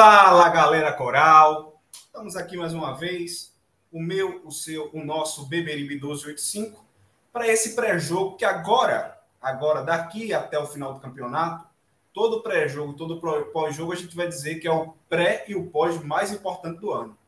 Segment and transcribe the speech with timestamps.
[0.00, 3.52] Fala galera coral, estamos aqui mais uma vez,
[3.90, 6.86] o meu, o seu, o nosso Beberibe 1285,
[7.32, 11.66] para esse pré-jogo que agora, agora daqui até o final do campeonato,
[12.14, 13.20] todo pré-jogo, todo
[13.52, 16.92] pós-jogo a gente vai dizer que é o pré e o pós mais importante do
[16.92, 17.18] ano.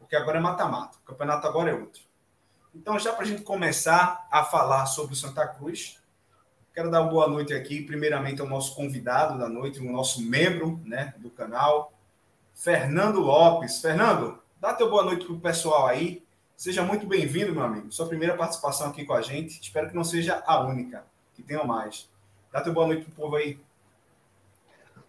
[0.00, 2.02] Porque agora é mata-mata, o campeonato agora é outro.
[2.74, 5.99] Então, já para a gente começar a falar sobre o Santa Cruz,
[6.72, 10.80] Quero dar uma boa noite aqui, primeiramente, ao nosso convidado da noite, o nosso membro
[10.84, 11.92] né, do canal,
[12.54, 13.80] Fernando Lopes.
[13.80, 16.22] Fernando, dá teu boa noite para o pessoal aí.
[16.56, 17.90] Seja muito bem-vindo, meu amigo.
[17.90, 19.60] Sua primeira participação aqui com a gente.
[19.60, 22.08] Espero que não seja a única, que tenham mais.
[22.52, 23.58] Dá teu boa noite para o povo aí.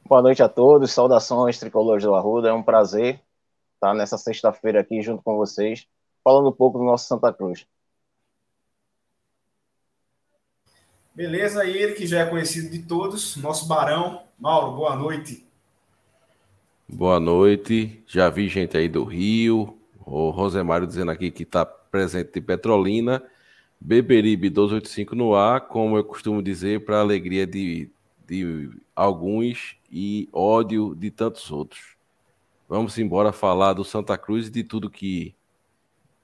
[0.03, 2.49] Boa noite a todos, saudações tricolores do Arruda.
[2.49, 3.21] É um prazer
[3.75, 5.87] estar nessa sexta-feira aqui junto com vocês,
[6.23, 7.67] falando um pouco do nosso Santa Cruz.
[11.13, 14.23] Beleza, e ele que já é conhecido de todos, nosso Barão.
[14.39, 15.45] Mauro, boa noite.
[16.87, 18.01] Boa noite.
[18.07, 19.77] Já vi gente aí do Rio.
[20.05, 23.21] O Rosemário dizendo aqui que está presente em Petrolina.
[23.79, 27.89] Beberibe 285 no ar, como eu costumo dizer, para alegria de,
[28.25, 31.97] de alguns e ódio de tantos outros.
[32.69, 35.35] Vamos embora falar do Santa Cruz e de tudo que,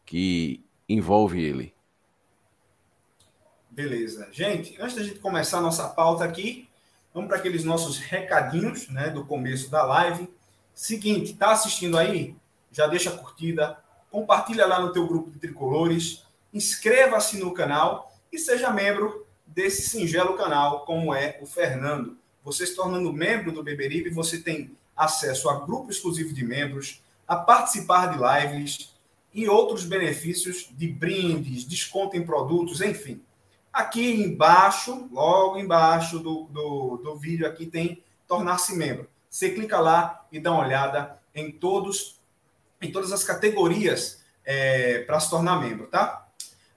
[0.06, 1.74] que envolve ele.
[3.78, 4.28] Beleza.
[4.32, 6.68] Gente, antes da gente começar a nossa pauta aqui,
[7.14, 10.28] vamos para aqueles nossos recadinhos né, do começo da live.
[10.74, 12.36] Seguinte, tá assistindo aí?
[12.72, 13.78] Já deixa a curtida,
[14.10, 20.36] compartilha lá no teu grupo de tricolores, inscreva-se no canal e seja membro desse singelo
[20.36, 22.18] canal, como é o Fernando.
[22.44, 27.36] Você se tornando membro do Beberibe, você tem acesso a grupo exclusivo de membros, a
[27.36, 28.96] participar de lives
[29.32, 33.22] e outros benefícios de brindes, desconto em produtos, enfim.
[33.72, 39.08] Aqui embaixo, logo embaixo do, do, do vídeo aqui tem tornar-se membro.
[39.30, 42.20] Você clica lá e dá uma olhada em todos,
[42.82, 46.28] em todas as categorias é, para se tornar membro, tá?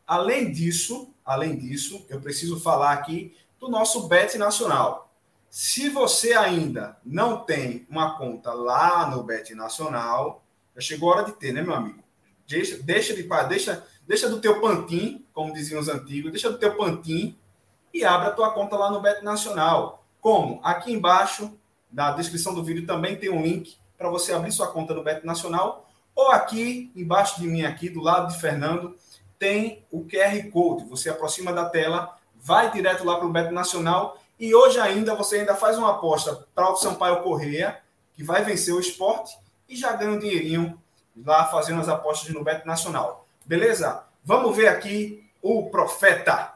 [0.07, 5.13] Além disso, além disso, eu preciso falar aqui do nosso Bet Nacional.
[5.49, 11.27] Se você ainda não tem uma conta lá no Bet Nacional, já chegou a hora
[11.27, 12.03] de ter, né, meu amigo?
[12.47, 16.77] Deixa, deixa de deixa, deixa do teu pantin, como diziam os antigos, deixa do teu
[16.77, 17.39] pantin
[17.95, 20.05] e abra a tua conta lá no Bet Nacional.
[20.21, 20.59] Como?
[20.65, 21.57] Aqui embaixo,
[21.93, 25.25] na descrição do vídeo, também tem um link para você abrir sua conta no Bet
[25.25, 25.89] Nacional.
[26.13, 28.97] Ou aqui, embaixo de mim, aqui, do lado de Fernando,
[29.39, 30.87] tem o QR Code.
[30.87, 34.19] Você aproxima da tela, vai direto lá para o Bet Nacional.
[34.41, 37.81] E hoje ainda, você ainda faz uma aposta para o Sampaio Correia,
[38.15, 39.39] que vai vencer o esporte,
[39.69, 40.77] e já ganha um dinheirinho
[41.25, 43.21] lá fazendo as apostas no Bet Nacional.
[43.51, 44.05] Beleza?
[44.25, 46.53] Vamos ver aqui o profeta.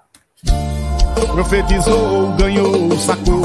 [1.32, 3.44] Profetizou, ganhou, sacou,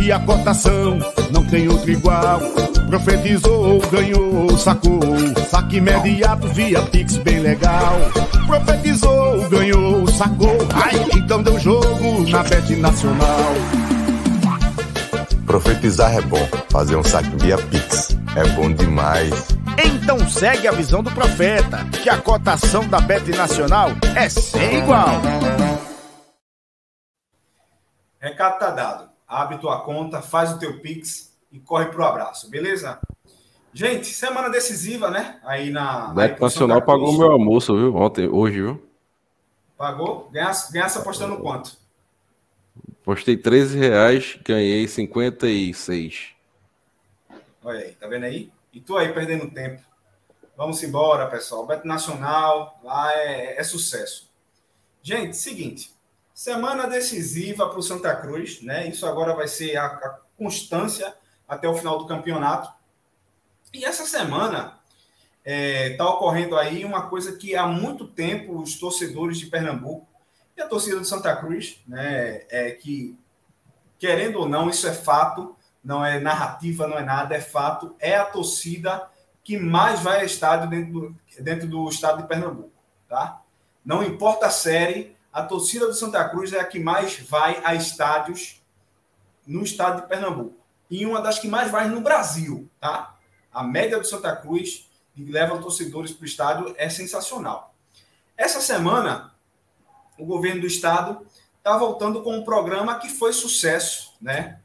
[0.00, 1.00] e a cotação
[1.32, 2.38] não tem outro igual.
[2.88, 5.00] Profetizou, ganhou, sacou,
[5.50, 7.96] saque imediato via Pix bem legal.
[8.46, 13.54] Profetizou, ganhou, sacou, ai, então deu jogo na Bet Nacional.
[15.44, 19.53] Profetizar é bom, fazer um saque via Pix é bom demais.
[19.82, 25.06] Então segue a visão do profeta, que a cotação da Bet Nacional é sem igual.
[28.20, 29.10] Recado tá dado.
[29.26, 33.00] Abre tua conta, faz o teu Pix e corre pro abraço, beleza?
[33.72, 35.40] Gente, semana decisiva, né?
[35.44, 36.12] Aí na.
[36.14, 37.96] Bet Nacional pagou meu almoço, viu?
[37.96, 38.88] Ontem, hoje, viu?
[39.76, 40.30] Pagou?
[40.32, 41.76] Ganhasse, ganhasse apostando quanto?
[43.02, 46.28] Postei 13 reais, ganhei 56.
[47.62, 48.53] Olha aí, tá vendo aí?
[48.74, 49.80] E tu aí perdendo tempo.
[50.56, 51.64] Vamos embora, pessoal.
[51.64, 54.30] Beto Nacional, lá é, é sucesso.
[55.00, 55.94] Gente, seguinte.
[56.34, 58.88] Semana decisiva para o Santa Cruz, né?
[58.88, 61.14] Isso agora vai ser a, a constância
[61.46, 62.72] até o final do campeonato.
[63.72, 64.80] E essa semana
[65.44, 70.08] está é, tá ocorrendo aí uma coisa que há muito tempo os torcedores de Pernambuco
[70.56, 73.18] e a torcida do Santa Cruz, né, é que,
[73.98, 75.53] querendo ou não, isso é fato,
[75.84, 79.08] não é narrativa, não é nada, é fato, é a torcida
[79.42, 82.72] que mais vai a estádio dentro do, dentro do estado de Pernambuco,
[83.06, 83.42] tá?
[83.84, 87.74] Não importa a série, a torcida do Santa Cruz é a que mais vai a
[87.74, 88.62] estádios
[89.46, 90.56] no estado de Pernambuco.
[90.90, 93.14] e uma das que mais vai no Brasil, tá?
[93.52, 97.74] A média do Santa Cruz que leva torcedores para o estádio é sensacional.
[98.36, 99.32] Essa semana,
[100.18, 101.26] o governo do estado
[101.58, 104.60] está voltando com um programa que foi sucesso, né?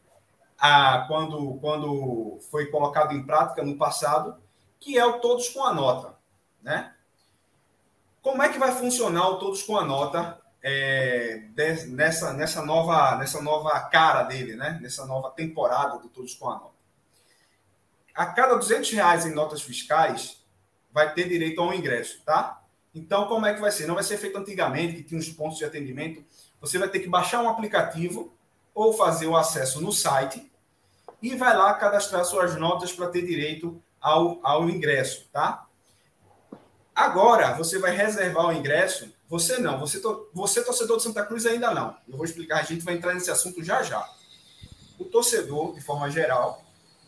[0.60, 4.38] A, quando, quando foi colocado em prática no passado,
[4.80, 6.18] que é o Todos com a Nota,
[6.62, 6.94] né?
[8.22, 13.16] Como é que vai funcionar o Todos com a Nota é, de, nessa, nessa, nova,
[13.16, 14.78] nessa nova cara dele, né?
[14.82, 16.80] Nessa nova temporada do Todos com a Nota?
[18.14, 20.44] A cada 200 reais em notas fiscais,
[20.92, 22.62] vai ter direito a um ingresso, tá?
[22.94, 23.88] Então, como é que vai ser?
[23.88, 26.24] Não vai ser feito antigamente, que tinha uns pontos de atendimento.
[26.60, 28.34] Você vai ter que baixar um aplicativo
[28.74, 30.49] ou fazer o acesso no site
[31.22, 35.66] e vai lá cadastrar suas notas para ter direito ao, ao ingresso, tá?
[36.96, 39.14] Agora, você vai reservar o ingresso.
[39.30, 40.02] Você não, você,
[40.34, 41.96] você torcedor de Santa Cruz ainda não.
[42.08, 44.06] Eu vou explicar, a gente vai entrar nesse assunto já já.
[44.98, 46.62] O torcedor, de forma geral,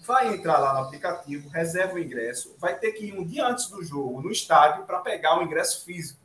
[0.06, 3.68] vai entrar lá no aplicativo, reserva o ingresso, vai ter que ir um dia antes
[3.68, 6.22] do jogo no estádio para pegar o ingresso físico.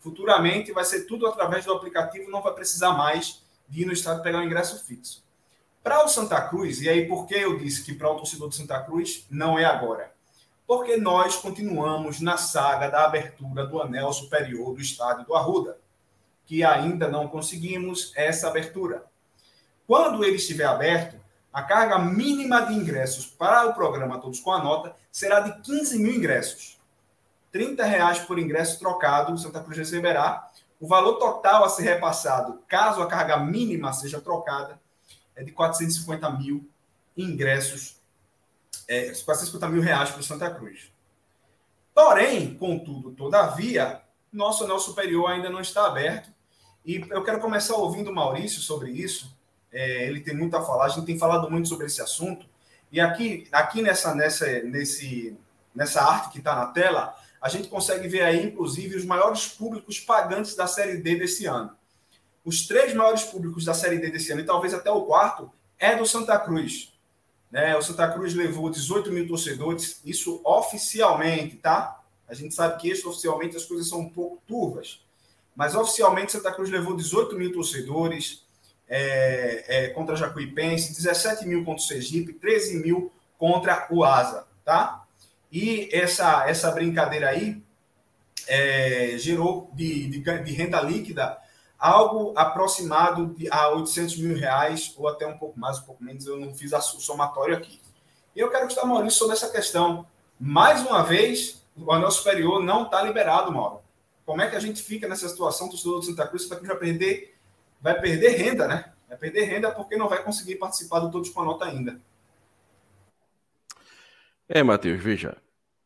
[0.00, 4.22] Futuramente vai ser tudo através do aplicativo, não vai precisar mais de ir no estádio
[4.22, 5.24] pegar o ingresso fixo.
[5.82, 8.54] Para o Santa Cruz, e aí por que eu disse que para o torcedor do
[8.54, 10.12] Santa Cruz não é agora?
[10.66, 15.78] Porque nós continuamos na saga da abertura do anel superior do estádio do Arruda,
[16.44, 19.04] que ainda não conseguimos essa abertura.
[19.86, 21.18] Quando ele estiver aberto,
[21.52, 25.98] a carga mínima de ingressos para o programa Todos com a Nota será de 15
[25.98, 26.78] mil ingressos.
[27.50, 30.50] 30 reais por ingresso trocado, Santa Cruz receberá.
[30.78, 34.78] O valor total a ser repassado, caso a carga mínima seja trocada,
[35.38, 36.68] é de 450 mil
[37.16, 37.96] ingressos,
[38.88, 40.92] é, 450 mil reais para o Santa Cruz.
[41.94, 44.02] Porém, contudo, todavia,
[44.32, 46.28] nosso anel superior ainda não está aberto.
[46.84, 49.36] E eu quero começar ouvindo o Maurício sobre isso,
[49.72, 52.46] é, ele tem muito a falar, a gente tem falado muito sobre esse assunto.
[52.90, 55.36] E aqui, aqui nessa, nessa, nesse,
[55.74, 60.00] nessa arte que está na tela, a gente consegue ver aí, inclusive, os maiores públicos
[60.00, 61.77] pagantes da Série D desse ano.
[62.48, 65.94] Os três maiores públicos da Série D desse ano, e talvez até o quarto, é
[65.94, 66.94] do Santa Cruz.
[67.50, 67.76] Né?
[67.76, 72.00] O Santa Cruz levou 18 mil torcedores, isso oficialmente, tá?
[72.26, 75.04] A gente sabe que oficialmente as coisas são um pouco turvas.
[75.54, 78.46] Mas oficialmente Santa Cruz levou 18 mil torcedores,
[78.88, 85.04] é, é, contra Jacuipense, 17 mil contra o Sergipe, 13 mil contra o Asa, tá?
[85.52, 87.62] E essa, essa brincadeira aí
[88.46, 91.38] é, gerou de, de, de, renda líquida
[91.78, 96.26] algo aproximado de, a 800 mil reais, ou até um pouco mais, um pouco menos,
[96.26, 97.80] eu não fiz a, somatório aqui.
[98.34, 100.06] E eu quero que o Maurício sobre essa questão.
[100.38, 103.80] Mais uma vez, o anel superior não está liberado, Mauro.
[104.26, 106.68] Como é que a gente fica nessa situação, o torcedor do Santa Cruz, Santa Cruz
[106.68, 107.38] vai perder
[107.80, 108.92] vai perder renda, né?
[109.08, 112.00] Vai perder renda porque não vai conseguir participar do Todos com a Nota ainda.
[114.48, 115.36] É, Matheus, veja.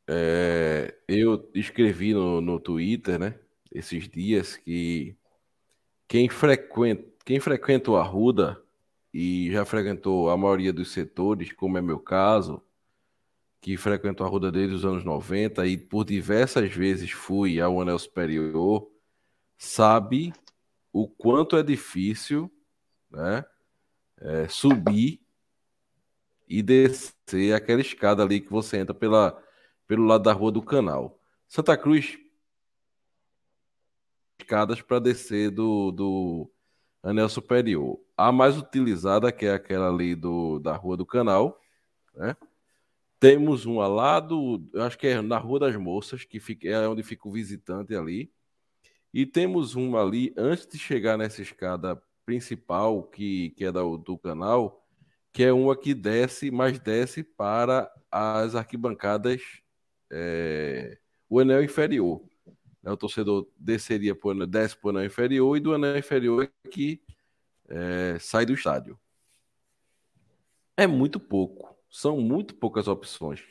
[0.08, 3.34] É, eu escrevi no, no Twitter, né?
[3.70, 5.16] Esses dias que
[6.12, 8.62] quem frequenta, quem frequenta o Arruda
[9.14, 12.62] e já frequentou a maioria dos setores, como é meu caso,
[13.62, 17.98] que frequentou a Arruda desde os anos 90 e por diversas vezes fui ao Anel
[17.98, 18.90] Superior,
[19.56, 20.34] sabe
[20.92, 22.52] o quanto é difícil
[23.10, 23.42] né,
[24.20, 25.18] é, subir
[26.46, 29.42] e descer aquela escada ali que você entra pela,
[29.86, 31.18] pelo lado da rua do canal.
[31.48, 32.18] Santa Cruz,
[34.42, 36.50] escadas para descer do, do
[37.02, 37.98] anel superior.
[38.16, 41.58] A mais utilizada, que é aquela ali do, da rua do canal,
[42.14, 42.36] né?
[43.18, 47.04] Temos uma lá do, acho que é na Rua das Moças, que fica, é onde
[47.04, 48.32] fica o visitante ali.
[49.14, 54.18] E temos uma ali, antes de chegar nessa escada principal, que, que é do, do
[54.18, 54.84] canal,
[55.32, 59.40] que é uma que desce, mas desce para as arquibancadas,
[60.10, 62.24] é, o anel inferior.
[62.82, 62.90] Né?
[62.90, 67.02] O torcedor desceria por, desce o anel inferior e do anel inferior é que
[67.68, 68.98] é, sai do estádio.
[70.76, 73.42] É muito pouco, são muito poucas opções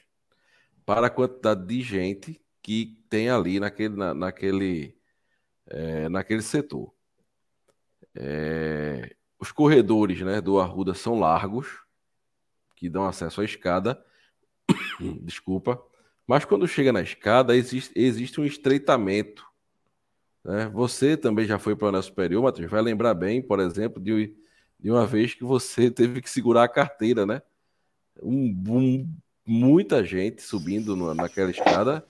[0.86, 4.96] para a quantidade de gente que tem ali naquele, na, naquele
[5.68, 6.94] é, naquele setor.
[8.14, 11.68] É, os corredores né, do Arruda são largos,
[12.76, 14.04] que dão acesso à escada.
[15.24, 15.82] Desculpa.
[16.32, 19.46] Mas quando chega na escada, existe, existe um estreitamento.
[20.42, 20.72] Né?
[20.74, 22.72] Você também já foi para o anel superior, Matheus.
[22.72, 24.34] Vai lembrar bem, por exemplo, de,
[24.80, 27.42] de uma vez que você teve que segurar a carteira, né?
[28.24, 29.14] Um, um,
[29.46, 32.02] muita gente subindo no, naquela escada,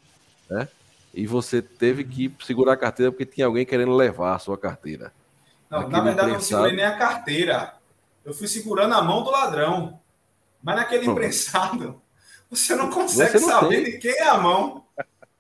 [0.48, 0.68] né?
[1.16, 5.12] e você teve que segurar a carteira porque tinha alguém querendo levar a sua carteira.
[5.68, 7.74] Não, na verdade, eu não segurei nem a carteira.
[8.24, 10.00] Eu fui segurando a mão do ladrão.
[10.62, 12.00] Mas naquele imprensado,
[12.52, 13.92] você não consegue você não saber tem.
[13.94, 14.86] de quem é a mão.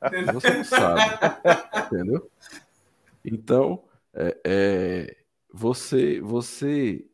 [0.04, 0.34] Entendeu?
[0.34, 1.02] Você não sabe.
[1.86, 2.32] entendeu?
[3.24, 5.18] Então, é, é,
[5.54, 7.06] você, você,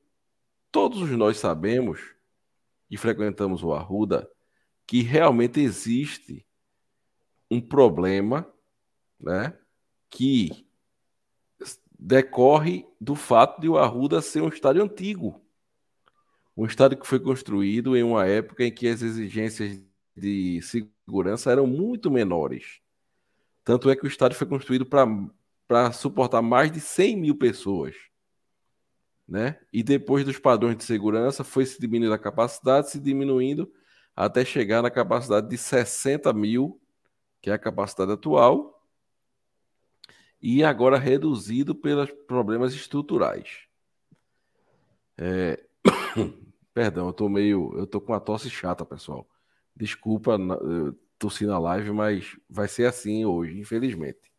[0.72, 2.00] todos nós sabemos
[2.90, 4.30] e frequentamos o Arruda
[4.86, 6.46] que realmente existe
[7.52, 8.48] um problema,
[9.20, 9.54] né,
[10.10, 10.66] que
[12.00, 15.42] decorre do fato de o Arruda ser um estádio antigo.
[16.56, 19.87] Um estádio que foi construído em uma época em que as exigências
[20.18, 22.82] de segurança eram muito menores.
[23.64, 27.96] Tanto é que o estádio foi construído para suportar mais de 100 mil pessoas.
[29.28, 29.60] Né?
[29.72, 33.72] E depois dos padrões de segurança, foi se diminuindo a capacidade, se diminuindo
[34.16, 36.82] até chegar na capacidade de 60 mil,
[37.42, 38.82] que é a capacidade atual,
[40.42, 43.68] e agora reduzido pelos problemas estruturais.
[45.18, 45.64] É...
[46.74, 47.74] Perdão, eu tô meio.
[47.78, 49.28] Eu tô com uma tosse chata, pessoal.
[49.78, 50.40] Desculpa
[51.20, 54.32] tossir na live, mas vai ser assim hoje, infelizmente.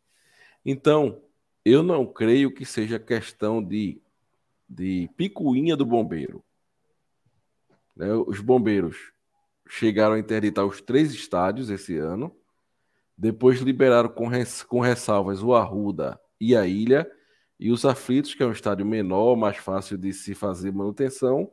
[0.65, 1.21] Então,
[1.63, 4.01] eu não creio que seja questão de,
[4.67, 6.43] de picuinha do bombeiro.
[7.95, 8.11] Né?
[8.13, 9.13] Os bombeiros
[9.67, 12.35] chegaram a interditar os três estádios esse ano.
[13.17, 17.09] Depois liberaram com, res, com ressalvas o Arruda e a Ilha.
[17.57, 21.51] E os Aflitos, que é um estádio menor, mais fácil de se fazer manutenção,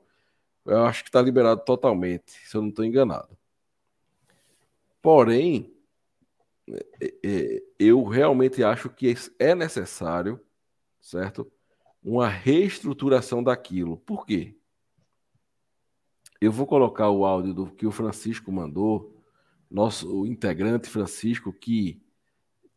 [0.64, 3.36] eu acho que está liberado totalmente, se eu não estou enganado.
[5.06, 5.72] Porém,
[6.68, 10.44] é, é, eu realmente acho que é necessário,
[11.00, 11.48] certo?
[12.02, 13.98] Uma reestruturação daquilo.
[13.98, 14.58] Por quê?
[16.40, 19.16] Eu vou colocar o áudio do que o Francisco mandou
[19.70, 22.02] nosso integrante Francisco, que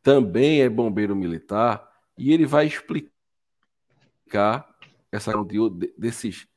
[0.03, 3.11] também é bombeiro militar, e ele vai explicar
[5.11, 5.57] essa de,
[5.97, 6.47] desses,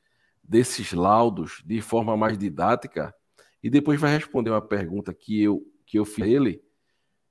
[0.43, 3.11] desses laudos de forma mais didática,
[3.63, 6.61] e depois vai responder uma pergunta que eu, que eu fiz a ele,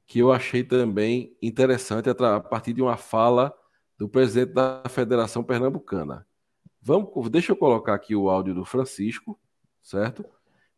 [0.07, 3.55] que eu achei também interessante a partir de uma fala
[3.99, 6.27] do presidente da Federação Pernambucana.
[6.81, 9.39] Vamos, deixa eu colocar aqui o áudio do Francisco,
[9.83, 10.25] certo?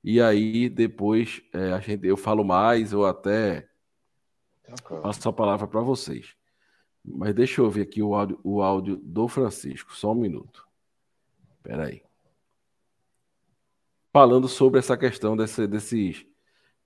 [0.03, 3.69] E aí depois é, a gente, eu falo mais ou até
[5.03, 6.35] passo a palavra para vocês.
[7.03, 10.67] Mas deixa eu ver aqui o áudio, o áudio do Francisco, só um minuto.
[11.57, 12.04] Espera aí.
[14.15, 16.25] Falando sobre essa questão desse, desses,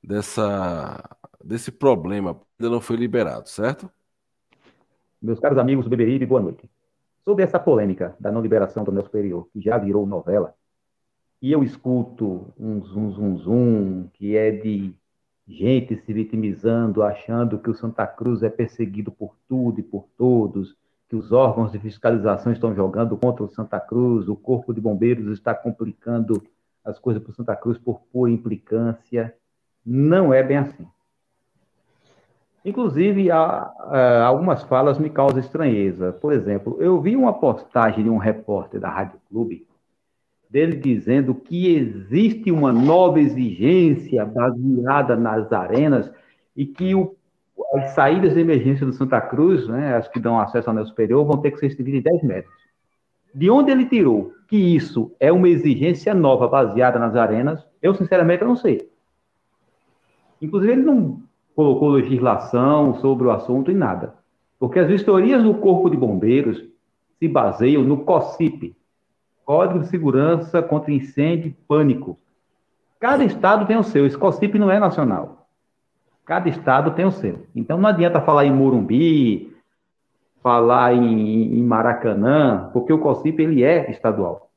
[0.02, 0.99] dessa,
[1.44, 3.90] desse problema, ainda não foi liberado, certo?
[5.20, 6.70] Meus caros amigos do Beberibe, boa noite.
[7.23, 10.54] Sobre essa polêmica da não liberação do meu superior, que já virou novela,
[11.42, 14.94] e eu escuto um zum, zum, zum, que é de
[15.47, 20.75] gente se vitimizando, achando que o Santa Cruz é perseguido por tudo e por todos,
[21.11, 25.30] que os órgãos de fiscalização estão jogando contra o Santa Cruz, o Corpo de Bombeiros
[25.30, 26.42] está complicando
[26.88, 29.35] as coisas para o Santa Cruz por pura implicância.
[29.85, 30.87] Não é bem assim.
[32.64, 36.12] Inclusive, há, há, algumas falas me causam estranheza.
[36.12, 39.66] Por exemplo, eu vi uma postagem de um repórter da Rádio Clube
[40.50, 46.11] dele dizendo que existe uma nova exigência baseada nas arenas
[46.57, 47.14] e que o,
[47.75, 51.25] as saídas de emergência do Santa Cruz, né, as que dão acesso ao anel superior,
[51.26, 52.54] vão ter que ser estendidas em 10 metros.
[53.35, 58.43] De onde ele tirou que isso é uma exigência nova baseada nas arenas, eu sinceramente
[58.43, 58.90] não sei.
[60.40, 61.21] Inclusive, ele não
[61.55, 64.14] colocou legislação sobre o assunto e nada.
[64.59, 66.64] Porque as vistorias do Corpo de Bombeiros
[67.19, 68.75] se baseiam no COCIP,
[69.45, 72.19] Código de Segurança contra Incêndio e Pânico.
[72.99, 74.07] Cada estado tem o seu.
[74.07, 75.47] Esse COCIP não é nacional.
[76.25, 77.47] Cada estado tem o seu.
[77.55, 79.57] Então não adianta falar em Morumbi,
[80.42, 84.50] falar em, em Maracanã, porque o COCIP ele é estadual.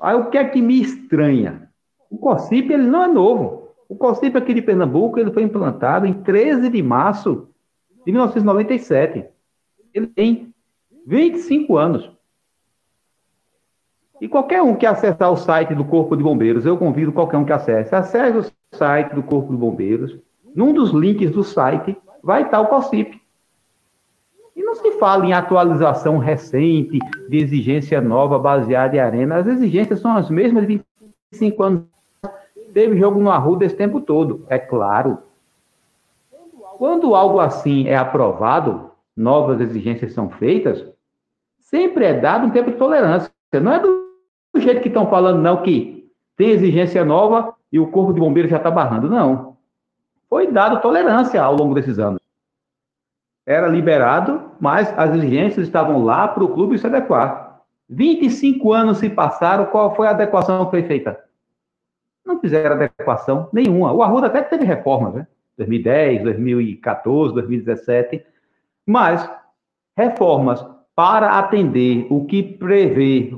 [0.00, 1.68] Aí o que é que me estranha?
[2.10, 3.74] O COCIP ele não é novo.
[3.88, 7.48] O COCIP aqui de Pernambuco ele foi implantado em 13 de março
[8.04, 9.24] de 1997.
[9.92, 10.54] Ele tem
[11.06, 12.10] 25 anos.
[14.20, 17.44] E qualquer um que acessar o site do Corpo de Bombeiros, eu convido qualquer um
[17.44, 20.18] que acesse, acesse o site do Corpo de Bombeiros,
[20.54, 23.20] num dos links do site vai estar o COCIP.
[24.56, 29.36] E não se fala em atualização recente, de exigência nova baseada em arena.
[29.36, 30.80] As exigências são as mesmas de
[31.32, 31.82] 25 anos.
[32.72, 35.18] Teve jogo no Arruda esse tempo todo, é claro.
[36.78, 40.84] Quando algo assim é aprovado, novas exigências são feitas,
[41.58, 43.30] sempre é dado um tempo de tolerância.
[43.52, 48.12] Não é do jeito que estão falando, não, que tem exigência nova e o Corpo
[48.12, 49.08] de Bombeiros já está barrando.
[49.08, 49.56] Não.
[50.28, 52.20] Foi dado tolerância ao longo desses anos.
[53.46, 57.60] Era liberado, mas as exigências estavam lá para o clube se adequar.
[57.88, 61.24] 25 anos se passaram, qual foi a adequação que foi feita?
[62.24, 63.92] não fizeram adequação nenhuma.
[63.92, 65.26] O Arruda até teve reformas, né?
[65.56, 68.24] 2010, 2014, 2017,
[68.86, 69.30] mas
[69.96, 70.64] reformas
[70.96, 73.36] para atender o que prevê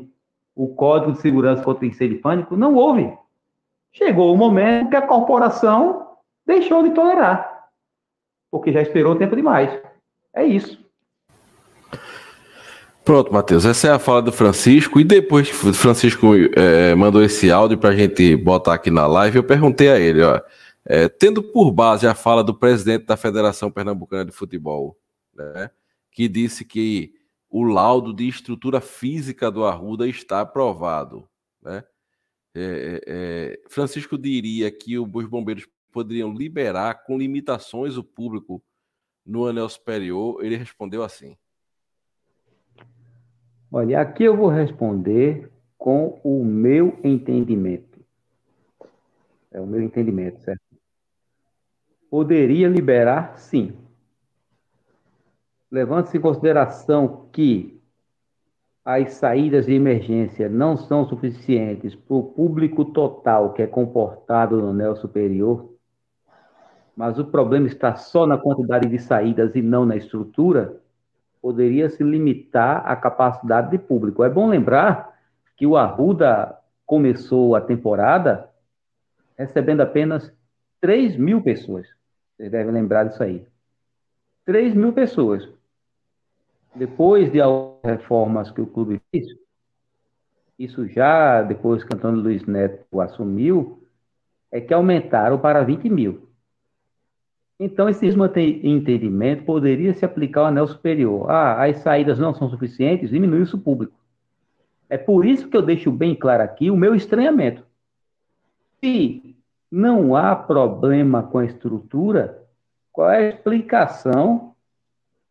[0.55, 3.13] o Código de Segurança contra Incêndio e Pânico, não houve.
[3.93, 7.69] Chegou o momento que a corporação deixou de tolerar,
[8.51, 9.71] porque já esperou tempo demais.
[10.37, 10.79] É isso.
[13.03, 15.01] Pronto, Matheus, essa é a fala do Francisco.
[15.01, 19.07] E depois que o Francisco é, mandou esse áudio para a gente botar aqui na
[19.07, 20.41] live, eu perguntei a ele: ó,
[20.85, 24.99] é, tendo por base a fala do presidente da Federação Pernambucana de Futebol,
[25.35, 25.71] né,
[26.11, 27.15] que disse que
[27.49, 31.27] o laudo de estrutura física do Arruda está aprovado.
[31.63, 31.83] Né?
[32.55, 38.63] É, é, é, Francisco diria que os bombeiros poderiam liberar com limitações o público
[39.27, 40.45] no anel superior.
[40.45, 41.37] Ele respondeu assim.
[43.71, 48.01] Olha, aqui eu vou responder com o meu entendimento.
[49.51, 50.61] É o meu entendimento, certo?
[52.09, 53.77] Poderia liberar, sim.
[55.71, 57.77] Levando-se em consideração que
[58.85, 64.71] as saídas de emergência não são suficientes para o público total que é comportado no
[64.71, 65.76] anel superior,
[66.97, 70.81] mas o problema está só na quantidade de saídas e não na estrutura,
[71.43, 74.25] poderia se limitar à capacidade de público.
[74.25, 75.15] É bom lembrar
[75.57, 78.49] que o Arruda começou a temporada
[79.37, 80.33] recebendo apenas
[80.81, 81.87] 3 mil pessoas.
[82.37, 83.47] Vocês devem lembrar disso aí.
[84.47, 85.47] 3 mil pessoas.
[86.75, 89.27] Depois de algumas reformas que o clube fez,
[90.59, 93.83] isso já depois que Antônio Luiz Neto assumiu,
[94.51, 96.26] é que aumentaram para 20 mil.
[97.59, 101.31] Então, esse entendimento poderia se aplicar ao anel superior.
[101.31, 103.99] Ah, as saídas não são suficientes, diminui o público.
[104.89, 107.65] É por isso que eu deixo bem claro aqui o meu estranhamento.
[108.79, 109.37] Se
[109.71, 112.47] não há problema com a estrutura,
[112.93, 114.55] qual é a explicação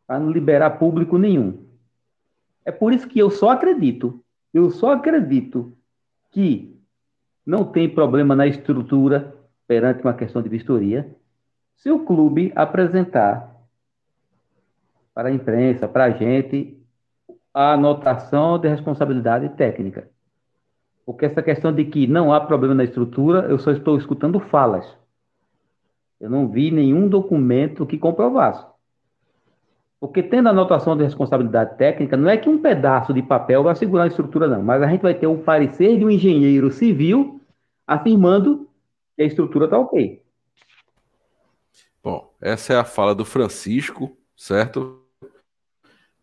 [0.05, 1.63] para não liberar público nenhum?
[2.65, 5.77] É por isso que eu só acredito, eu só acredito
[6.31, 6.75] que
[7.45, 9.35] não tem problema na estrutura
[9.67, 11.15] perante uma questão de vistoria,
[11.75, 13.55] se o clube apresentar
[15.13, 16.77] para a imprensa, para a gente,
[17.53, 20.09] a anotação de responsabilidade técnica.
[21.05, 24.85] Porque essa questão de que não há problema na estrutura, eu só estou escutando falas.
[26.19, 28.65] Eu não vi nenhum documento que comprovasse.
[29.99, 33.75] Porque tendo a anotação de responsabilidade técnica, não é que um pedaço de papel vai
[33.75, 34.61] segurar a estrutura, não.
[34.61, 37.39] Mas a gente vai ter o parecer de um engenheiro civil
[37.87, 38.67] afirmando
[39.15, 40.24] que a estrutura está ok.
[42.05, 45.01] Bom, essa é a fala do Francisco, certo?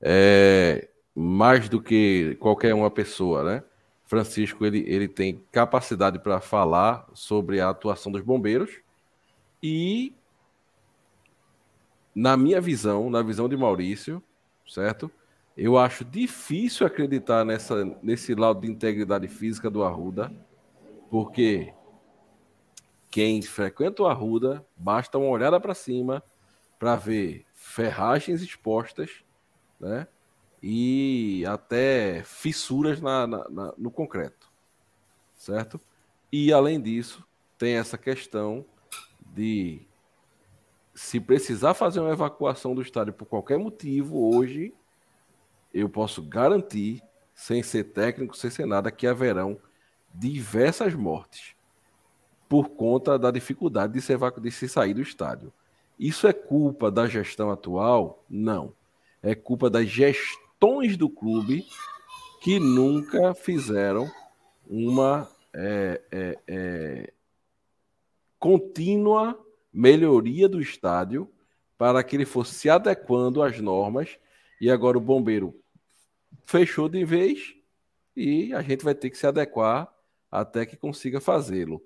[0.00, 3.64] É, mais do que qualquer uma pessoa, né?
[4.04, 8.70] Francisco ele, ele tem capacidade para falar sobre a atuação dos bombeiros
[9.60, 10.14] e
[12.14, 14.22] na minha visão, na visão de Maurício,
[14.68, 15.10] certo?
[15.56, 20.32] Eu acho difícil acreditar nessa, nesse laudo de integridade física do Arruda,
[21.10, 21.74] porque
[23.12, 26.24] quem frequenta o Arruda, basta uma olhada para cima
[26.78, 29.22] para ver ferragens expostas,
[29.78, 30.08] né?
[30.62, 34.50] E até fissuras na, na, na, no concreto,
[35.34, 35.78] certo?
[36.32, 37.22] E além disso,
[37.58, 38.64] tem essa questão
[39.20, 39.86] de
[40.94, 44.72] se precisar fazer uma evacuação do estádio por qualquer motivo hoje,
[45.74, 47.02] eu posso garantir,
[47.34, 49.60] sem ser técnico, sem ser nada, que haverão
[50.14, 51.54] diversas mortes
[52.52, 55.50] por conta da dificuldade de se, de se sair do estádio.
[55.98, 58.22] Isso é culpa da gestão atual?
[58.28, 58.74] Não.
[59.22, 61.64] É culpa das gestões do clube
[62.42, 64.06] que nunca fizeram
[64.68, 67.12] uma é, é, é,
[68.38, 71.30] contínua melhoria do estádio
[71.78, 74.18] para que ele fosse se adequando às normas.
[74.60, 75.58] E agora o bombeiro
[76.44, 77.54] fechou de vez
[78.14, 79.90] e a gente vai ter que se adequar
[80.30, 81.82] até que consiga fazê-lo.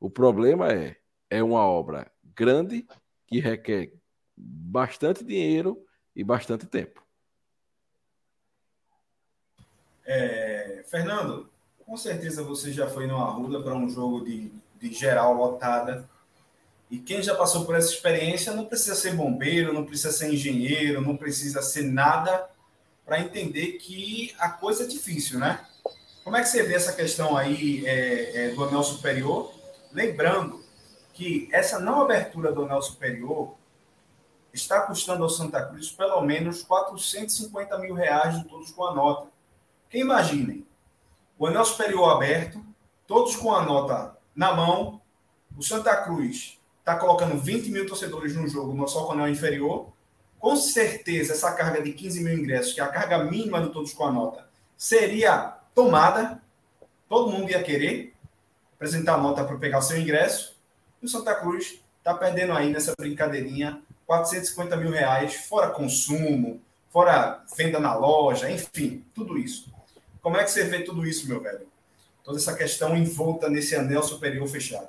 [0.00, 0.96] O problema é,
[1.28, 2.86] é uma obra grande
[3.26, 3.92] que requer
[4.36, 5.84] bastante dinheiro
[6.14, 7.02] e bastante tempo.
[10.06, 11.50] É, Fernando,
[11.84, 16.08] com certeza você já foi no Arruda para um jogo de, de geral lotada.
[16.90, 21.02] E quem já passou por essa experiência não precisa ser bombeiro, não precisa ser engenheiro,
[21.02, 22.48] não precisa ser nada
[23.04, 25.66] para entender que a coisa é difícil, né?
[26.24, 29.57] Como é que você vê essa questão aí é, é, do anel superior?
[29.92, 30.62] Lembrando
[31.14, 33.54] que essa não abertura do anel superior
[34.52, 39.28] está custando ao Santa Cruz pelo menos 450 mil reais de todos com a nota.
[39.90, 40.66] Que imaginem,
[41.38, 42.64] o anel superior aberto,
[43.06, 45.00] todos com a nota na mão,
[45.56, 49.92] o Santa Cruz está colocando 20 mil torcedores no jogo no Soconel inferior.
[50.38, 53.92] Com certeza, essa carga de 15 mil ingressos, que é a carga mínima do Todos
[53.92, 56.40] com a Nota, seria tomada.
[57.08, 58.14] Todo mundo ia querer
[58.78, 60.56] apresentar a nota para pegar o seu ingresso.
[61.02, 67.44] E o Santa Cruz está perdendo aí nessa brincadeirinha 450 mil reais, fora consumo, fora
[67.56, 69.70] venda na loja, enfim, tudo isso.
[70.22, 71.66] Como é que você vê tudo isso, meu velho?
[72.24, 74.88] Toda essa questão envolta nesse anel superior fechado.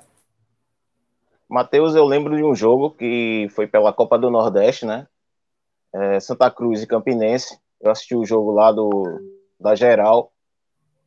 [1.48, 5.08] Matheus, eu lembro de um jogo que foi pela Copa do Nordeste, né?
[5.92, 7.58] É, Santa Cruz e Campinense.
[7.80, 9.02] Eu assisti o jogo lá do,
[9.58, 10.32] da Geral.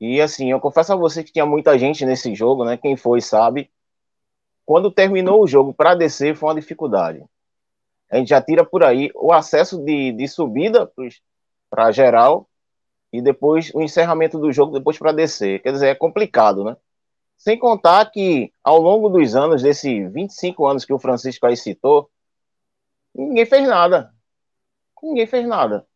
[0.06, 2.76] E assim, eu confesso a você que tinha muita gente nesse jogo, né?
[2.76, 3.72] Quem foi sabe.
[4.66, 7.24] Quando terminou o jogo para descer foi uma dificuldade.
[8.12, 10.92] A gente já tira por aí o acesso de, de subida
[11.70, 12.50] para geral
[13.14, 15.62] e depois o encerramento do jogo depois para descer.
[15.62, 16.76] Quer dizer, é complicado, né?
[17.38, 22.10] Sem contar que, ao longo dos anos, desses 25 anos que o Francisco aí citou,
[23.16, 24.14] ninguém fez nada.
[25.02, 25.88] Ninguém fez nada.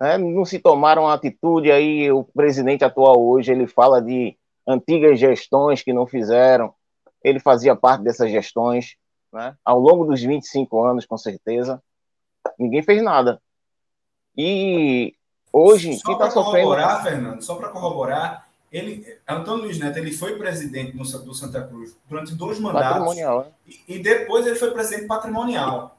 [0.00, 0.18] Né?
[0.18, 5.92] Não se tomaram atitude aí, o presidente atual hoje, ele fala de antigas gestões que
[5.92, 6.72] não fizeram,
[7.22, 8.96] ele fazia parte dessas gestões,
[9.32, 9.56] né?
[9.64, 11.82] ao longo dos 25 anos, com certeza,
[12.58, 13.40] ninguém fez nada.
[14.36, 15.14] E
[15.52, 16.74] hoje, só quem está sofrendo...
[17.02, 21.96] Fernando, só para corroborar, ele, Antônio Luiz Neto, ele foi presidente no, do Santa Cruz
[22.06, 23.16] durante dois mandatos.
[23.16, 23.46] Né?
[23.66, 25.98] E, e, depois ele foi presidente patrimonial.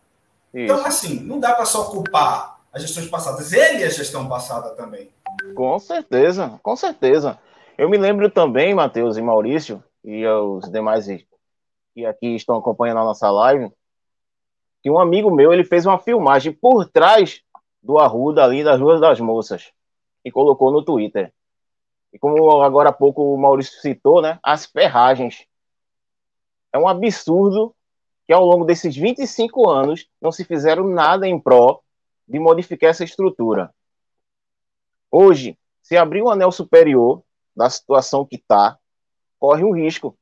[0.53, 0.63] Isso.
[0.65, 3.51] Então, assim, não dá para só culpar as gestões passadas.
[3.51, 5.09] Ele é a gestão passada também.
[5.55, 7.39] Com certeza, com certeza.
[7.77, 11.05] Eu me lembro também, Matheus e Maurício, e os demais
[11.93, 13.71] que aqui estão acompanhando a nossa live,
[14.81, 17.41] que um amigo meu ele fez uma filmagem por trás
[17.81, 19.71] do Arruda ali das Ruas das Moças
[20.23, 21.33] e colocou no Twitter.
[22.11, 25.45] E como agora há pouco o Maurício citou, né, as ferragens.
[26.71, 27.75] É um absurdo
[28.27, 31.81] que ao longo desses 25 anos não se fizeram nada em pró
[32.29, 33.73] de modificar essa estrutura.
[35.11, 37.23] Hoje, se abrir um anel superior
[37.55, 38.77] da situação que está,
[39.39, 40.15] corre um risco.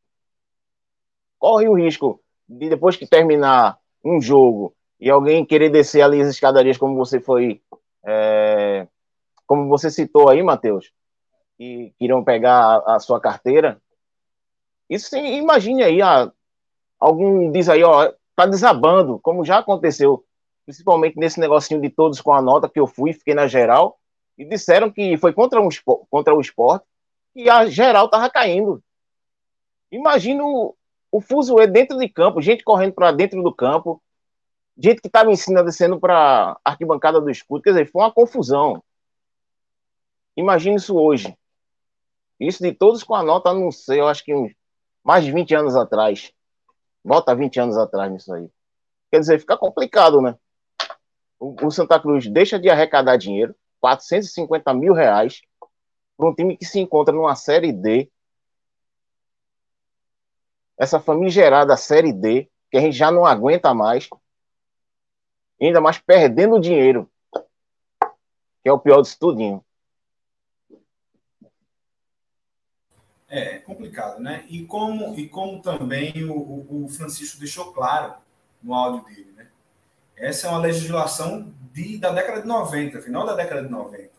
[1.37, 6.29] Corre o risco de depois que terminar um jogo e alguém querer descer ali as
[6.29, 7.61] escadarias como você foi,
[8.05, 8.87] é,
[9.45, 10.91] como você citou aí, Matheus,
[11.57, 13.81] que queriam pegar a, a sua carteira.
[14.89, 16.31] Isso imagine aí, ah,
[16.97, 20.23] algum diz aí, ó, tá desabando, como já aconteceu,
[20.67, 23.97] principalmente nesse negocinho de todos com a nota que eu fui, fiquei na geral,
[24.37, 25.69] e disseram que foi contra, um,
[26.09, 26.85] contra o esporte,
[27.33, 28.83] e a geral tava caindo.
[29.89, 30.75] Imagina o,
[31.09, 34.03] o fuzuê dentro de campo, gente correndo para dentro do campo,
[34.77, 38.83] gente que estava ensinando descendo para arquibancada do escudo, quer dizer, foi uma confusão.
[40.35, 41.33] Imagine isso hoje.
[42.37, 44.33] Isso de todos com a nota, não sei, eu acho que
[45.01, 46.33] mais de 20 anos atrás.
[47.05, 48.49] Nota 20 anos atrás nisso aí.
[49.09, 50.37] Quer dizer, fica complicado, né?
[51.39, 55.41] O, Santa Cruz deixa de arrecadar dinheiro, 450 mil reais,
[56.17, 58.09] para um time que se encontra numa Série D.
[60.77, 64.09] Essa famigerada Série D, que a gente já não aguenta mais.
[65.61, 67.09] Ainda mais perdendo dinheiro.
[68.63, 69.63] Que é o pior disso tudinho.
[73.29, 74.45] É, complicado, né?
[74.47, 78.15] E como, e como também o, o Francisco deixou claro
[78.63, 79.36] no áudio dele, né?
[80.17, 84.09] Essa é uma legislação de, da década de 90, final da década de 90.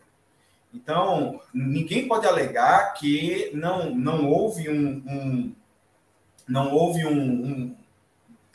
[0.73, 5.55] Então, ninguém pode alegar que não, não houve um, um
[6.47, 7.75] não houve um, um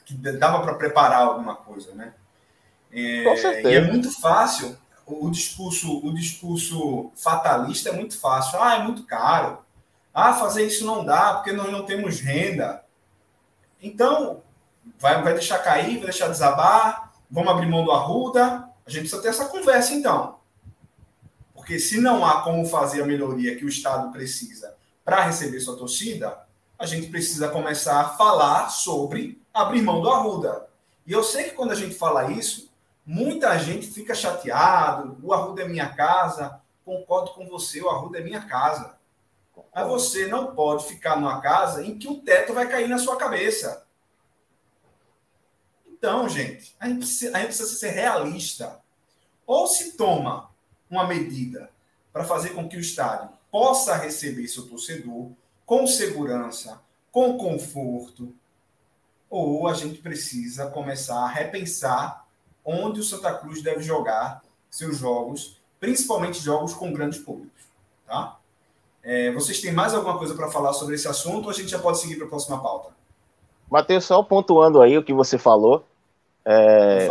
[0.05, 2.13] que dava para preparar alguma coisa, né?
[2.93, 3.71] É, Com certeza.
[3.71, 4.77] E é muito fácil
[5.07, 8.63] o discurso, o discurso fatalista é muito fácil.
[8.63, 9.59] Ah, é muito caro.
[10.13, 12.85] Ah, fazer isso não dá porque nós não temos renda.
[13.83, 14.43] Então,
[14.99, 18.71] vai, vai deixar cair, vai deixar desabar, vamos abrir mão do Arruda.
[18.87, 20.39] A gente precisa ter essa conversa, então.
[21.53, 25.77] Porque se não há como fazer a melhoria que o Estado precisa para receber sua
[25.77, 26.39] torcida,
[26.79, 30.67] a gente precisa começar a falar sobre abrir mão do Arruda.
[31.05, 32.71] E eu sei que quando a gente fala isso,
[33.05, 38.23] muita gente fica chateado, o Arruda é minha casa, concordo com você, o Arruda é
[38.23, 38.95] minha casa.
[39.75, 43.17] Mas você não pode ficar numa casa em que o teto vai cair na sua
[43.17, 43.85] cabeça.
[46.05, 48.79] Então, gente, a gente precisa, a gente precisa ser realista.
[49.47, 50.51] Ou se toma
[50.91, 51.71] uma medida
[52.13, 55.31] para fazer com que o estádio possa receber seu torcedor
[55.65, 56.79] com segurança,
[57.11, 58.35] com conforto,
[59.31, 62.27] ou a gente precisa começar a repensar
[62.63, 67.63] onde o Santa Cruz deve jogar seus jogos, principalmente jogos com grandes públicos,
[68.07, 68.37] tá?
[69.03, 71.79] É, vocês têm mais alguma coisa para falar sobre esse assunto ou a gente já
[71.79, 72.91] pode seguir para a próxima pauta?
[73.71, 75.83] Matheus, só pontuando aí o que você falou,
[76.47, 77.09] é,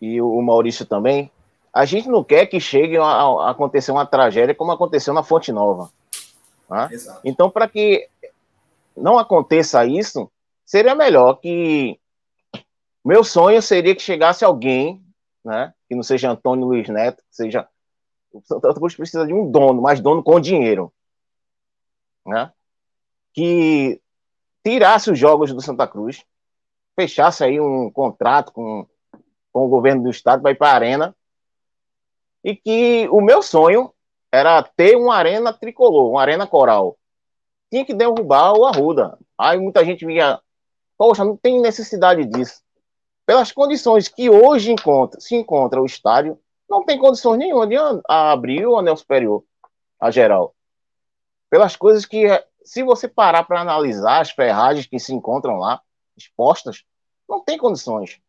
[0.00, 1.30] e o Maurício também,
[1.72, 5.50] a gente não quer que chegue a, a acontecer uma tragédia como aconteceu na Fonte
[5.50, 5.90] Nova.
[6.68, 6.90] Né?
[7.24, 8.08] Então, para que
[8.96, 10.30] não aconteça isso,
[10.64, 11.98] seria melhor que.
[13.04, 15.02] Meu sonho seria que chegasse alguém,
[15.44, 17.68] né, que não seja Antônio Luiz Neto, que seja.
[18.32, 20.92] O Santa Cruz precisa de um dono, mas dono com dinheiro.
[22.24, 22.50] Né?
[23.34, 24.00] Que
[24.64, 26.24] tirasse os jogos do Santa Cruz,
[26.94, 28.86] fechasse aí um contrato com,
[29.52, 31.16] com o governo do estado para ir para a arena.
[32.44, 33.92] E que o meu sonho
[34.30, 36.96] era ter uma arena tricolor, uma arena coral.
[37.70, 39.18] Tinha que derrubar o Arruda.
[39.38, 40.40] Aí muita gente via,
[40.96, 42.62] poxa, não tem necessidade disso.
[43.24, 47.76] Pelas condições que hoje encontra, se encontra o estádio, não tem condições nenhuma de
[48.08, 49.44] abrir o anel superior,
[50.00, 50.54] a geral.
[51.48, 52.26] Pelas coisas que,
[52.64, 55.80] se você parar para analisar as ferragens que se encontram lá,
[56.16, 56.84] expostas,
[57.28, 58.20] não tem condições.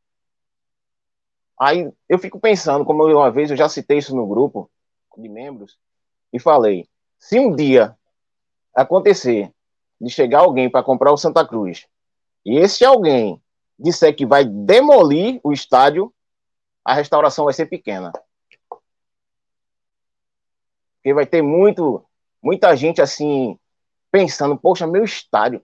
[1.59, 4.69] Aí eu fico pensando, como uma vez eu já citei isso no grupo
[5.17, 5.77] de membros,
[6.31, 7.95] e falei: se um dia
[8.75, 9.53] acontecer
[10.01, 11.87] de chegar alguém para comprar o Santa Cruz
[12.45, 13.41] e esse alguém
[13.77, 16.13] disser que vai demolir o estádio,
[16.83, 18.11] a restauração vai ser pequena.
[20.95, 22.05] Porque vai ter muito,
[22.41, 23.57] muita gente assim,
[24.11, 25.63] pensando, poxa, meu estádio.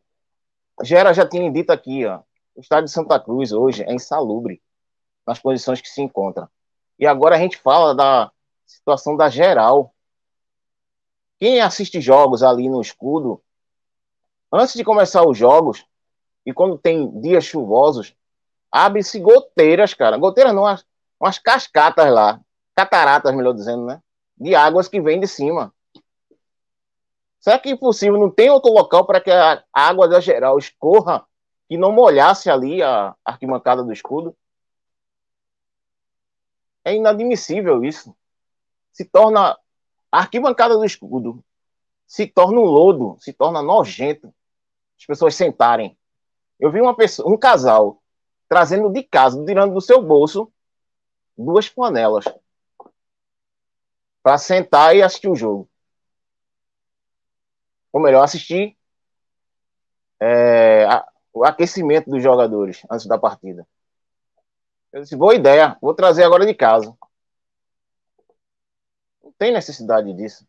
[0.83, 2.21] Gera já tinha dito aqui, ó,
[2.55, 4.61] o estádio de Santa Cruz hoje é insalubre
[5.25, 6.49] nas condições que se encontra.
[6.97, 8.31] E agora a gente fala da
[8.65, 9.93] situação da geral.
[11.37, 13.41] Quem assiste jogos ali no escudo,
[14.51, 15.85] antes de começar os jogos,
[16.45, 18.13] e quando tem dias chuvosos,
[18.71, 20.17] abre-se goteiras, cara.
[20.17, 20.85] Goteiras não, umas,
[21.19, 22.39] umas cascatas lá.
[22.75, 24.01] Cataratas, melhor dizendo, né?
[24.37, 25.73] De águas que vêm de cima.
[27.39, 28.19] Será que é possível?
[28.19, 31.25] Não tem outro local para que a água da geral escorra
[31.69, 34.35] e não molhasse ali a arquibancada do escudo?
[36.83, 38.15] É inadmissível isso.
[38.91, 39.57] Se torna
[40.11, 41.43] a arquibancada do escudo
[42.09, 44.33] se torna um lodo, se torna nojento.
[44.99, 45.95] As pessoas sentarem.
[46.59, 48.01] Eu vi uma pessoa, um casal
[48.49, 50.51] trazendo de casa, tirando do seu bolso
[51.37, 52.25] duas panelas
[54.23, 55.68] para sentar e assistir o jogo.
[57.91, 58.77] Ou melhor, assistir
[60.19, 63.67] é, a, o aquecimento dos jogadores antes da partida.
[64.91, 66.95] Eu disse, boa ideia, vou trazer agora de casa
[69.39, 70.45] tem necessidade disso.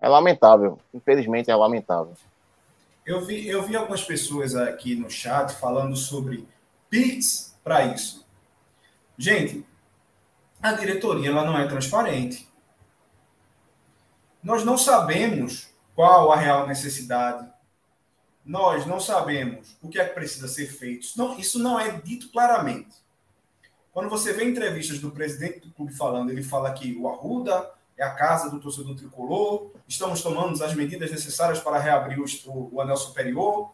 [0.00, 0.78] É lamentável.
[0.94, 2.16] Infelizmente é lamentável.
[3.04, 6.48] Eu vi, eu vi algumas pessoas aqui no chat falando sobre
[6.88, 8.24] Pix para isso.
[9.18, 9.66] Gente,
[10.62, 12.48] a diretoria ela não é transparente.
[14.42, 17.46] Nós não sabemos qual a real necessidade.
[18.44, 21.08] Nós não sabemos o que é que precisa ser feito.
[21.16, 22.96] Não, isso não é dito claramente.
[23.92, 28.04] Quando você vê entrevistas do presidente do clube falando, ele fala que o Arruda é
[28.04, 32.96] a casa do torcedor tricolor, estamos tomando as medidas necessárias para reabrir o, o anel
[32.96, 33.72] superior.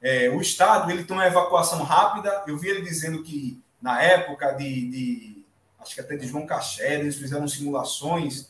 [0.00, 2.44] É, o Estado ele tem uma evacuação rápida.
[2.46, 5.44] Eu vi ele dizendo que na época de, de
[5.78, 8.48] acho que até de João Caché, eles fizeram simulações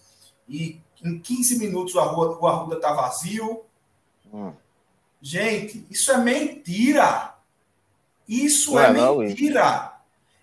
[0.49, 3.63] e em 15 minutos o Arruda, o Arruda está vazio.
[4.33, 4.53] Hum.
[5.21, 7.35] Gente, isso é mentira.
[8.29, 9.99] Isso não é, é mentira.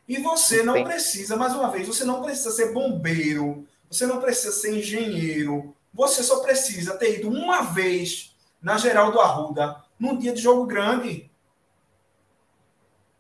[0.08, 4.52] E você não precisa, mais uma vez, você não precisa ser bombeiro, você não precisa
[4.52, 10.42] ser engenheiro, você só precisa ter ido uma vez na Geraldo Arruda, num dia de
[10.42, 11.32] jogo grande.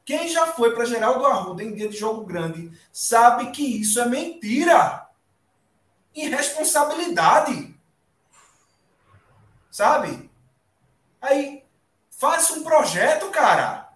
[0.04, 4.08] Quem já foi para Geraldo Arruda em dia de jogo grande sabe que isso é
[4.08, 5.05] mentira.
[6.16, 7.76] Irresponsabilidade.
[9.70, 10.32] Sabe?
[11.22, 11.64] Aí,
[12.10, 13.94] faça um projeto, cara.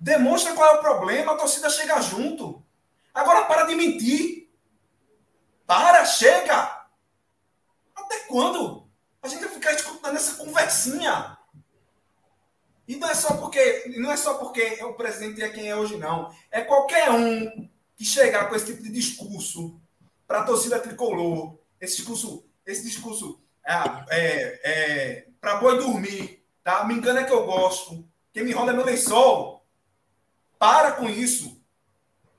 [0.00, 2.64] Demonstra qual é o problema, a torcida chega junto.
[3.12, 4.48] Agora para de mentir.
[5.66, 6.86] Para, chega!
[7.94, 8.88] Até quando?
[9.20, 11.36] A gente vai ficar escutando essa conversinha.
[12.86, 15.98] E não é só porque não é só porque o presidente é quem é hoje,
[15.98, 16.34] não.
[16.50, 19.78] É qualquer um que chegar com esse tipo de discurso
[20.28, 23.72] para a torcida tricolor, esse discurso, esse discurso é,
[24.10, 26.84] é, é para boi dormir, tá?
[26.84, 28.06] Me engana é que eu gosto.
[28.30, 29.66] Quem me enrola é meu lençol.
[30.58, 31.58] Para com isso.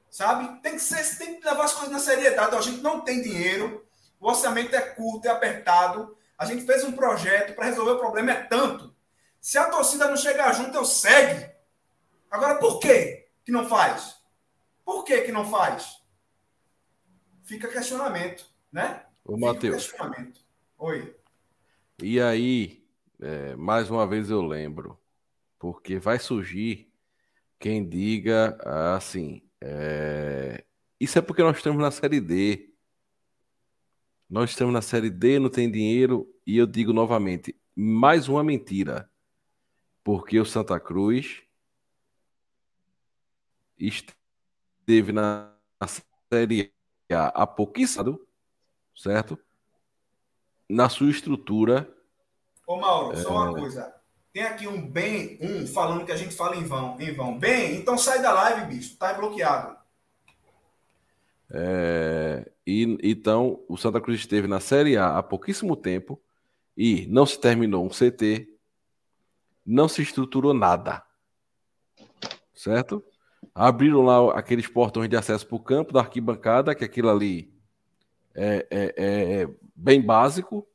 [0.10, 0.62] Sabe?
[0.62, 2.56] Tem que, ser, tem que levar as coisas na seriedade.
[2.56, 3.86] A gente não tem dinheiro,
[4.20, 6.16] o orçamento é curto, é apertado.
[6.38, 8.96] A gente fez um projeto para resolver o problema, é tanto.
[9.42, 11.50] Se a torcida não chegar junto, eu segue.
[12.30, 14.18] Agora, por que que não faz?
[14.86, 15.99] Por que que não faz?
[17.50, 19.08] Fica questionamento, né?
[19.26, 19.92] Ô, Matheus.
[20.78, 21.16] Oi.
[22.00, 22.88] E aí,
[23.20, 25.00] é, mais uma vez eu lembro,
[25.58, 26.94] porque vai surgir
[27.58, 28.56] quem diga
[28.96, 30.64] assim, é,
[31.00, 32.72] isso é porque nós estamos na Série D.
[34.30, 39.10] Nós estamos na Série D, não tem dinheiro, e eu digo novamente, mais uma mentira.
[40.04, 41.42] Porque o Santa Cruz
[43.76, 45.52] esteve na
[46.32, 46.79] Série A
[47.14, 48.20] há pouquíssimo,
[48.96, 49.38] certo?
[50.70, 51.88] Na sua estrutura
[52.70, 53.62] Ô, Mauro, só uma é.
[53.62, 53.96] coisa.
[54.32, 57.02] Tem aqui um bem, um falando que a gente fala em vão.
[57.02, 57.40] Em vão.
[57.40, 58.96] Bem, então sai da live, bicho.
[58.96, 59.76] Tá bloqueado.
[61.52, 66.22] É, e, então, o Santa Cruz esteve na Série A há pouquíssimo tempo
[66.78, 68.48] e não se terminou um CT,
[69.66, 71.04] não se estruturou nada.
[72.54, 73.04] Certo?
[73.54, 77.54] Abriram lá aqueles portões de acesso para o campo da arquibancada, que aquilo ali
[78.34, 80.68] é, é, é, é bem básico,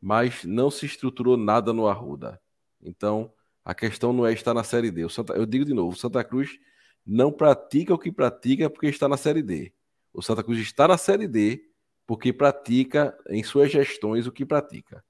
[0.00, 2.40] mas não se estruturou nada no Arruda.
[2.82, 3.32] Então,
[3.64, 5.08] a questão não é estar na Série D.
[5.08, 6.58] Santa, eu digo de novo, o Santa Cruz
[7.06, 9.72] não pratica o que pratica porque está na Série D.
[10.12, 11.64] O Santa Cruz está na Série D
[12.06, 15.04] porque pratica em suas gestões o que pratica.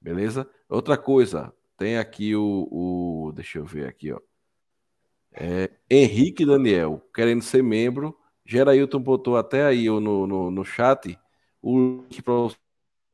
[0.00, 0.48] Beleza?
[0.68, 4.20] Outra coisa, tem aqui o, o deixa eu ver aqui, ó.
[5.32, 8.16] É, Henrique Daniel, querendo ser membro.
[8.44, 11.18] Gerailton botou até aí no, no, no chat
[11.60, 12.34] o link para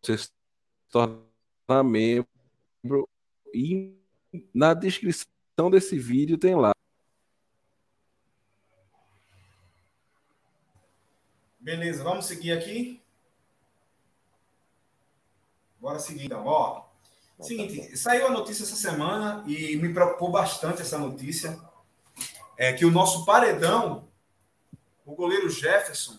[0.03, 0.33] vocês
[0.91, 3.09] tornar membro
[3.53, 3.97] e
[4.55, 6.73] na descrição desse vídeo tem lá.
[11.59, 13.03] Beleza, vamos seguir aqui.
[15.81, 16.45] Bora seguir então.
[16.47, 16.85] Ó,
[17.41, 21.59] seguinte, saiu a notícia essa semana e me preocupou bastante essa notícia.
[22.57, 24.09] É que o nosso paredão,
[25.05, 26.19] o goleiro Jefferson,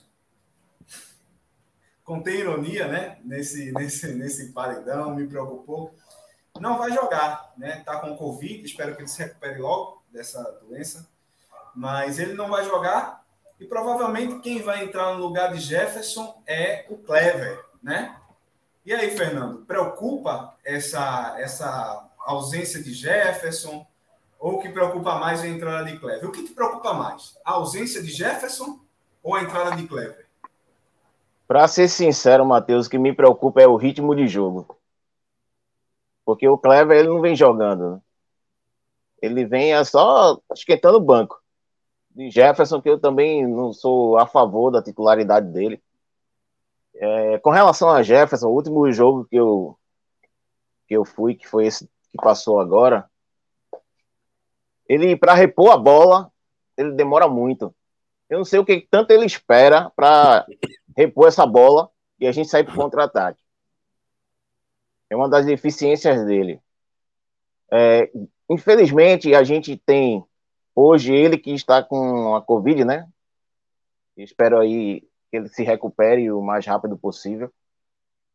[2.04, 3.20] contém ironia, né?
[3.24, 5.94] Nesse, nesse, nesse paredão, me preocupou.
[6.60, 7.84] Não vai jogar, né?
[7.86, 11.08] Tá com Covid, espero que ele se recupere logo dessa doença.
[11.76, 13.26] Mas ele não vai jogar
[13.60, 18.16] e provavelmente quem vai entrar no lugar de Jefferson é o Clever, né?
[18.86, 23.86] E aí, Fernando, preocupa essa, essa ausência de Jefferson
[24.40, 26.30] ou o que preocupa mais é a entrada de Clever?
[26.30, 27.38] O que te preocupa mais?
[27.44, 28.80] A ausência de Jefferson
[29.24, 30.28] ou a entrada de Clever?
[31.48, 34.78] Para ser sincero, Matheus, o que me preocupa é o ritmo de jogo.
[36.26, 37.92] Porque o Clever ele não vem jogando.
[37.92, 38.02] Né?
[39.22, 41.42] Ele vem é só esquentando o banco.
[42.12, 45.82] De Jefferson, que eu também não sou a favor da titularidade dele.
[46.96, 49.78] É, com relação a Jefferson, o último jogo que eu,
[50.88, 53.10] que eu fui, que foi esse que passou agora,
[54.88, 56.32] ele, para repor a bola,
[56.76, 57.74] ele demora muito.
[58.30, 60.46] Eu não sei o que tanto ele espera para
[60.96, 63.42] repor essa bola e a gente sair para contra-ataque.
[65.10, 66.62] É uma das deficiências dele.
[67.72, 68.12] É,
[68.50, 70.24] infelizmente, a gente tem
[70.76, 73.08] hoje ele que está com a Covid, né?
[74.16, 77.52] Espero aí que ele se recupere o mais rápido possível.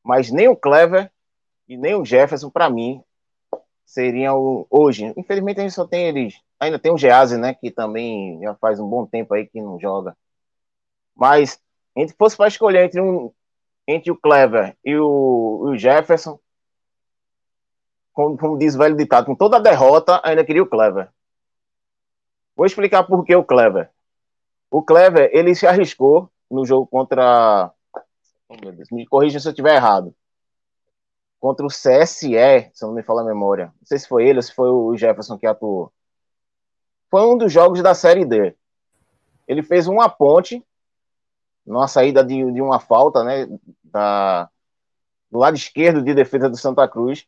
[0.03, 1.11] Mas nem o Clever
[1.69, 3.03] e nem o Jefferson, para mim,
[3.85, 5.13] seriam hoje.
[5.17, 7.53] Infelizmente, a gente só tem eles Ainda tem o Gease, né?
[7.55, 10.17] Que também já faz um bom tempo aí que não joga.
[11.13, 11.61] Mas,
[11.97, 13.33] a gente fosse para escolher entre, um,
[13.85, 16.39] entre o Clever e o, o Jefferson,
[18.13, 21.09] como, como, diz o velho ditado, com toda a derrota, ainda queria o Clever.
[22.55, 23.91] Vou explicar por que o Clever.
[24.71, 27.73] O Clever, ele se arriscou no jogo contra.
[28.49, 30.15] Oh, Deus, me corrija se eu estiver errado.
[31.43, 33.67] Contra o CSE, se não me falar a memória.
[33.67, 35.93] Não sei se foi ele ou se foi o Jefferson que atuou
[37.13, 38.57] foi um dos jogos da Série D.
[39.47, 40.65] Ele fez uma ponte,
[41.67, 43.47] numa saída de, de uma falta, né,
[43.85, 44.49] da,
[45.31, 47.27] do lado esquerdo de defesa do Santa Cruz.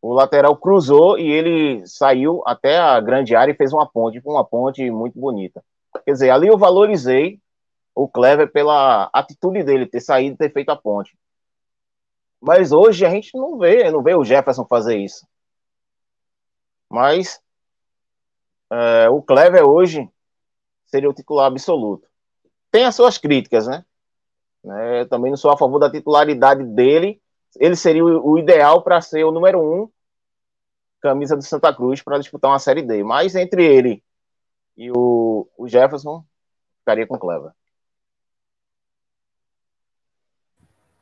[0.00, 4.42] O lateral cruzou e ele saiu até a grande área e fez uma ponte, uma
[4.42, 5.62] ponte muito bonita.
[6.02, 7.38] Quer dizer, ali eu valorizei
[7.94, 11.14] o Clever pela atitude dele, ter saído e ter feito a ponte.
[12.46, 15.26] Mas hoje a gente não vê, não vê o Jefferson fazer isso.
[16.90, 17.40] Mas
[18.70, 20.06] é, o Clever hoje
[20.84, 22.06] seria o titular absoluto.
[22.70, 23.82] Tem as suas críticas, né?
[24.62, 25.06] né?
[25.06, 27.18] Também não sou a favor da titularidade dele.
[27.56, 29.90] Ele seria o, o ideal para ser o número um
[31.00, 33.02] camisa do Santa Cruz para disputar uma Série D.
[33.02, 34.02] Mas entre ele
[34.76, 36.22] e o, o Jefferson,
[36.80, 37.52] ficaria com o Clever.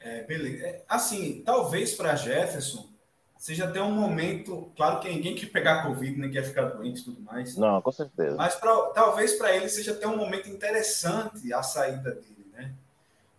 [0.04, 0.66] É, beleza.
[0.66, 2.90] É, assim, talvez para Jefferson
[3.38, 7.04] seja até um momento, claro que ninguém quer pegar Covid, nem quer ficar doente e
[7.04, 7.56] tudo mais.
[7.56, 8.36] Não, com certeza.
[8.36, 12.72] Mas pra, talvez para ele seja até um momento interessante a saída dele, né?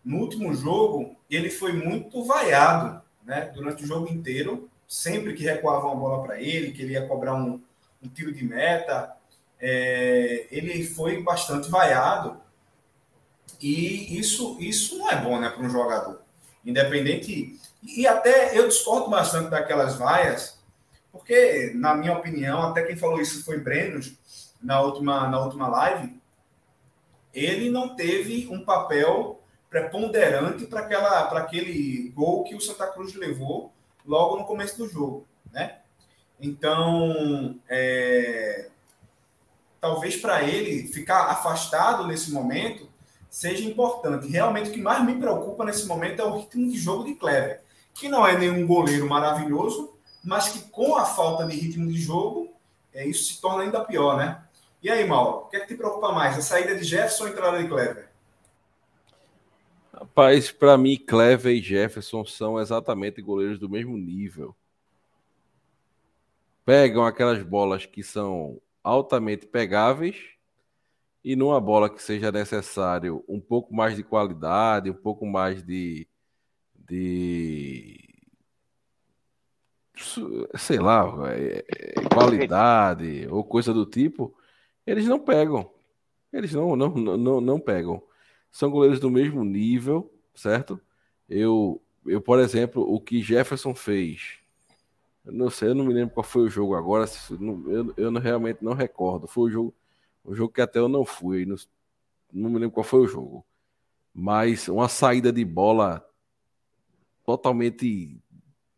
[0.03, 3.51] no último jogo, ele foi muito vaiado, né?
[3.53, 7.35] Durante o jogo inteiro, sempre que recuava uma bola para ele, que ele ia cobrar
[7.35, 7.61] um,
[8.01, 9.15] um tiro de meta,
[9.59, 12.37] é, ele foi bastante vaiado.
[13.61, 16.21] E isso, isso não é bom né, para um jogador.
[16.65, 17.59] Independente.
[17.83, 20.59] E até eu discordo bastante daquelas vaias,
[21.11, 24.13] porque, na minha opinião, até quem falou isso foi Brenos,
[24.61, 26.19] na última, na última live,
[27.33, 33.73] ele não teve um papel preponderante para aquele gol que o Santa Cruz levou
[34.05, 35.79] logo no começo do jogo, né?
[36.39, 38.69] Então, é,
[39.81, 42.87] talvez para ele ficar afastado nesse momento
[43.33, 44.27] seja importante.
[44.27, 47.63] Realmente o que mais me preocupa nesse momento é o ritmo de jogo de Clever,
[47.91, 52.53] que não é nenhum goleiro maravilhoso, mas que com a falta de ritmo de jogo,
[52.93, 54.43] é, isso se torna ainda pior, né?
[54.83, 56.37] E aí, Mauro, o que é que te preocupa mais?
[56.37, 58.09] A saída de Jefferson ou a entrada de Clever?
[59.91, 64.55] Rapaz, para mim, Clever e Jefferson são exatamente goleiros do mesmo nível.
[66.63, 70.33] Pegam aquelas bolas que são altamente pegáveis
[71.23, 76.07] e numa bola que seja necessário um pouco mais de qualidade, um pouco mais de,
[76.75, 78.03] de
[80.57, 84.35] sei lá, é, é, qualidade ou coisa do tipo,
[84.85, 85.71] eles não pegam.
[86.31, 88.01] Eles não, não, não, não pegam.
[88.51, 90.79] São goleiros do mesmo nível, certo?
[91.29, 94.39] Eu, eu, por exemplo, o que Jefferson fez,
[95.25, 97.05] não sei, eu não me lembro qual foi o jogo agora,
[97.67, 99.27] eu, eu realmente não recordo.
[99.27, 99.75] Foi o jogo,
[100.23, 101.55] o jogo que até eu não fui, não,
[102.31, 103.45] não me lembro qual foi o jogo.
[104.13, 106.07] Mas uma saída de bola
[107.25, 108.21] totalmente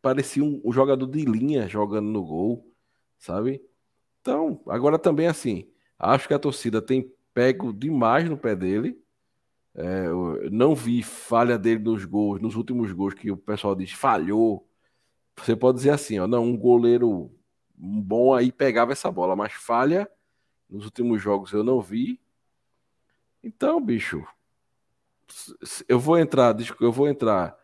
[0.01, 2.71] parecia um, um, jogador de linha jogando no gol,
[3.17, 3.61] sabe?
[4.21, 5.69] Então, agora também assim,
[5.99, 8.99] acho que a torcida tem pego demais no pé dele.
[9.73, 10.07] É,
[10.51, 14.67] não vi falha dele nos gols, nos últimos gols que o pessoal diz falhou.
[15.37, 17.29] Você pode dizer assim, ó, não, um goleiro
[17.75, 20.09] bom aí pegava essa bola, mas falha
[20.75, 22.19] nos últimos jogos eu não vi.
[23.43, 24.25] Então, bicho,
[25.87, 27.57] eu vou entrar, eu vou entrar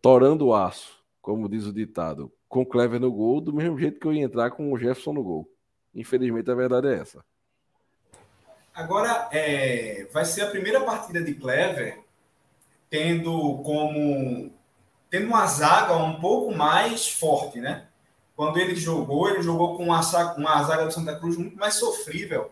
[0.00, 0.96] torando o aço
[1.26, 4.52] como diz o ditado, com Clever no gol, do mesmo jeito que eu ia entrar
[4.52, 5.50] com o Jefferson no gol.
[5.92, 7.24] Infelizmente, a verdade é essa.
[8.72, 11.98] Agora, é, vai ser a primeira partida de Clever
[12.88, 14.52] tendo como
[15.10, 17.88] tendo uma zaga um pouco mais forte, né?
[18.36, 20.00] Quando ele jogou, ele jogou com uma,
[20.36, 22.50] uma zaga do Santa Cruz muito mais sofrível.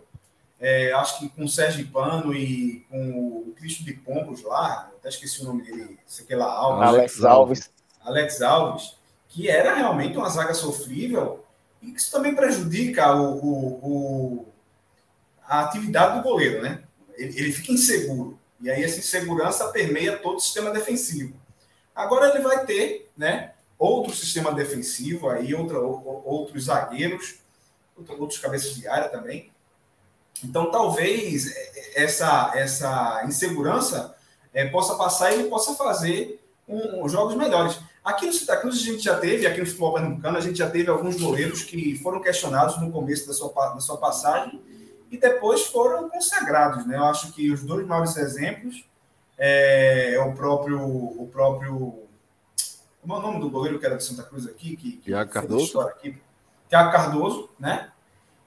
[0.58, 3.10] É, acho que com o Sérgio Pano e com
[3.48, 6.88] o Cristo de Pombos lá, até esqueci o nome dele, sei que lá, Alves.
[6.88, 7.70] Alex Alves.
[8.02, 8.96] Alex Alves,
[9.28, 11.44] que era realmente uma zaga sofrível
[11.82, 14.46] e que isso também prejudica o, o, o
[15.46, 16.82] a atividade do goleiro, né?
[17.16, 18.38] Ele, ele, fica inseguro.
[18.60, 21.34] E aí essa insegurança permeia todo o sistema defensivo.
[21.94, 27.36] Agora ele vai ter, né, outro sistema defensivo aí, outra, outros zagueiros,
[28.18, 29.50] outros cabeças de área também.
[30.42, 31.54] Então talvez
[31.94, 34.14] essa essa insegurança
[34.52, 37.78] é, possa passar e ele possa fazer um, um, jogos melhores.
[38.04, 40.68] Aqui no Santa Cruz a gente já teve, aqui no futebol pernambucano, a gente já
[40.68, 44.60] teve alguns goleiros que foram questionados no começo da sua, da sua passagem
[45.10, 46.86] e depois foram consagrados.
[46.86, 46.96] Né?
[46.96, 48.84] Eu acho que os dois maiores exemplos
[49.38, 50.80] é, é o próprio.
[50.80, 52.03] O próprio
[53.04, 54.76] como é o nome do goleiro que era de Santa Cruz aqui?
[54.76, 55.80] Que, que Tiago Cardoso.
[55.80, 56.16] Aqui?
[56.70, 57.90] Tiago Cardoso, né?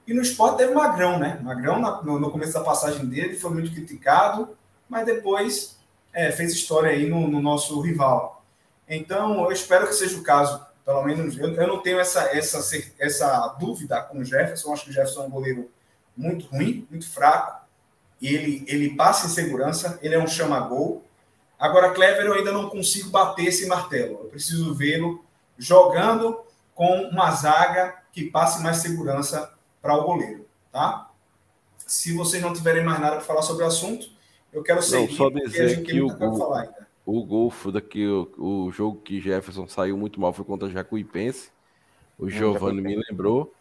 [0.04, 1.38] E no esporte teve Magrão, né?
[1.40, 4.56] Magrão, no, no, começo da passagem dele, foi muito criticado,
[4.88, 5.78] mas depois
[6.12, 8.44] é, fez história aí no, no nosso rival.
[8.88, 10.66] Então, eu espero que seja o caso.
[10.84, 12.58] Pelo menos, eu, eu não tenho essa, essa,
[12.98, 14.72] essa dúvida com o Jefferson.
[14.72, 15.70] Acho que o Jefferson é um goleiro
[16.16, 17.64] muito ruim, muito fraco.
[18.20, 21.04] Ele, ele passa em segurança, ele é um chama-gol.
[21.58, 24.20] Agora, Clever, eu ainda não consigo bater esse martelo.
[24.22, 25.24] Eu preciso vê-lo
[25.56, 26.40] jogando
[26.74, 29.52] com uma zaga que passe mais segurança
[29.82, 31.10] para o goleiro, tá?
[31.78, 34.08] Se vocês não tiverem mais nada para falar sobre o assunto,
[34.52, 38.70] eu quero seguir, não, só dizer que o, falar ainda o gol daqui, o, o
[38.70, 41.48] jogo que Jefferson saiu muito mal foi contra Jacuipense.
[42.18, 43.54] O Giovanni me lembrou.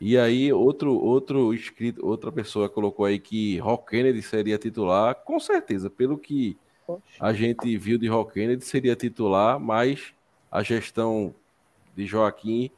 [0.00, 5.16] E aí, outro, outro inscrito, outra pessoa colocou aí que Rock Kennedy seria titular.
[5.16, 6.56] Com certeza, pelo que
[7.20, 10.12] a gente viu de Rock Kennedy, seria titular, mas
[10.50, 11.34] a gestão
[11.96, 12.70] de Joaquim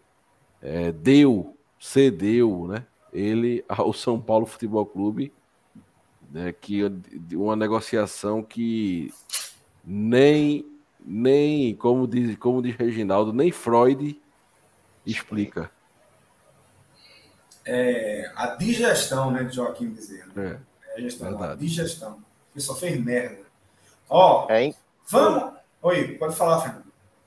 [0.63, 2.85] é, deu, cedeu, né?
[3.13, 5.33] Ele ao São Paulo Futebol Clube,
[6.31, 6.81] né, que
[7.33, 9.13] uma negociação que
[9.85, 10.67] nem,
[10.99, 14.21] nem como, diz, como diz Reginaldo, nem Freud
[15.07, 15.71] explica.
[17.65, 20.33] É, a digestão né, de Joaquim Bezerra.
[20.37, 20.59] É,
[20.89, 22.25] é a, gestão, a digestão.
[22.55, 23.44] Ele só fez merda.
[24.09, 24.73] Ó, é,
[25.11, 25.55] Vamos.
[25.83, 26.85] Oi, pode falar, Fernando.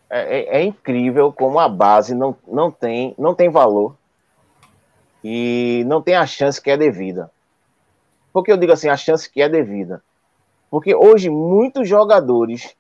[0.10, 3.96] É, é, é, incrível como a base não, não, tem, não tem valor
[5.24, 7.30] e não tem a chance que é devida.
[8.32, 10.02] Por que eu digo assim, a chance que é devida?
[10.72, 12.76] Porque hoje muitos jogadores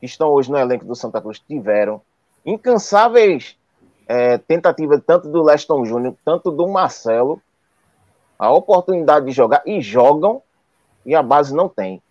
[0.00, 2.02] que estão hoje no elenco do Santa Cruz tiveram
[2.44, 3.56] incansáveis
[4.08, 7.40] é, tentativas, tanto do Leston Júnior, tanto do Marcelo,
[8.38, 10.42] a oportunidade de jogar e jogam
[11.06, 12.02] e a base não tem.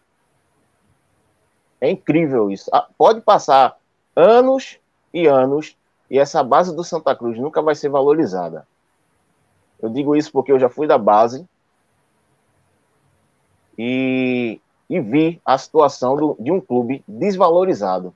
[1.81, 2.69] É incrível isso.
[2.71, 3.75] Ah, pode passar
[4.15, 4.77] anos
[5.11, 5.75] e anos
[6.09, 8.67] e essa base do Santa Cruz nunca vai ser valorizada.
[9.81, 11.43] Eu digo isso porque eu já fui da base
[13.77, 18.13] e, e vi a situação do, de um clube desvalorizado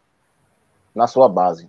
[0.94, 1.68] na sua base.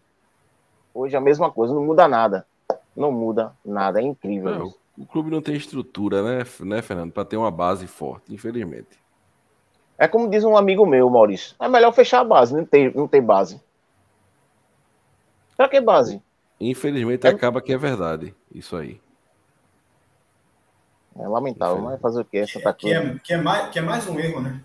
[0.93, 2.47] Hoje a mesma coisa, não muda nada.
[2.95, 4.51] Não muda nada, é incrível.
[4.51, 8.99] É, o clube não tem estrutura, né, né Fernando, para ter uma base forte, infelizmente.
[9.99, 11.55] É como diz um amigo meu, Maurício.
[11.61, 13.61] É melhor fechar a base, não tem, não tem base.
[15.57, 16.23] Pra que base?
[16.61, 17.31] Infelizmente é...
[17.31, 19.01] acaba que é verdade, isso aí.
[21.19, 22.47] É lamentável, mas fazer o quê?
[22.47, 22.93] Santa Cruz.
[22.93, 24.61] Que é, que, é mais, que é mais um erro, né?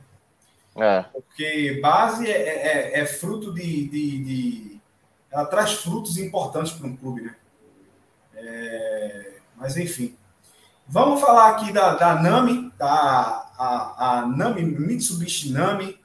[0.75, 1.03] É.
[1.03, 4.79] Porque base é, é, é fruto de, de, de,
[5.29, 7.35] Ela traz frutos importantes para um clube, né?
[8.35, 10.15] É, mas enfim.
[10.93, 13.49] Vamos falar aqui da, da Nami, tá?
[13.57, 15.97] A, a Nami, Mitsubishi Nami,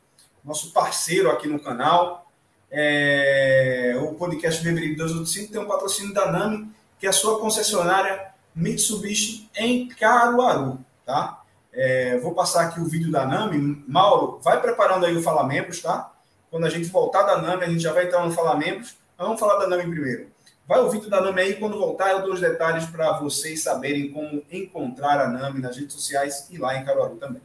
[0.44, 2.30] nosso parceiro aqui no canal.
[2.70, 6.70] É, o podcast Beberibe 285 tem um patrocínio da Nami,
[7.00, 11.42] que é a sua concessionária Mitsubishi em Caruaru, tá?
[11.72, 13.82] É, vou passar aqui o vídeo da Nami.
[13.88, 16.12] Mauro, vai preparando aí o Fala Membros, tá?
[16.48, 18.94] Quando a gente voltar da Nami, a gente já vai entrar no Fala Membros.
[19.18, 20.28] Vamos falar da Nami primeiro.
[20.66, 24.10] Vai o vídeo da Nami aí, quando voltar eu dou os detalhes para vocês saberem
[24.10, 27.40] como encontrar a Nami nas redes sociais e lá em Caruaru também.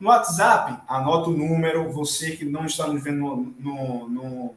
[0.00, 1.92] No WhatsApp, anota o número.
[1.92, 4.54] Você que não está nos vendo no, no, no,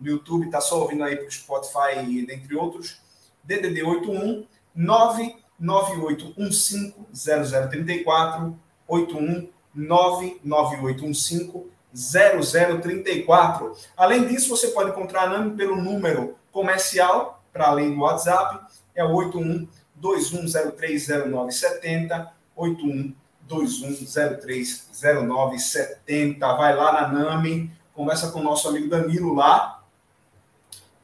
[0.00, 3.00] YouTube, está só ouvindo aí para o Spotify, dentre outros.
[3.42, 8.54] DDD 81 99815 0034
[8.86, 13.74] 81 99815 0034.
[13.96, 19.02] Além disso, você pode encontrar a NAMI pelo número comercial, para além do WhatsApp, é
[19.02, 19.66] o 81
[20.00, 23.14] 21030970 81
[23.52, 26.38] 21030970.
[26.38, 29.82] Vai lá na NAMI, conversa com o nosso amigo Danilo lá.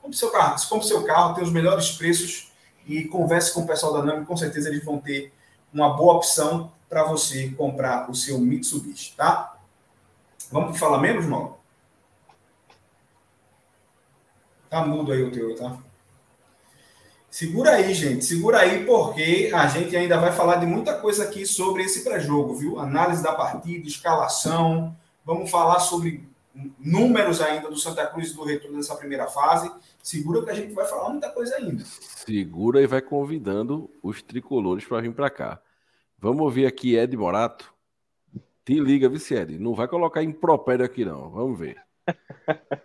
[0.01, 2.51] Compre seu carro, compre seu carro, tem os melhores preços
[2.86, 5.32] e converse com o pessoal da NAMI, com certeza eles vão ter
[5.72, 9.55] uma boa opção para você comprar o seu Mitsubishi, tá?
[10.51, 11.59] Vamos falar menos, Mauro?
[14.70, 15.76] Tá mudo aí o teu, tá?
[17.31, 21.45] Segura aí, gente, segura aí, porque a gente ainda vai falar de muita coisa aqui
[21.45, 22.81] sobre esse pré-jogo, viu?
[22.81, 26.26] Análise da partida, escalação, vamos falar sobre
[26.79, 29.70] números ainda do Santa Cruz e do retorno nessa primeira fase.
[30.03, 31.85] Segura que a gente vai falar muita coisa ainda.
[31.85, 35.61] Segura e vai convidando os tricolores para vir para cá.
[36.18, 37.72] Vamos ouvir aqui Ed Morato.
[38.64, 39.59] Te liga, vice Ed.
[39.59, 41.29] Não vai colocar impropério aqui, não.
[41.29, 41.76] Vamos ver.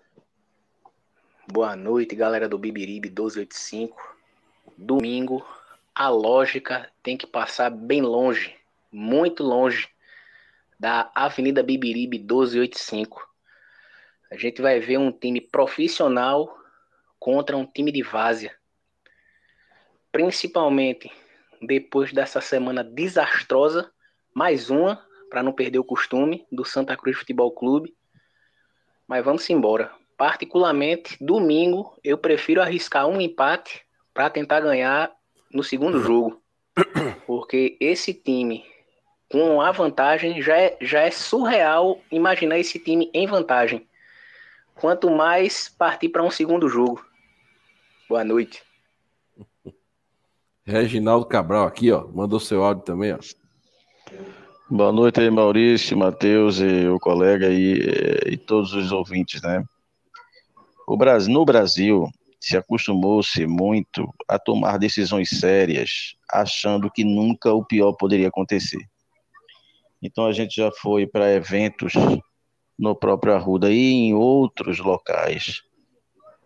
[1.52, 4.13] Boa noite, galera do Bibiribe 1285
[4.78, 5.46] domingo,
[5.94, 8.56] a lógica tem que passar bem longe,
[8.92, 9.88] muito longe
[10.80, 13.28] da Avenida Bibiribe 1285.
[14.32, 16.58] A gente vai ver um time profissional
[17.20, 18.56] contra um time de várzea.
[20.12, 21.12] Principalmente
[21.62, 23.92] depois dessa semana desastrosa,
[24.34, 27.96] mais uma, para não perder o costume, do Santa Cruz Futebol Clube.
[29.08, 29.92] Mas vamos embora.
[30.18, 35.12] Particularmente, domingo, eu prefiro arriscar um empate para tentar ganhar
[35.52, 36.42] no segundo jogo.
[37.26, 38.66] Porque esse time
[39.34, 43.88] com a vantagem, já é, já é surreal imaginar esse time em vantagem.
[44.76, 47.04] Quanto mais partir para um segundo jogo.
[48.08, 48.62] Boa noite.
[50.64, 53.18] Reginaldo Cabral aqui, ó, mandou seu áudio também, ó.
[54.70, 57.80] Boa noite aí, Maurício, Matheus e o colega e,
[58.28, 59.64] e todos os ouvintes, né?
[60.88, 62.08] O Brasil, no Brasil,
[62.46, 68.82] se acostumou-se muito a tomar decisões sérias, achando que nunca o pior poderia acontecer.
[70.02, 71.94] Então a gente já foi para eventos
[72.78, 75.62] no próprio Arruda e em outros locais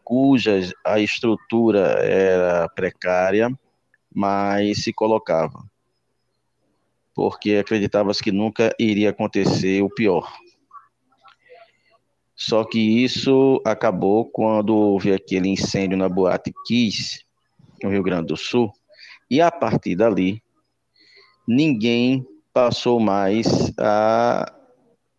[0.04, 3.50] cuja a estrutura era precária,
[4.14, 5.66] mas se colocava
[7.18, 10.32] porque acreditava-se que nunca iria acontecer o pior.
[12.38, 17.26] Só que isso acabou quando houve aquele incêndio na Boate Kiss,
[17.82, 18.72] no Rio Grande do Sul,
[19.28, 20.42] e a partir dali,
[21.48, 22.24] ninguém
[22.54, 24.54] passou mais a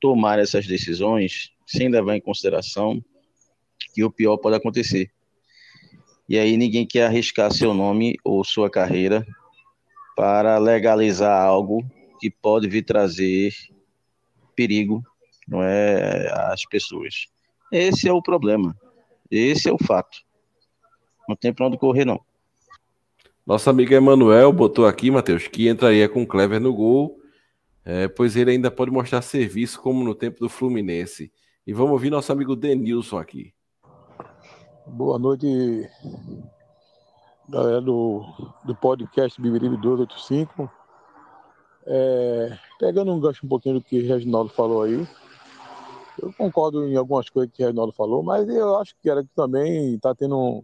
[0.00, 3.02] tomar essas decisões sem levar em consideração
[3.92, 5.10] que o pior pode acontecer.
[6.28, 9.26] E aí ninguém quer arriscar seu nome ou sua carreira
[10.14, 11.84] para legalizar algo
[12.20, 13.52] que pode vir trazer
[14.54, 15.02] perigo
[15.49, 17.26] não é, às pessoas.
[17.72, 18.76] Esse é o problema.
[19.30, 20.18] Esse é o fato.
[21.28, 22.20] Não tem para onde correr, não.
[23.46, 27.18] Nosso amigo Emanuel botou aqui, Matheus, que entraria com o Clever no gol,
[27.84, 31.32] é, pois ele ainda pode mostrar serviço como no tempo do Fluminense.
[31.66, 33.55] E vamos ouvir nosso amigo Denilson aqui.
[34.86, 35.88] Boa noite,
[37.49, 38.22] galera do,
[38.64, 40.70] do podcast Bibiribe 285.
[41.86, 45.07] É, pegando um gancho um pouquinho do que o Reginaldo falou aí,
[46.20, 49.30] eu concordo em algumas coisas que o Reginaldo falou, mas eu acho que era que
[49.34, 50.62] também está tendo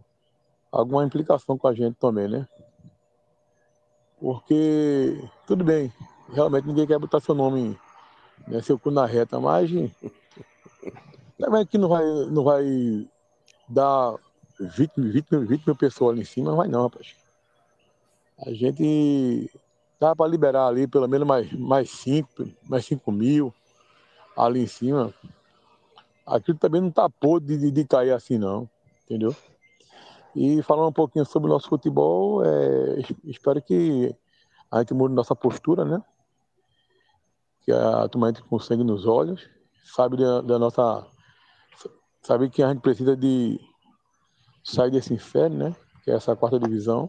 [0.70, 2.48] alguma implicação com a gente também, né?
[4.20, 5.92] Porque, tudo bem,
[6.32, 7.78] realmente ninguém quer botar seu nome,
[8.48, 9.70] né, seu cu na reta, mas
[11.38, 13.08] também que não vai, não vai
[13.68, 14.14] dar
[14.58, 17.14] 20, 20, 20 mil pessoas ali em cima, não vai não, rapaz.
[18.38, 19.50] A gente
[20.00, 23.54] dá para liberar ali pelo menos mais, mais 5, mais 5 mil
[24.36, 25.14] ali em cima.
[26.26, 28.68] Aquilo também não tá podre de, de cair assim não,
[29.04, 29.34] entendeu?
[30.34, 34.14] E falando um pouquinho sobre o nosso futebol, é, espero que
[34.70, 36.02] a gente mude nossa postura, né?
[37.62, 39.48] Que a turma entre com sangue nos olhos,
[39.84, 41.06] sabe da, da nossa.
[42.22, 43.60] Sabe que a gente precisa de
[44.64, 45.76] sair desse inferno, né?
[46.02, 47.08] Que é essa quarta divisão.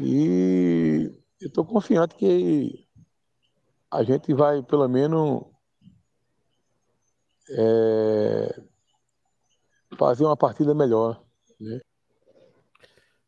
[0.00, 1.10] E
[1.40, 2.86] eu estou confiante que
[3.90, 5.44] a gente vai, pelo menos,
[7.50, 8.62] é,
[9.96, 11.22] fazer uma partida melhor.
[11.60, 11.80] Né?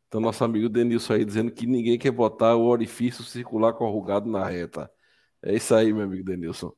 [0.07, 4.45] Então, nosso amigo Denilson aí dizendo que ninguém quer botar o orifício circular corrugado na
[4.45, 4.91] reta.
[5.41, 6.73] É isso aí, meu amigo Denilson.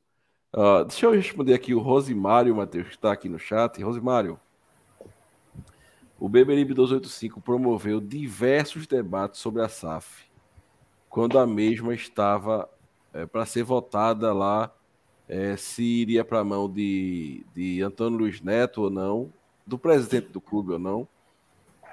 [0.54, 3.82] Uh, deixa eu responder aqui o Rosimário, Matheus, que está aqui no chat.
[3.82, 4.38] Rosimário,
[6.18, 10.24] o Beberibe 285 promoveu diversos debates sobre a SAF,
[11.10, 12.70] quando a mesma estava
[13.12, 14.72] é, para ser votada lá,
[15.28, 19.32] é, se iria para a mão de, de Antônio Luiz Neto ou não,
[19.66, 21.08] do presidente do clube ou não,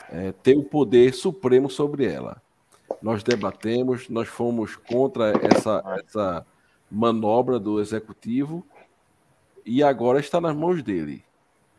[0.10, 2.42] é, ter o poder supremo sobre ela.
[3.02, 6.46] Nós debatemos, nós fomos contra essa, essa
[6.90, 8.66] manobra do executivo
[9.66, 11.24] e agora está nas mãos dele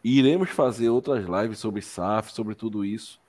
[0.04, 3.20] iremos fazer outras lives sobre SAF, sobre tudo isso,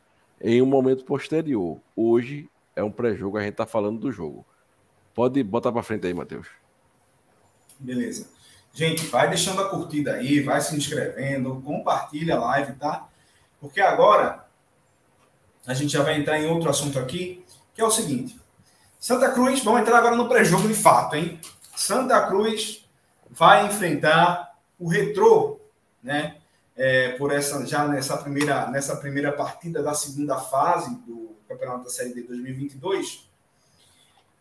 [0.41, 1.79] em um momento posterior.
[1.95, 4.45] Hoje é um pré-jogo, a gente está falando do jogo.
[5.13, 6.62] Pode botar para frente aí, Matheus.
[7.83, 8.27] Beleza.
[8.73, 13.07] Gente, vai deixando a curtida aí, vai se inscrevendo, compartilha a live, tá?
[13.61, 14.45] Porque agora
[15.67, 18.39] a gente já vai entrar em outro assunto aqui, que é o seguinte.
[18.99, 21.39] Santa Cruz, vamos entrar agora no pré-jogo de fato, hein?
[21.75, 22.89] Santa Cruz
[23.29, 25.59] vai enfrentar o Retrô,
[26.01, 26.37] né?
[26.75, 31.89] é, por essa já nessa primeira nessa primeira partida da segunda fase do Campeonato da
[31.89, 33.29] Série D 2022.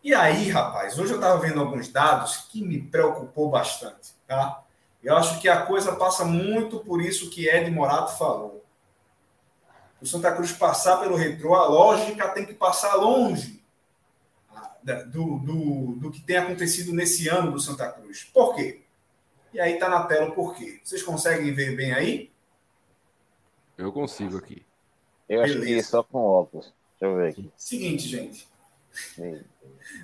[0.03, 4.61] E aí, rapaz, hoje eu estava vendo alguns dados que me preocupou bastante, tá?
[5.01, 8.65] Eu acho que a coisa passa muito por isso que Ed Morato falou.
[10.01, 13.63] O Santa Cruz passar pelo retrô, a lógica tem que passar longe
[15.07, 18.25] do, do, do que tem acontecido nesse ano do Santa Cruz.
[18.25, 18.81] Por quê?
[19.53, 20.81] E aí tá na tela o porquê.
[20.83, 22.31] Vocês conseguem ver bem aí?
[23.77, 24.65] Eu consigo aqui.
[25.29, 25.75] Eu acho Beleza.
[25.75, 26.73] que só com óculos.
[26.99, 27.51] Deixa eu ver aqui.
[27.55, 28.52] Seguinte, gente.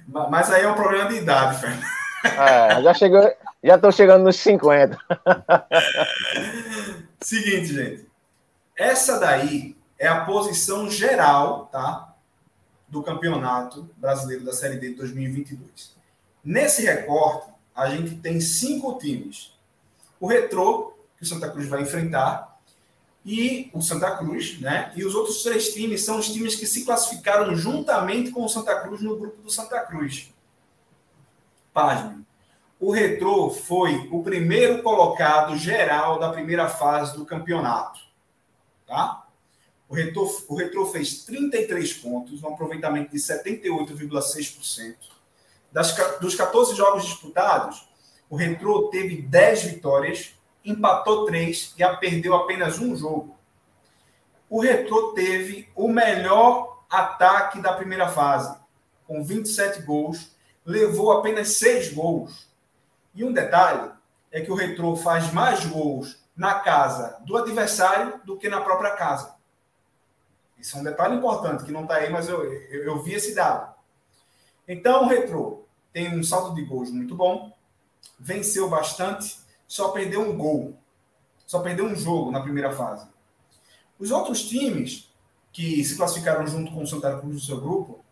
[0.08, 1.86] Mas aí é um problema de idade, Fernando.
[2.24, 3.34] Ah, já chegou,
[3.64, 4.98] já estou chegando nos 50.
[7.22, 8.10] Seguinte, gente.
[8.76, 12.14] Essa daí é a posição geral, tá?
[12.88, 15.96] Do campeonato brasileiro da Série D de 2022.
[16.44, 19.54] Nesse recorte, a gente tem cinco times.
[20.20, 22.49] O Retrô, que o Santa Cruz vai enfrentar,
[23.26, 24.92] e o Santa Cruz, né?
[24.96, 28.80] E os outros três times são os times que se classificaram juntamente com o Santa
[28.80, 30.34] Cruz no grupo do Santa Cruz.
[31.74, 32.26] Página.
[32.80, 38.00] O Retrô foi o primeiro colocado geral da primeira fase do campeonato.
[38.88, 39.28] Tá?
[39.90, 44.96] O Retrô, o Retrô fez 33 pontos, um aproveitamento de 78,6%.
[45.72, 47.90] Das, dos 14 jogos disputados,
[48.30, 53.38] o Retrô teve 10 vitórias, empatou 3 e a perdeu apenas um jogo.
[54.50, 58.58] O Retrô teve o melhor ataque da primeira fase,
[59.06, 60.36] com 27 gols,
[60.66, 62.50] levou apenas 6 gols.
[63.14, 63.92] E um detalhe
[64.32, 68.92] é que o Retrô faz mais gols na casa do adversário do que na própria
[68.92, 69.36] casa.
[70.58, 73.34] Isso é um detalhe importante que não está aí, mas eu, eu, eu, vi esse
[73.34, 73.74] dado.
[74.68, 77.54] Então, o Retrô tem um saldo de gols muito bom,
[78.20, 79.38] venceu bastante,
[79.70, 80.74] só perdeu um gol,
[81.46, 83.08] só perdeu um jogo na primeira fase.
[84.00, 85.14] Os outros times
[85.54, 88.04] que se classificaram junto com o Santa Cruz no seu grupo,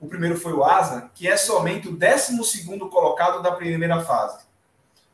[0.00, 4.44] o primeiro foi o Asa, que é somente o 12 colocado da primeira fase.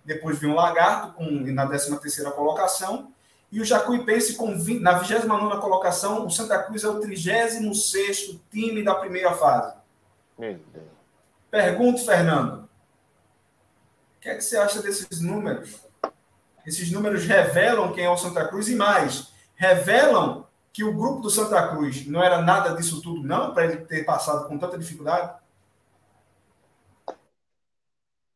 [0.02, 3.12] Depois vem o Lagarto, com, na 13 colocação.
[3.50, 6.26] E o Jacuipense, com 20, na 29 colocação.
[6.26, 9.74] O Santa Cruz é o 36 time da primeira fase.
[11.50, 12.68] Pergunto, Fernando.
[14.22, 15.84] Que é que você acha desses números?
[16.64, 21.28] Esses números revelam quem é o Santa Cruz e mais, revelam que o grupo do
[21.28, 25.42] Santa Cruz não era nada disso tudo, não, para ele ter passado com tanta dificuldade?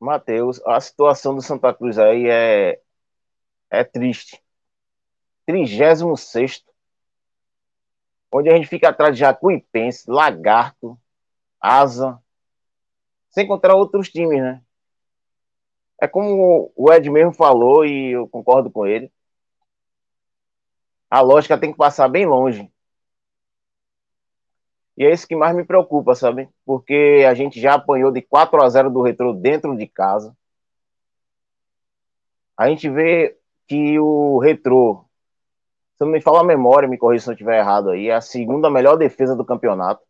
[0.00, 2.80] Matheus, a situação do Santa Cruz aí é,
[3.70, 4.42] é triste.
[5.46, 6.02] 36
[8.32, 10.98] onde a gente fica atrás de Jacuipense, Lagarto,
[11.60, 12.20] Asa,
[13.30, 14.65] sem encontrar outros times, né?
[16.00, 19.10] É como o Ed mesmo falou, e eu concordo com ele.
[21.10, 22.70] A lógica tem que passar bem longe.
[24.96, 26.48] E é isso que mais me preocupa, sabe?
[26.64, 30.36] Porque a gente já apanhou de 4 a 0 do Retro dentro de casa.
[32.56, 35.04] A gente vê que o Retro,
[35.98, 38.20] se não me fala a memória, me corrija se eu estiver errado aí, é a
[38.20, 40.02] segunda melhor defesa do campeonato.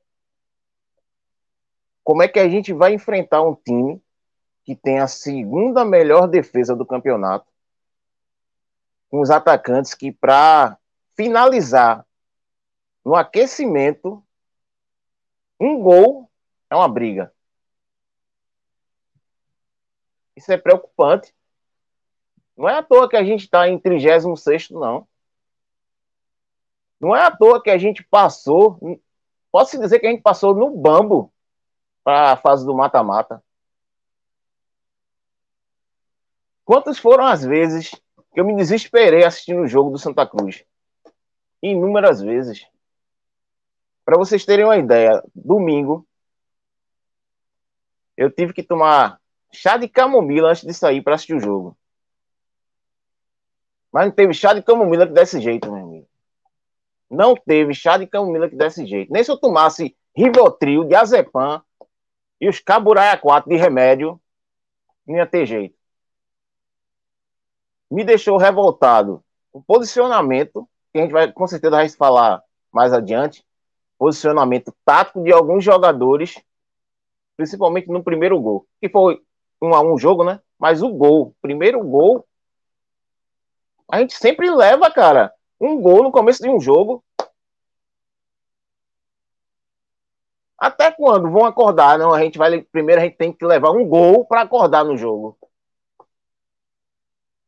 [2.04, 4.00] Como é que a gente vai enfrentar um time
[4.66, 7.46] que tem a segunda melhor defesa do campeonato?
[9.08, 10.76] Com os atacantes que, para
[11.16, 12.04] finalizar
[13.04, 14.20] no aquecimento,
[15.60, 16.28] um gol
[16.68, 17.32] é uma briga.
[20.34, 21.32] Isso é preocupante.
[22.56, 25.06] Não é à toa que a gente está em 36, não.
[27.00, 28.80] Não é à toa que a gente passou.
[29.52, 31.32] Posso dizer que a gente passou no bambo
[32.02, 33.45] para a fase do mata-mata.
[36.66, 37.90] Quantas foram as vezes
[38.34, 40.64] que eu me desesperei assistindo o jogo do Santa Cruz?
[41.62, 42.66] Inúmeras vezes.
[44.04, 46.04] Para vocês terem uma ideia, domingo
[48.16, 49.20] eu tive que tomar
[49.52, 51.78] chá de camomila antes de sair para assistir o jogo.
[53.92, 56.08] Mas não teve chá de camomila que desse jeito, meu amigo.
[57.08, 59.12] Não teve chá de camomila que desse jeito.
[59.12, 61.62] Nem se eu tomasse Rivotril, Diazepam
[62.40, 64.20] e os Caburaia 4 de remédio,
[65.06, 65.75] não ia ter jeito.
[67.90, 69.22] Me deixou revoltado
[69.52, 73.44] o posicionamento, que a gente vai com certeza vai falar mais adiante,
[73.98, 76.38] posicionamento tático de alguns jogadores,
[77.36, 79.20] principalmente no primeiro gol, que foi
[79.60, 80.40] um a um jogo, né?
[80.58, 82.26] Mas o gol, primeiro gol,
[83.90, 87.02] a gente sempre leva, cara, um gol no começo de um jogo.
[90.58, 91.98] Até quando vão acordar?
[91.98, 94.96] Não, a gente vai primeiro a gente tem que levar um gol para acordar no
[94.96, 95.38] jogo.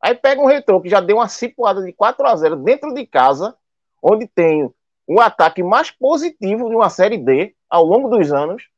[0.00, 3.06] Aí pega um retrô que já deu uma cipuada de 4 a 0 dentro de
[3.06, 3.56] casa,
[4.02, 4.72] onde tem
[5.06, 8.68] o ataque mais positivo de uma série D ao longo dos anos,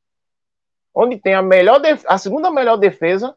[0.94, 3.36] onde tem a melhor a segunda melhor defesa.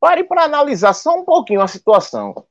[0.00, 2.46] Pare para analisar só um pouquinho a situação.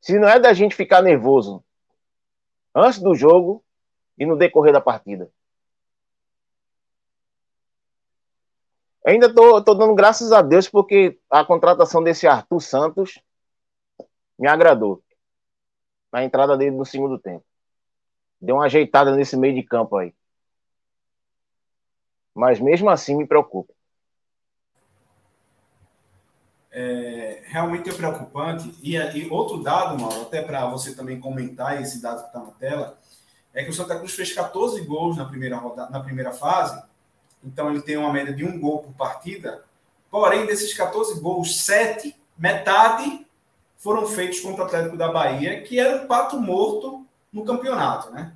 [0.00, 1.64] Se não é da gente ficar nervoso
[2.74, 3.64] antes do jogo
[4.16, 5.30] e no decorrer da partida.
[9.08, 13.18] Ainda estou dando graças a Deus porque a contratação desse Arthur Santos
[14.38, 15.02] me agradou.
[16.12, 17.42] Na entrada dele no segundo tempo.
[18.38, 20.14] Deu uma ajeitada nesse meio de campo aí.
[22.34, 23.72] Mas mesmo assim me preocupa.
[26.70, 28.78] É, realmente é preocupante.
[28.82, 32.50] E, e outro dado, Mauro, até para você também comentar esse dado que está na
[32.50, 32.98] tela,
[33.54, 36.86] é que o Santa Cruz fez 14 gols na primeira, rodada, na primeira fase,
[37.42, 39.64] então ele tem uma média de um gol por partida.
[40.10, 43.26] Porém, desses 14 gols, 7, metade
[43.76, 48.32] foram feitos contra o Atlético da Bahia, que era um pato morto no campeonato, né?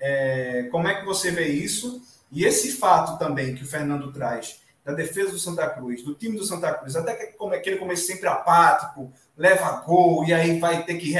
[0.00, 2.02] É, como é que você vê isso?
[2.30, 6.36] E esse fato também que o Fernando traz da defesa do Santa Cruz, do time
[6.36, 10.96] do Santa Cruz, até que aquele começo sempre apático, leva gol e aí vai ter
[10.96, 11.12] que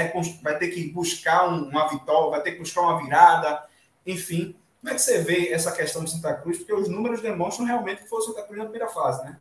[0.42, 3.64] vai ter que buscar uma vitória, vai ter que buscar uma virada,
[4.06, 4.54] enfim.
[4.84, 6.58] Como é que você vê essa questão do Santa Cruz?
[6.58, 9.40] Porque os números demonstram realmente que foi o Santa Cruz na primeira fase, né?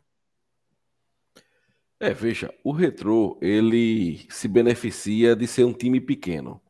[2.00, 6.62] É, veja, o Retrô, ele se beneficia de ser um time pequeno,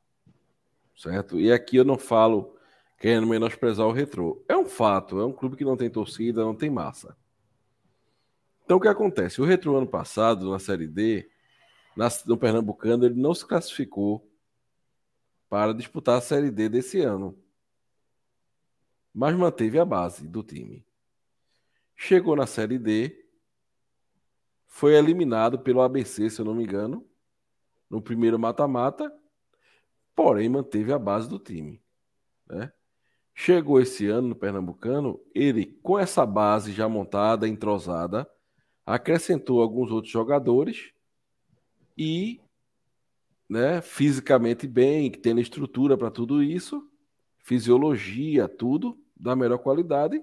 [0.97, 1.39] certo?
[1.39, 2.57] E aqui eu não falo
[2.99, 4.45] querendo menosprezar o Retrô.
[4.49, 7.17] É um fato, é um clube que não tem torcida, não tem massa.
[8.65, 9.41] Então o que acontece?
[9.41, 11.31] O Retrô ano passado, na Série D,
[12.27, 14.29] no Pernambucano, ele não se classificou
[15.49, 17.39] para disputar a Série D desse ano.
[19.15, 20.85] Mas manteve a base do time.
[21.95, 23.25] Chegou na Série D,
[24.67, 27.07] foi eliminado pelo ABC, se eu não me engano,
[27.89, 29.13] no primeiro mata-mata,
[30.17, 31.81] porém manteve a base do time.
[32.49, 32.73] Né?
[33.33, 38.29] Chegou esse ano no Pernambucano, ele, com essa base já montada, entrosada,
[38.85, 40.93] acrescentou alguns outros jogadores
[41.97, 42.41] e,
[43.49, 46.91] né, fisicamente bem, tendo estrutura para tudo isso,
[47.39, 50.23] fisiologia, tudo da melhor qualidade,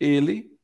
[0.00, 0.58] ele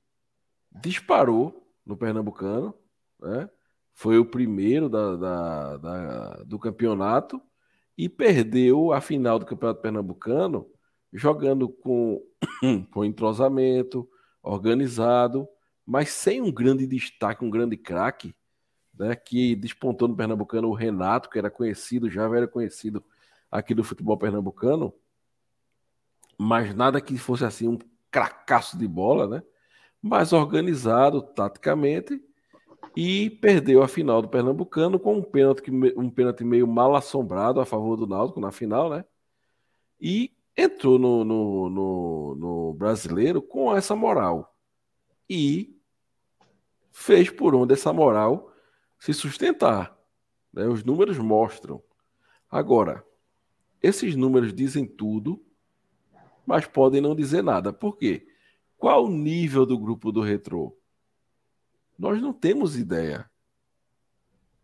[0.71, 2.75] disparou no Pernambucano
[3.23, 3.49] né?
[3.95, 7.41] Foi o primeiro da, da, da, do campeonato
[7.97, 10.67] e perdeu a final do Campeonato Pernambucano
[11.13, 12.21] jogando com,
[12.91, 14.09] com entrosamento,
[14.43, 15.47] organizado,
[15.87, 18.35] mas sem um grande destaque, um grande craque,
[18.99, 23.05] né, que despontou no Pernambucano o Renato, que era conhecido, já era conhecido
[23.51, 24.93] aqui do futebol pernambucano,
[26.39, 27.79] mas nada que fosse assim um
[28.11, 29.43] cracaço de bola, né?
[30.01, 32.21] Mas organizado taticamente
[32.97, 37.65] e perdeu a final do Pernambucano com um pênalti, um pênalti meio mal assombrado a
[37.65, 39.05] favor do Náutico na final, né?
[40.01, 44.55] E entrou no, no, no, no brasileiro com essa moral.
[45.29, 45.79] E
[46.91, 48.53] fez por onde essa moral
[48.99, 49.97] se sustentar.
[50.53, 50.67] Né?
[50.67, 51.83] Os números mostram.
[52.51, 53.05] Agora,
[53.83, 55.43] esses números dizem tudo,
[56.47, 57.73] mas podem não dizer nada.
[57.73, 58.27] Por quê?
[58.77, 60.77] Qual o nível do grupo do Retrô?
[61.99, 63.31] Nós não temos ideia.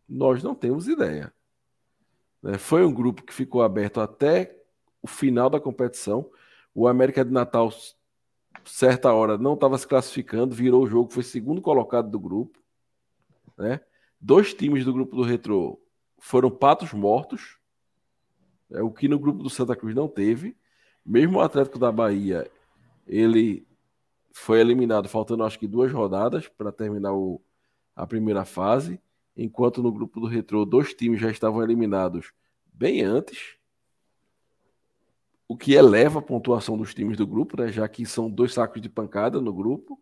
[0.09, 1.33] Nós não temos ideia.
[2.43, 2.59] Né?
[2.59, 4.57] Foi um grupo que ficou aberto até
[5.03, 6.31] o final da competição.
[6.75, 7.71] O América de Natal,
[8.65, 12.59] certa hora, não estava se classificando, virou o jogo, foi segundo colocado do grupo.
[13.57, 13.81] Né?
[14.21, 15.81] Dois times do grupo do Retro
[16.19, 17.59] foram patos mortos,
[18.71, 20.57] é, o que no grupo do Santa Cruz não teve.
[21.09, 22.51] Mesmo o Atlético da Bahia,
[23.07, 23.67] ele
[24.31, 27.41] foi eliminado faltando acho que duas rodadas para terminar o,
[27.97, 29.01] a primeira fase,
[29.35, 32.31] enquanto no grupo do Retrô dois times já estavam eliminados
[32.75, 33.57] bem antes,
[35.49, 38.83] o que eleva a pontuação dos times do grupo, né, já que são dois sacos
[38.83, 39.99] de pancada no grupo.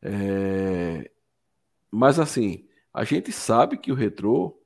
[0.00, 1.10] É...
[1.90, 4.62] Mas assim, a gente sabe que o Retrô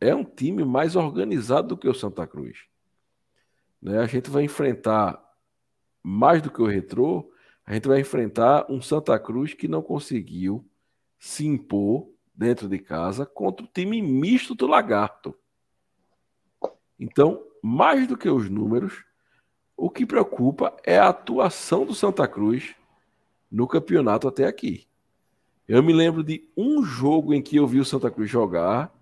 [0.00, 2.69] é um time mais organizado do que o Santa Cruz.
[3.80, 3.98] Né?
[3.98, 5.22] A gente vai enfrentar
[6.02, 7.30] mais do que o Retrô
[7.70, 10.68] a gente vai enfrentar um Santa Cruz que não conseguiu
[11.16, 15.36] se impor dentro de casa contra o time misto do Lagarto.
[16.98, 19.04] Então, mais do que os números,
[19.76, 22.74] o que preocupa é a atuação do Santa Cruz
[23.48, 24.88] no campeonato até aqui.
[25.68, 28.92] Eu me lembro de um jogo em que eu vi o Santa Cruz jogar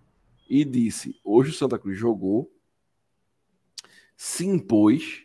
[0.47, 2.53] e disse: hoje o Santa Cruz jogou,
[4.19, 5.23] se impôs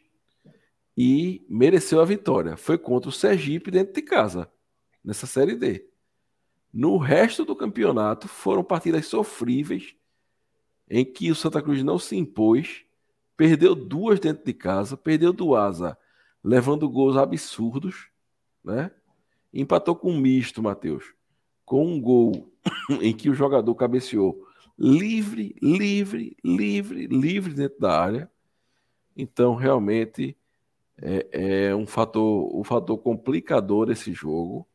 [0.95, 2.55] e mereceu a vitória.
[2.55, 4.47] Foi contra o Sergipe dentro de casa,
[5.03, 5.89] nessa Série D.
[6.71, 9.95] No resto do campeonato, foram partidas sofríveis,
[10.87, 12.85] em que o Santa Cruz não se impôs,
[13.35, 15.97] perdeu duas dentro de casa, perdeu do Asa,
[16.43, 18.09] levando gols absurdos,
[18.63, 18.91] né?
[19.51, 21.15] Empatou com um misto, Matheus,
[21.65, 22.53] com um gol
[23.01, 28.32] em que o jogador cabeceou livre, livre, livre, livre dentro da área.
[29.15, 30.37] Então, realmente,
[30.97, 34.67] é, é um fator, o fator complicador desse jogo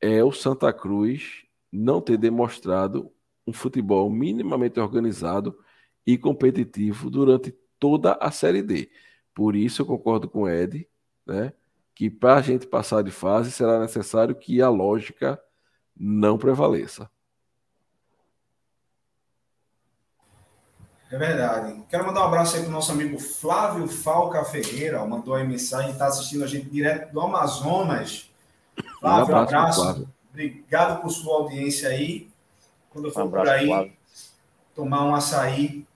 [0.00, 3.12] é o Santa Cruz não ter demonstrado
[3.46, 5.58] um futebol minimamente organizado
[6.06, 8.90] e competitivo durante toda a Série D.
[9.34, 10.88] Por isso eu concordo com o Ed,
[11.26, 11.52] né,
[11.94, 15.40] que para a gente passar de fase será necessário que a lógica
[15.96, 17.10] não prevaleça.
[21.10, 21.82] É verdade.
[21.88, 25.04] Quero mandar um abraço aí para o nosso amigo Flávio Falca Ferreira.
[25.06, 28.30] Mandou aí mensagem, está assistindo a gente direto do Amazonas.
[29.00, 29.56] Flávio, um abraço.
[29.56, 29.82] abraço.
[29.82, 30.08] Flávio.
[30.30, 32.28] Obrigado por sua audiência aí.
[32.90, 33.92] Quando eu for um por aí, Flávio.
[34.74, 35.86] tomar um açaí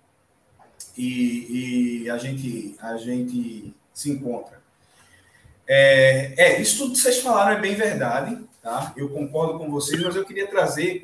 [0.96, 4.62] e, e, a, gente, a gente se encontra.
[5.68, 8.92] É, é, isso tudo que vocês falaram é bem verdade, tá?
[8.96, 11.02] Eu concordo com vocês, mas eu queria trazer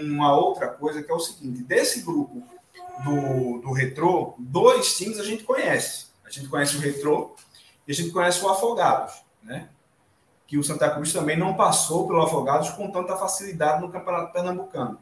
[0.00, 2.42] uma outra coisa que é o seguinte: desse grupo
[3.04, 6.06] do, do Retrô, dois times a gente conhece.
[6.24, 7.34] A gente conhece o Retrô
[7.86, 9.68] e a gente conhece o Afogados, né?
[10.46, 14.98] Que o Santa Cruz também não passou pelo Afogados com tanta facilidade no Campeonato Pernambucano.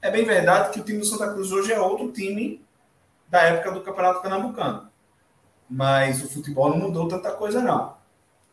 [0.00, 2.64] É bem verdade que o time do Santa Cruz hoje é outro time
[3.28, 4.90] da época do Campeonato Pernambucano.
[5.68, 7.96] Mas o futebol não mudou tanta coisa, não.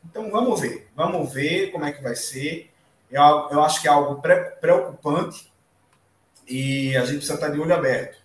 [0.05, 0.89] Então vamos ver.
[0.95, 2.71] Vamos ver como é que vai ser.
[3.11, 4.21] Eu, eu acho que é algo
[4.61, 5.51] preocupante
[6.47, 8.18] e a gente precisa estar de olho aberto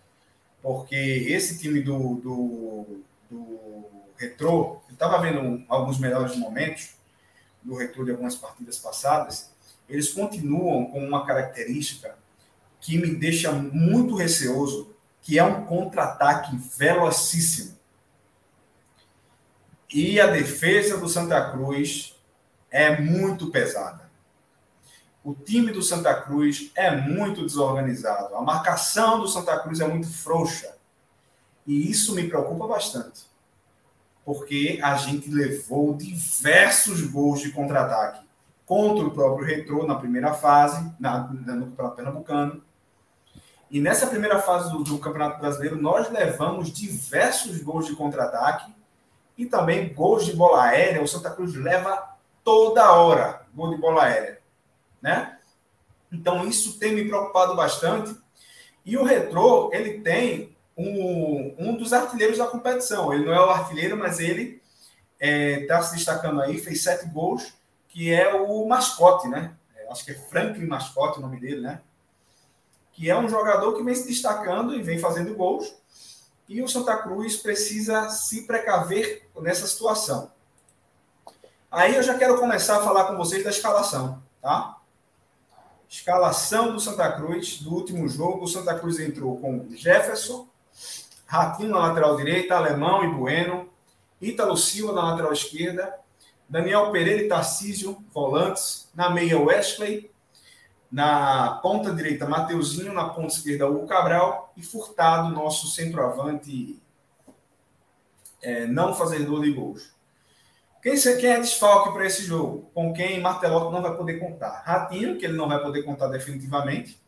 [0.64, 3.84] porque esse time do, do, do
[4.18, 6.94] eu estava vendo alguns melhores momentos
[7.62, 9.52] do Retrô de algumas partidas passadas,
[9.86, 12.16] eles continuam com uma característica
[12.80, 17.76] que me deixa muito receoso, que é um contra-ataque velocíssimo.
[19.92, 22.18] E a defesa do Santa Cruz
[22.70, 24.03] é muito pesada.
[25.24, 28.36] O time do Santa Cruz é muito desorganizado.
[28.36, 30.76] A marcação do Santa Cruz é muito frouxa.
[31.66, 33.22] E isso me preocupa bastante.
[34.22, 38.22] Porque a gente levou diversos gols de contra-ataque
[38.66, 42.62] contra o próprio Retrô na primeira fase, na, no Campeonato Pernambucano.
[43.70, 48.70] E nessa primeira fase do, do Campeonato Brasileiro, nós levamos diversos gols de contra-ataque
[49.38, 51.02] e também gols de bola aérea.
[51.02, 52.14] O Santa Cruz leva
[52.44, 54.43] toda hora gol de bola aérea
[55.04, 55.36] né?
[56.10, 58.16] Então isso tem me preocupado bastante.
[58.86, 63.12] E o Retrô, ele tem um, um dos artilheiros da competição.
[63.12, 64.62] Ele não é o artilheiro, mas ele
[65.20, 67.52] está é, tá se destacando aí, fez sete gols,
[67.86, 69.54] que é o mascote, né?
[69.76, 71.82] É, acho que é Franklin Mascote o nome dele, né?
[72.94, 75.74] Que é um jogador que vem se destacando e vem fazendo gols.
[76.48, 80.32] E o Santa Cruz precisa se precaver nessa situação.
[81.70, 84.78] Aí eu já quero começar a falar com vocês da escalação, tá?
[85.94, 88.44] Escalação do Santa Cruz do último jogo.
[88.44, 90.48] O Santa Cruz entrou com Jefferson,
[91.24, 93.70] Ratinho na lateral direita, Alemão e Bueno,
[94.20, 95.94] Ítalo Silva na lateral esquerda,
[96.48, 100.10] Daniel Pereira e Tarcísio, volantes, na meia Wesley,
[100.90, 106.82] na ponta direita Mateuzinho, na ponta esquerda Hugo Cabral e Furtado, nosso centroavante
[108.42, 109.93] é, não fazedor de gols.
[110.84, 112.70] Quem, quem é desfalque para esse jogo?
[112.74, 114.62] Com quem Martelotti não vai poder contar?
[114.66, 117.00] Ratinho, que ele não vai poder contar definitivamente.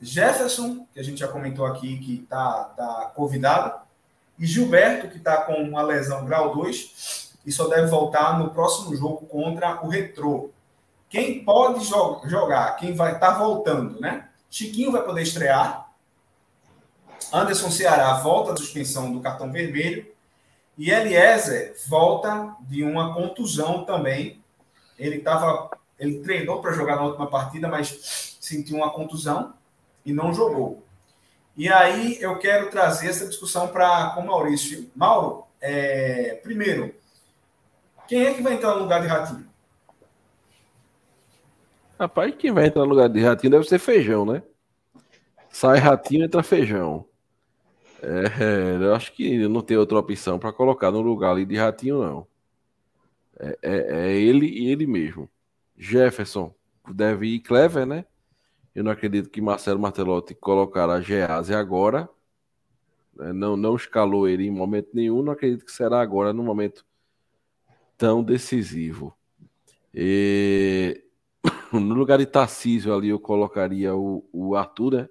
[0.00, 3.80] Jefferson, que a gente já comentou aqui, que está tá convidado.
[4.38, 8.94] E Gilberto, que está com uma lesão grau 2 e só deve voltar no próximo
[8.94, 10.50] jogo contra o Retrô.
[11.08, 14.28] Quem pode jo jogar, quem vai estar tá voltando, né?
[14.48, 15.90] Chiquinho vai poder estrear.
[17.32, 20.06] Anderson Ceará volta da suspensão do cartão vermelho.
[20.78, 24.40] E Eliezer volta de uma contusão também.
[24.96, 29.54] Ele estava, ele treinou para jogar na última partida, mas sentiu uma contusão
[30.06, 30.84] e não jogou.
[31.56, 34.88] E aí eu quero trazer essa discussão para com Maurício.
[34.94, 36.94] Mauro, é, primeiro,
[38.06, 39.48] quem é que vai entrar no lugar de Ratinho?
[41.98, 44.44] Rapaz, quem vai entrar no lugar de Ratinho deve ser Feijão, né?
[45.50, 47.04] Sai Ratinho, entra Feijão.
[48.02, 52.02] É, eu acho que não tem outra opção para colocar no lugar ali de Ratinho,
[52.02, 52.26] não.
[53.38, 53.76] É, é,
[54.10, 55.28] é, ele e ele mesmo.
[55.76, 56.54] Jefferson
[56.90, 58.04] deve ir Clever, né?
[58.74, 62.08] Eu não acredito que Marcelo Martelotti colocará Gease agora.
[63.14, 63.32] Né?
[63.32, 65.22] Não, não escalou ele em momento nenhum.
[65.22, 66.84] Não acredito que será agora, no momento
[67.96, 69.16] tão decisivo.
[69.92, 71.04] E...
[71.72, 75.08] No lugar de Tarcísio ali, eu colocaria o, o Arthur, né?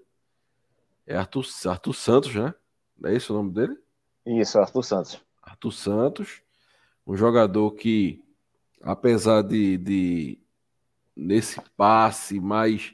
[1.05, 2.53] É Arthur, Arthur Santos, né?
[3.03, 3.77] É esse o nome dele?
[4.25, 5.21] Isso, Arthur Santos.
[5.41, 6.41] Arthur Santos,
[7.05, 8.23] um jogador que,
[8.81, 10.39] apesar de, de
[11.15, 12.93] nesse passe mais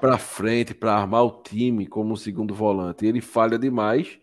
[0.00, 4.18] para frente, para armar o time como segundo volante, ele falha demais,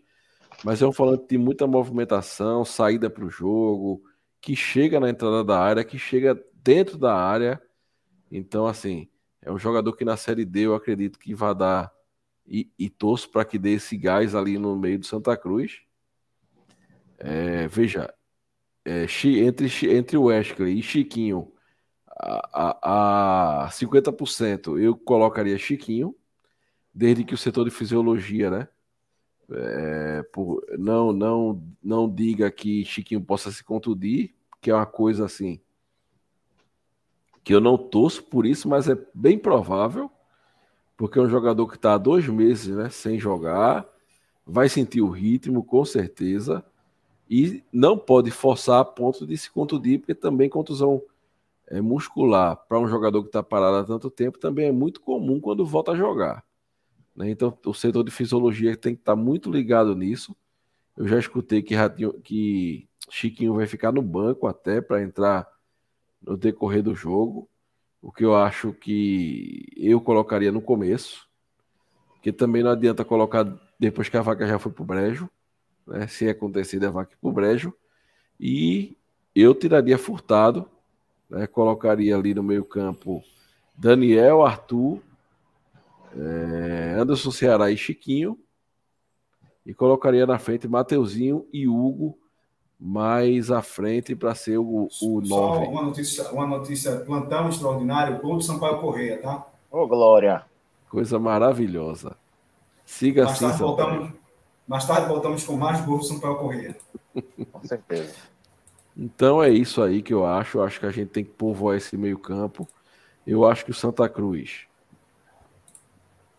[0.64, 4.04] mas é um volante de muita movimentação, saída para o jogo,
[4.40, 7.62] que chega na entrada da área, que chega dentro da área.
[8.32, 9.10] Então, assim,
[9.42, 11.92] é um jogador que na Série D eu acredito que vai dar
[12.52, 15.82] e, e torço para que dê esse gás ali no meio do Santa Cruz.
[17.18, 18.14] É, veja,
[18.84, 19.06] é,
[19.40, 21.54] entre, entre o Wesley e Chiquinho,
[22.08, 26.14] a, a, a 50% eu colocaria Chiquinho,
[26.94, 28.68] desde que o setor de fisiologia, né?
[29.54, 35.26] É, por, não, não, não diga que Chiquinho possa se contundir, que é uma coisa
[35.26, 35.62] assim
[37.44, 40.12] que eu não torço por isso, mas é bem provável,
[41.02, 43.88] porque é um jogador que está há dois meses né, sem jogar,
[44.46, 46.64] vai sentir o ritmo, com certeza,
[47.28, 51.02] e não pode forçar a ponto de se contundir, porque também contusão
[51.68, 55.40] é, muscular para um jogador que está parado há tanto tempo também é muito comum
[55.40, 56.46] quando volta a jogar.
[57.16, 57.32] Né?
[57.32, 60.38] Então, o setor de fisiologia tem que estar tá muito ligado nisso.
[60.96, 61.74] Eu já escutei que,
[62.24, 65.48] que Chiquinho vai ficar no banco até para entrar
[66.22, 67.50] no decorrer do jogo,
[68.02, 71.28] o que eu acho que eu colocaria no começo,
[72.14, 73.46] porque também não adianta colocar
[73.80, 75.30] depois que a vaca já foi para o brejo,
[75.86, 76.08] né?
[76.08, 77.74] se acontecer a vaca para o brejo,
[78.40, 78.98] e
[79.36, 80.70] eu tiraria Furtado,
[81.30, 81.46] né?
[81.46, 83.24] colocaria ali no meio campo
[83.76, 85.00] Daniel, Arthur,
[86.16, 88.38] é, Anderson Ceará e Chiquinho,
[89.66, 92.18] e colocaria na frente Mateuzinho e Hugo
[92.84, 95.68] mais à frente para ser o, o Só 9.
[95.68, 99.46] uma notícia, uma notícia, plantão extraordinário, gol do Sampaio Correia, tá?
[99.70, 100.44] Ô, Glória.
[100.90, 102.18] Coisa maravilhosa.
[102.84, 104.10] Siga Mais assim, tarde, voltamos,
[104.68, 106.76] mais tarde voltamos com mais gols do Sampaio Correia.
[107.52, 108.16] Com certeza.
[108.98, 110.58] Então é isso aí que eu acho.
[110.58, 112.68] Eu acho que a gente tem que povoar esse meio-campo.
[113.26, 114.66] Eu acho que o Santa Cruz.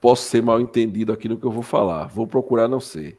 [0.00, 2.08] Posso ser mal entendido aqui no que eu vou falar.
[2.08, 3.16] Vou procurar não ser.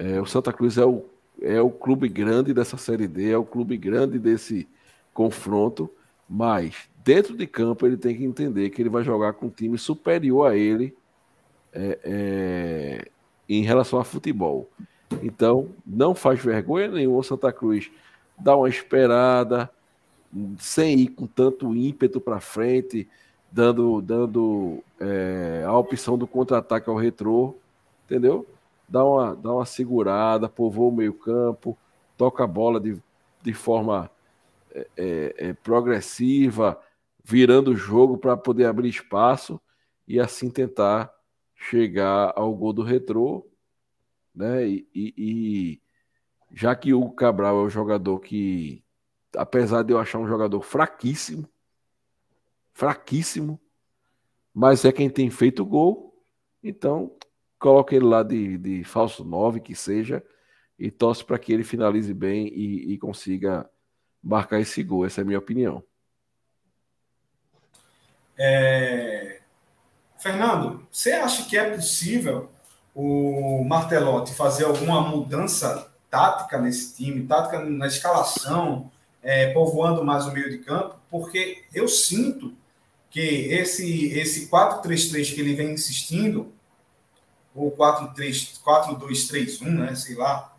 [0.00, 1.04] É, o Santa Cruz é o,
[1.42, 4.68] é o clube grande dessa Série D, é o clube grande desse
[5.12, 5.90] confronto.
[6.28, 9.76] Mas dentro de campo ele tem que entender que ele vai jogar com um time
[9.76, 10.94] superior a ele
[11.72, 13.08] é, é,
[13.48, 14.68] em relação a futebol.
[15.22, 17.90] Então, não faz vergonha nenhuma o Santa Cruz
[18.38, 19.70] dar uma esperada,
[20.58, 23.06] sem ir com tanto ímpeto para frente,
[23.50, 27.54] dando, dando é, a opção do contra-ataque ao retrô,
[28.06, 28.46] entendeu?
[28.92, 31.78] Dá uma, dá uma segurada, povoa o meio-campo,
[32.16, 33.00] toca a bola de,
[33.42, 34.10] de forma
[34.72, 36.80] é, é, é, progressiva,
[37.24, 39.60] virando o jogo para poder abrir espaço
[40.08, 41.12] e assim tentar
[41.56, 43.46] chegar ao gol do retrô
[44.34, 44.66] né?
[44.68, 45.82] E, e- e
[46.52, 48.84] já que o Cabral é um jogador que,
[49.36, 51.48] apesar de eu achar um jogador fraquíssimo,
[52.72, 53.60] fraquíssimo,
[54.54, 56.14] mas é quem tem feito gol,
[56.62, 57.16] então
[57.62, 60.20] coloca ele lá de, de falso 9, que seja,
[60.76, 63.70] e torce para que ele finalize bem e, e consiga
[64.20, 65.06] marcar esse gol.
[65.06, 65.82] Essa é a minha opinião.
[68.36, 69.40] É,
[70.18, 72.50] Fernando, você acha que é possível
[72.92, 78.90] o Martelotti fazer alguma mudança tática nesse time, tática na escalação,
[79.22, 80.96] é, povoando mais o meio de campo?
[81.08, 82.52] Porque eu sinto
[83.08, 86.52] que esse, esse 4-3-3 que ele vem insistindo,
[87.54, 90.52] ou 4-3, 4-2-3-1, né, sei lá,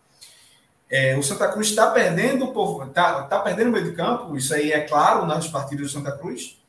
[0.89, 2.45] é, o Santa Cruz está perdendo,
[2.83, 6.15] está tá perdendo o meio de campo, isso aí é claro nas partidas do Santa
[6.17, 6.61] Cruz,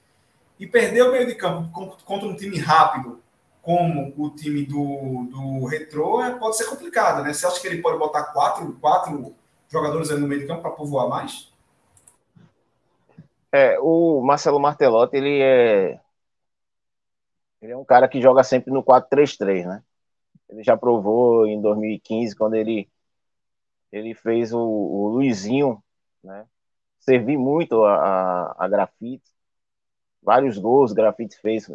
[0.59, 3.21] e perder o meio de campo con- contra um time rápido,
[3.61, 7.33] como o time do, do Retrô, é, pode ser complicado, né?
[7.33, 9.35] Você acha que ele pode botar quatro, quatro
[9.69, 11.53] jogadores ali no meio de campo para povoar mais?
[13.53, 16.01] É, o Marcelo Martelotti, ele é.
[17.63, 19.83] Ele é um cara que joga sempre no 4-3-3, né?
[20.49, 22.89] Ele já provou em 2015, quando ele,
[23.91, 25.83] ele fez o, o Luizinho,
[26.23, 26.47] né?
[27.01, 29.31] Servir muito a, a, a Grafite.
[30.23, 31.71] Vários gols Grafite fez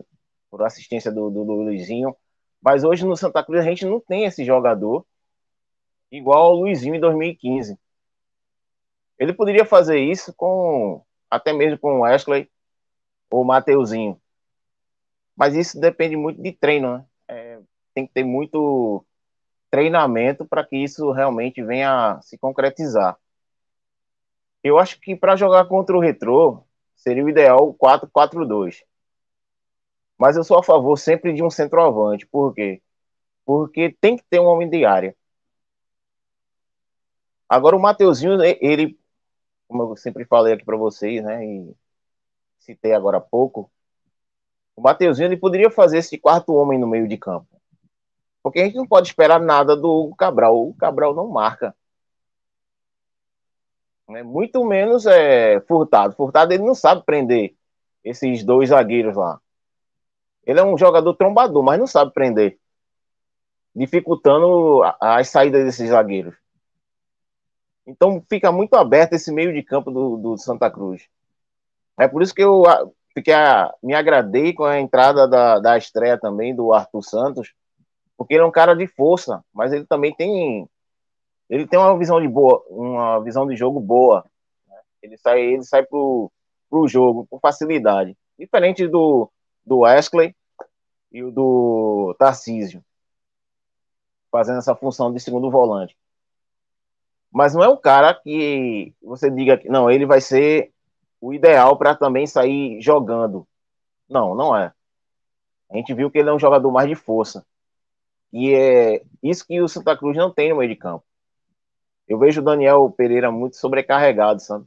[0.49, 2.15] por assistência do, do, do Luizinho.
[2.61, 5.06] Mas hoje no Santa Cruz a gente não tem esse jogador
[6.11, 7.77] igual ao Luizinho em 2015.
[9.18, 12.49] Ele poderia fazer isso com até mesmo com o Wesley
[13.30, 14.19] ou o Mateuzinho.
[15.35, 17.06] Mas isso depende muito de treino, né?
[17.27, 17.60] É,
[17.99, 19.03] tem que ter muito
[19.69, 23.17] treinamento para que isso realmente venha se concretizar.
[24.63, 26.63] Eu acho que para jogar contra o Retrô
[26.95, 28.84] seria o ideal o 4-4-2.
[30.17, 32.26] Mas eu sou a favor sempre de um centroavante.
[32.27, 32.81] Por quê?
[33.45, 35.15] Porque tem que ter um homem de área.
[37.47, 38.99] Agora o Mateuzinho, ele,
[39.67, 41.76] como eu sempre falei aqui para vocês, né, e
[42.59, 43.71] citei agora há pouco,
[44.76, 47.59] o Mateuzinho ele poderia fazer esse quarto homem no meio de campo.
[48.41, 50.70] Porque a gente não pode esperar nada do Cabral.
[50.70, 51.76] O Cabral não marca.
[54.07, 54.24] Né?
[54.24, 56.16] Muito menos é, Furtado.
[56.16, 57.56] Furtado ele não sabe prender
[58.03, 59.40] esses dois zagueiros lá.
[60.45, 62.57] Ele é um jogador trombador, mas não sabe prender.
[63.76, 66.36] Dificultando as saídas desses zagueiros.
[67.86, 71.07] Então fica muito aberto esse meio de campo do, do Santa Cruz.
[71.98, 72.64] É por isso que eu
[73.14, 73.34] fiquei,
[73.84, 77.53] me agradei com a entrada da, da estreia também do Arthur Santos,
[78.19, 80.67] Porque ele é um cara de força, mas ele também tem
[81.49, 84.25] ele tem uma visão de boa, uma visão de jogo boa.
[84.67, 84.75] Né?
[85.01, 86.29] Ele sai, ele sai pro,
[86.69, 89.31] pro jogo com facilidade, diferente do
[89.65, 90.35] do Wesley
[91.13, 92.83] e o do Tarcísio,
[94.29, 95.95] fazendo essa função de segundo volante.
[97.31, 100.73] Mas não é um cara que você diga que não, ele vai ser
[101.21, 103.47] o ideal para também sair jogando.
[104.09, 104.73] Não, não é.
[105.71, 107.45] A gente viu que ele é um jogador mais de força.
[108.31, 111.03] E é isso que o Santa Cruz não tem no meio de campo.
[112.07, 114.65] Eu vejo o Daniel Pereira muito sobrecarregado, sabe?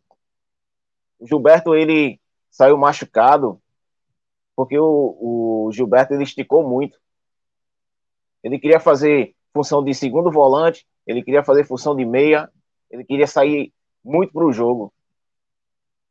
[1.19, 2.21] O Gilberto, ele
[2.51, 3.61] saiu machucado
[4.55, 7.01] porque o, o Gilberto ele esticou muito.
[8.43, 12.51] Ele queria fazer função de segundo volante, ele queria fazer função de meia,
[12.91, 13.73] ele queria sair
[14.05, 14.93] muito para o jogo.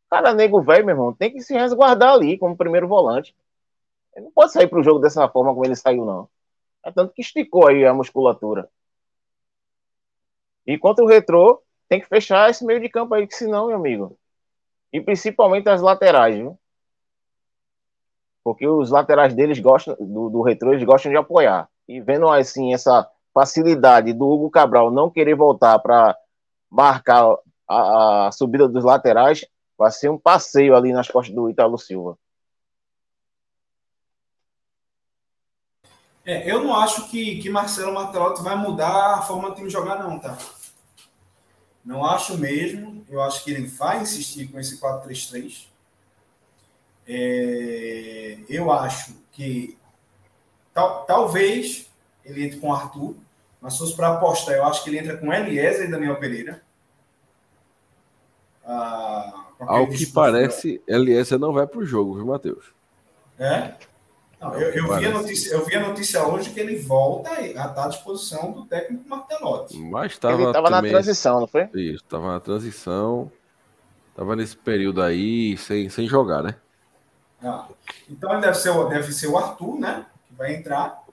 [0.10, 3.36] Cara, nego velho, meu irmão, tem que se resguardar ali como primeiro volante.
[4.16, 6.30] Ele não pode sair para o jogo dessa forma como ele saiu, não.
[6.84, 8.70] É tanto que esticou aí a musculatura.
[10.66, 13.76] E quanto o retrô, tem que fechar esse meio de campo aí, que senão, meu
[13.76, 14.18] amigo.
[14.94, 16.58] E principalmente as laterais, viu?
[18.44, 21.70] Porque os laterais deles gostam, do, do retrô, eles gostam de apoiar.
[21.88, 26.18] E vendo assim essa facilidade do Hugo Cabral não querer voltar para
[26.70, 27.38] marcar
[27.68, 29.46] a, a, subida dos laterais,
[29.78, 32.18] vai ser um passeio ali nas costas do Italo Silva.
[36.26, 40.00] É, eu não acho que, que Marcelo Martelotti vai mudar a forma do time jogar,
[40.00, 40.38] não, tá?
[41.84, 43.04] Não acho mesmo.
[43.10, 45.66] Eu acho que ele vai insistir com esse 4-3-3.
[47.08, 49.78] É, eu acho que
[50.74, 51.90] tal, talvez
[52.24, 53.16] ele entre com o Arthur,
[53.60, 56.62] mas se fosse para apostar, eu acho que ele entra com Eliezer e Daniel Pereira.
[58.64, 62.66] Ah, Ao que parece, Eliezer não vai para o jogo, viu, Matheus?
[63.40, 63.74] É?
[64.42, 67.46] Não, eu, eu, vi a notícia, eu vi a notícia hoje que ele volta a
[67.46, 69.78] estar à disposição do técnico Martelotti.
[69.78, 70.92] Mas tava ele estava também...
[70.92, 71.70] na transição, não foi?
[71.76, 73.32] Isso, estava na transição.
[74.10, 76.56] Estava nesse período aí sem, sem jogar, né?
[77.44, 77.68] Ah,
[78.10, 80.08] então ele deve ser, deve ser o Arthur, né?
[80.28, 81.04] Que vai entrar.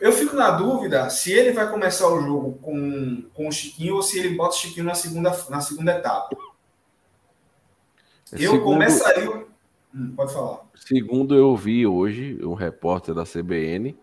[0.00, 4.02] Eu fico na dúvida se ele vai começar o jogo com, com o Chiquinho ou
[4.02, 6.36] se ele bota o Chiquinho na segunda, na segunda etapa.
[8.32, 9.49] eu segundo, começaria.
[9.94, 10.60] Hum, pode falar.
[10.74, 13.96] Segundo eu vi hoje, um repórter da CBN,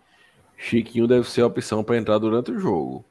[0.58, 3.06] Chiquinho deve ser a opção para entrar durante o jogo.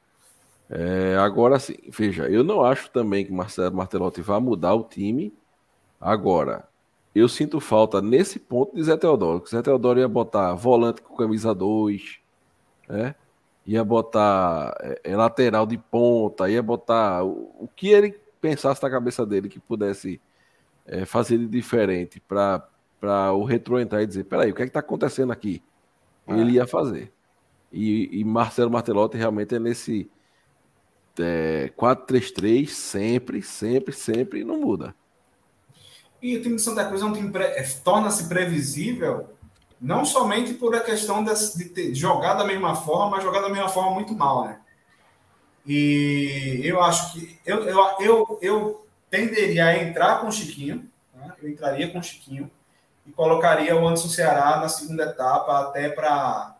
[0.69, 5.33] É, agora sim, veja, eu não acho também que Marcelo Martelotti vá mudar o time.
[5.99, 6.67] Agora,
[7.15, 9.41] eu sinto falta nesse ponto de Zé Teodoro.
[9.41, 12.19] Que Zé Teodoro ia botar volante com camisa 2,
[12.87, 13.15] né?
[13.65, 18.89] Ia botar é, é, lateral de ponta, ia botar o, o, que ele pensasse na
[18.89, 20.21] cabeça dele que pudesse
[20.87, 24.69] é, fazer de diferente para o retro entrar e dizer: peraí, o que é que
[24.69, 25.61] está acontecendo aqui?
[26.25, 26.33] É.
[26.33, 27.11] Ele ia fazer.
[27.71, 30.09] E, e Marcelo Martelotti realmente é nesse
[31.19, 34.95] é, 4-3-3, sempre, sempre, sempre, não muda.
[36.21, 39.29] E o time de Santa Cruz é um time é, torna-se previsível
[39.79, 43.49] não somente por a questão de, de ter, jogar da mesma forma, mas jogar da
[43.49, 44.59] mesma forma muito mal, né?
[45.65, 51.33] E eu acho que eu, eu, eu, eu tenderia a entrar com o Chiquinho, né?
[51.41, 52.49] eu entraria com o Chiquinho
[53.05, 56.55] e colocaria o Anderson Ceará na segunda etapa, até para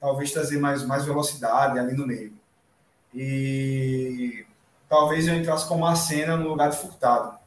[0.00, 2.32] talvez trazer mais, mais velocidade ali no meio.
[3.14, 4.46] E
[4.88, 7.38] talvez eu entrasse com uma cena no lugar de Furtado.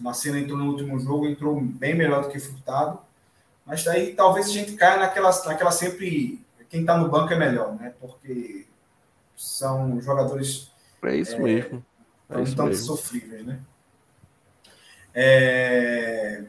[0.00, 2.98] Marcelo entrou no último jogo, entrou bem melhor do que Furtado.
[3.64, 6.44] Mas daí talvez a gente caia naquela, naquela sempre.
[6.68, 7.94] Quem está no banco é melhor, né?
[8.00, 8.66] Porque
[9.36, 10.70] são jogadores.
[11.02, 11.84] É isso é, mesmo.
[12.40, 12.84] É isso tanto mesmo.
[12.86, 13.60] sofríveis, né?
[15.14, 16.44] É...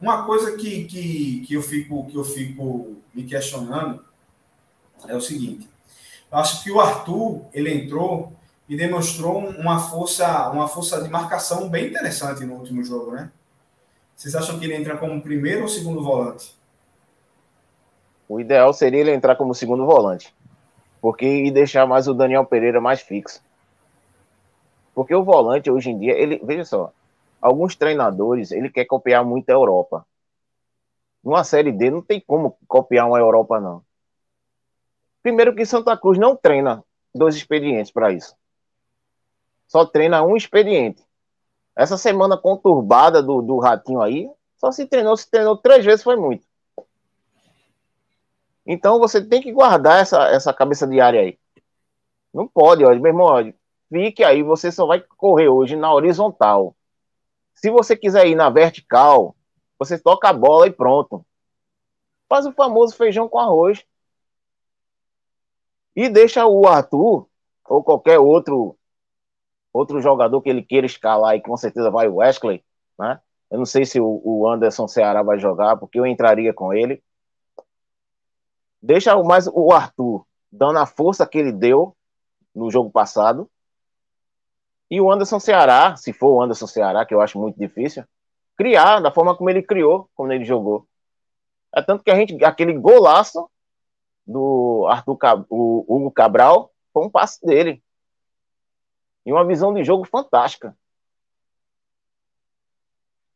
[0.00, 4.04] Uma coisa que, que, que, eu fico, que eu fico me questionando
[5.06, 5.68] é o seguinte.
[6.30, 8.32] Eu acho que o Arthur, ele entrou
[8.68, 13.30] e demonstrou uma força, uma força de marcação bem interessante no último jogo, né?
[14.14, 16.54] Vocês acham que ele entra como primeiro ou segundo volante?
[18.28, 20.34] O ideal seria ele entrar como segundo volante.
[21.00, 23.40] Porque e deixar mais o Daniel Pereira mais fixo.
[24.98, 26.92] Porque o volante hoje em dia, ele, veja só,
[27.40, 30.04] alguns treinadores, ele quer copiar muito a Europa.
[31.22, 33.84] Numa série D não tem como copiar uma Europa não.
[35.22, 36.82] Primeiro que Santa Cruz não treina
[37.14, 38.36] dois expedientes para isso
[39.68, 41.04] só treina um expediente.
[41.76, 46.16] Essa semana conturbada do, do Ratinho aí, só se treinou, se treinou três vezes, foi
[46.16, 46.44] muito.
[48.66, 51.38] Então você tem que guardar essa, essa cabeça de área aí.
[52.32, 53.54] Não pode, olha, meu irmão, olha,
[53.88, 56.76] fique aí, você só vai correr hoje na horizontal.
[57.54, 59.34] Se você quiser ir na vertical,
[59.78, 61.24] você toca a bola e pronto.
[62.28, 63.84] Faz o famoso feijão com arroz.
[65.96, 67.26] E deixa o Arthur,
[67.64, 68.76] ou qualquer outro
[69.72, 72.64] outro jogador que ele queira escalar, e com certeza vai o Wesley,
[72.98, 73.20] né?
[73.50, 77.02] Eu não sei se o, Anderson Ceará vai jogar, porque eu entraria com ele.
[78.82, 81.96] Deixa mais o Arthur dando a força que ele deu
[82.54, 83.50] no jogo passado.
[84.90, 88.04] E o Anderson Ceará, se for o Anderson Ceará, que eu acho muito difícil,
[88.56, 90.86] criar da forma como ele criou, como ele jogou.
[91.74, 93.48] É tanto que a gente, aquele golaço
[94.26, 97.82] do Arthur, o Hugo Cabral, foi um passe dele.
[99.24, 100.76] E uma visão de jogo fantástica.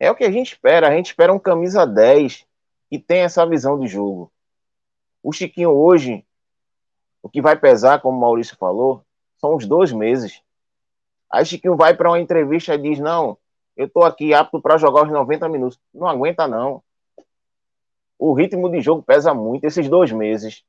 [0.01, 0.89] É o que a gente espera.
[0.89, 2.47] A gente espera um camisa 10
[2.91, 4.33] que tem essa visão de jogo.
[5.23, 6.27] O Chiquinho hoje,
[7.23, 9.05] o que vai pesar, como o Maurício falou,
[9.39, 10.43] são os dois meses.
[11.33, 13.39] Aí Chiquinho vai para uma entrevista e diz: Não,
[13.75, 15.81] eu estou aqui apto para jogar os 90 minutos.
[15.93, 16.83] Não aguenta, não.
[18.19, 20.63] O ritmo de jogo pesa muito, esses dois meses.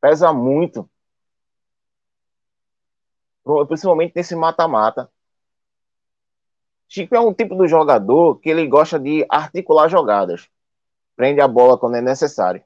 [0.00, 0.88] Pesa muito.
[3.66, 5.10] Principalmente nesse mata-mata.
[6.88, 10.48] Chico é um tipo de jogador que ele gosta de articular jogadas.
[11.16, 12.62] Prende a bola quando é necessário.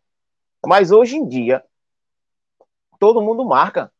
[0.64, 1.64] Mas hoje em dia,
[2.98, 3.90] todo mundo marca.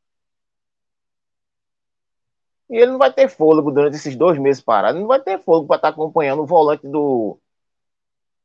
[2.70, 4.97] E ele não vai ter fôlego durante esses dois meses parados.
[4.97, 7.39] Ele não vai ter fôlego para estar tá acompanhando o volante do,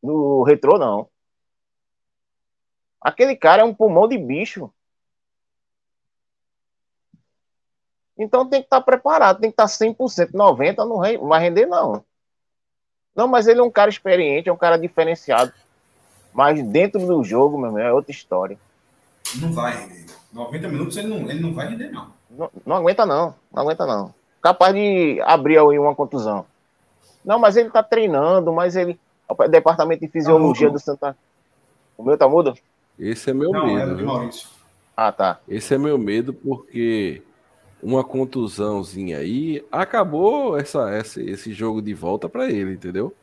[0.01, 1.09] do retrô, não.
[3.01, 4.71] Aquele cara é um pulmão de bicho.
[8.17, 12.05] Então tem que estar tá preparado, tem que estar 100%, 90% não vai render, não.
[13.15, 15.53] Não, mas ele é um cara experiente, é um cara diferenciado.
[16.33, 18.57] Mas dentro do jogo, meu irmão, é outra história.
[19.35, 20.05] Não vai render.
[20.31, 22.11] 90 minutos ele não, ele não vai render, não.
[22.37, 23.35] Não, não aguenta, não.
[23.51, 24.13] Não aguenta, não.
[24.41, 26.45] Capaz de abrir aí uma contusão.
[27.23, 28.99] Não, mas ele tá treinando, mas ele.
[29.27, 31.17] O departamento de fisiologia tá do Santa.
[31.97, 32.53] O meu tá mudo?
[32.99, 33.91] Esse é meu não, medo.
[33.91, 34.49] É do Maurício.
[34.95, 35.39] Ah, tá.
[35.47, 37.21] Esse é meu medo porque
[37.81, 43.13] uma contusãozinha aí acabou essa, essa esse jogo de volta para ele, entendeu?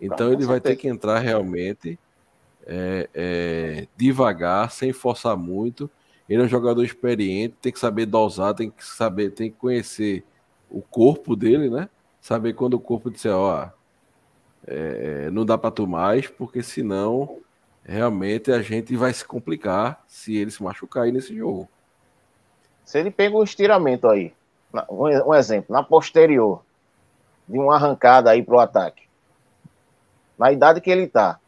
[0.00, 1.98] Então ele vai ter que entrar realmente
[2.66, 5.90] é, é, devagar, sem forçar muito.
[6.28, 10.24] Ele é um jogador experiente, tem que saber dosar, tem que saber, tem que conhecer
[10.70, 11.88] o corpo dele, né?
[12.20, 13.68] Saber quando o corpo disser, ó,
[14.66, 17.40] é, não dá para tu mais, porque senão
[17.84, 21.68] realmente a gente vai se complicar se ele se machucar aí nesse jogo.
[22.84, 24.32] Se ele pega um estiramento aí,
[24.90, 26.62] um exemplo, na posterior,
[27.46, 29.02] de uma arrancada aí pro ataque,
[30.38, 31.38] na idade que ele tá,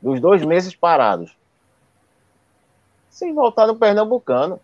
[0.00, 1.36] dos dois meses parados,
[3.16, 4.60] sem voltar no Pernambucano.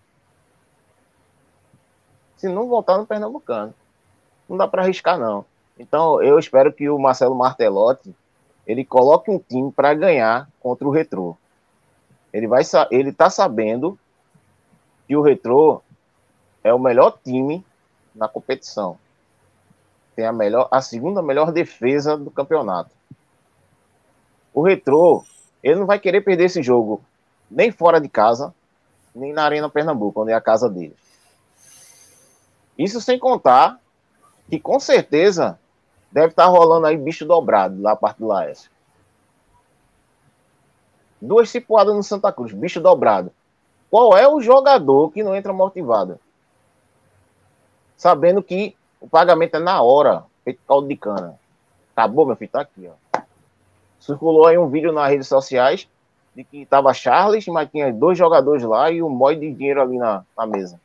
[2.37, 3.73] Se não voltar no Pernambucano.
[4.47, 5.47] Não dá para arriscar, não.
[5.79, 8.15] Então, eu espero que o Marcelo Martelotti
[8.67, 11.35] ele coloque um time para ganhar contra o Retrô.
[12.31, 13.99] Ele vai ele tá sabendo
[15.07, 15.81] que o Retrô
[16.63, 17.65] é o melhor time
[18.15, 18.99] na competição.
[20.15, 22.91] Tem a melhor a segunda melhor defesa do campeonato.
[24.53, 25.25] O Retrô,
[25.63, 27.03] ele não vai querer perder esse jogo
[27.53, 28.55] nem fora de casa,
[29.15, 30.97] nem na Arena Pernambuco, onde é a casa dele.
[32.79, 33.79] Isso sem contar
[34.49, 35.59] que com certeza
[36.11, 38.71] deve estar rolando aí bicho dobrado lá parte do Laércio.
[41.21, 43.31] Duas cipuadas no Santa Cruz, bicho dobrado.
[43.91, 46.19] Qual é o jogador que não entra motivado?
[47.97, 51.39] Sabendo que o pagamento é na hora, feito caldo de cana.
[51.95, 53.21] Acabou, meu filho, tá aqui, ó.
[54.01, 55.87] Circulou aí um vídeo nas redes sociais
[56.35, 59.99] de que tava Charles, mas tinha dois jogadores lá e um mói de dinheiro ali
[59.99, 60.81] na, na mesa.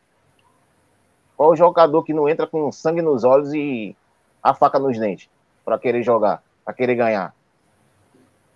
[1.35, 3.95] Qual o jogador que não entra com sangue nos olhos e
[4.41, 5.29] a faca nos dentes
[5.63, 7.33] para querer jogar, para querer ganhar?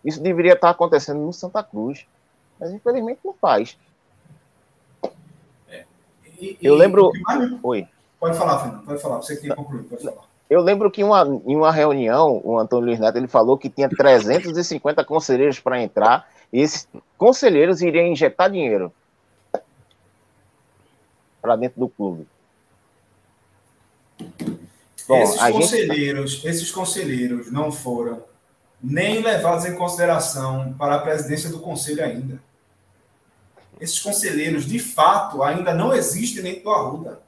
[0.03, 2.05] Isso deveria estar acontecendo no Santa Cruz,
[2.59, 3.77] mas infelizmente não faz.
[5.69, 5.85] É.
[6.39, 7.11] E, Eu lembro.
[7.61, 7.88] Oi.
[8.19, 9.18] Pode falar, Fernando, pode falar.
[9.18, 10.31] Você queria concluir, pode falar.
[10.49, 13.88] Eu lembro que uma, em uma reunião, o Antônio Luiz Neto ele falou que tinha
[13.88, 16.87] 350 conselheiros para entrar e esses
[17.17, 18.93] conselheiros iriam injetar dinheiro
[21.41, 22.27] para dentro do clube.
[25.07, 26.47] Bom, esses conselheiros, gente...
[26.47, 28.23] esses conselheiros não foram
[28.81, 32.41] nem levados em consideração para a presidência do conselho ainda.
[33.79, 37.19] Esses conselheiros, de fato, ainda não existem dentro do Arruda.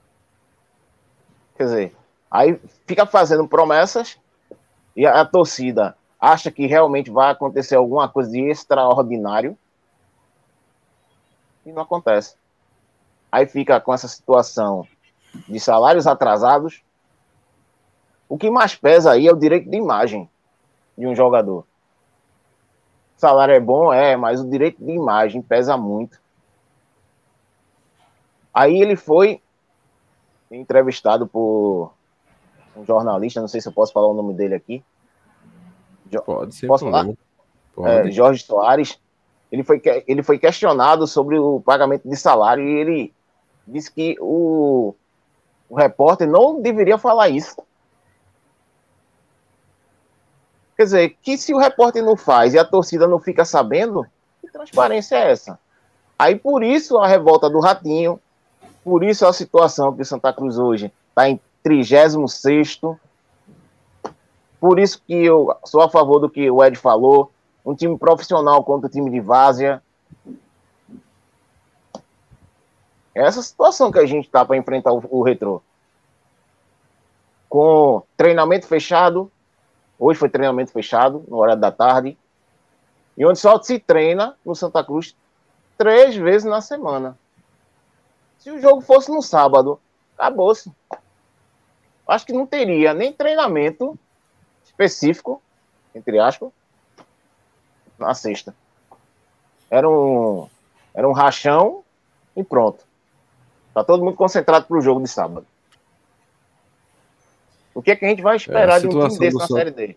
[1.57, 1.95] Quer dizer,
[2.33, 4.17] Aí fica fazendo promessas
[4.95, 9.57] e a, a torcida acha que realmente vai acontecer alguma coisa de extraordinário
[11.65, 12.37] e não acontece.
[13.29, 14.87] Aí fica com essa situação
[15.49, 16.81] de salários atrasados.
[18.29, 20.29] O que mais pesa aí é o direito de imagem
[20.97, 21.65] de um jogador.
[23.17, 26.21] O salário é bom, é, mas o direito de imagem pesa muito.
[28.53, 29.41] Aí ele foi
[30.49, 31.91] entrevistado por
[32.77, 34.81] um jornalista, não sei se eu posso falar o nome dele aqui.
[36.13, 36.67] Jo- Pode ser.
[36.67, 37.03] Posso falar?
[38.07, 38.99] É, Jorge Soares.
[39.51, 43.13] Ele foi, ele foi questionado sobre o pagamento de salário e ele
[43.67, 44.95] disse que o,
[45.69, 47.55] o repórter não deveria falar isso.
[50.75, 54.05] Quer dizer, que se o repórter não faz e a torcida não fica sabendo,
[54.41, 55.59] que transparência é essa?
[56.17, 58.19] Aí por isso a revolta do Ratinho,
[58.83, 62.15] por isso a situação que o Santa Cruz hoje está em 36
[64.63, 67.33] por isso que eu sou a favor do que o Ed falou,
[67.65, 69.83] um time profissional contra o time de várzea.
[73.13, 75.61] É essa situação que a gente tá para enfrentar o, o retrô.
[77.49, 79.29] Com treinamento fechado,
[79.99, 82.17] hoje foi treinamento fechado, na hora da tarde,
[83.17, 85.13] e onde só se treina no Santa Cruz
[85.77, 87.17] três vezes na semana.
[88.39, 89.77] Se o jogo fosse no sábado,
[90.17, 90.71] acabou-se.
[92.07, 93.99] Acho que não teria nem treinamento
[94.73, 95.41] específico,
[95.95, 96.49] entre aspas,
[97.97, 98.55] na sexta.
[99.69, 100.47] Era um,
[100.93, 101.83] era um rachão
[102.35, 102.83] e pronto.
[103.73, 105.45] Tá todo mundo concentrado pro jogo de sábado.
[107.73, 109.71] O que é que a gente vai esperar de um time desse na Santa- Série
[109.71, 109.95] D?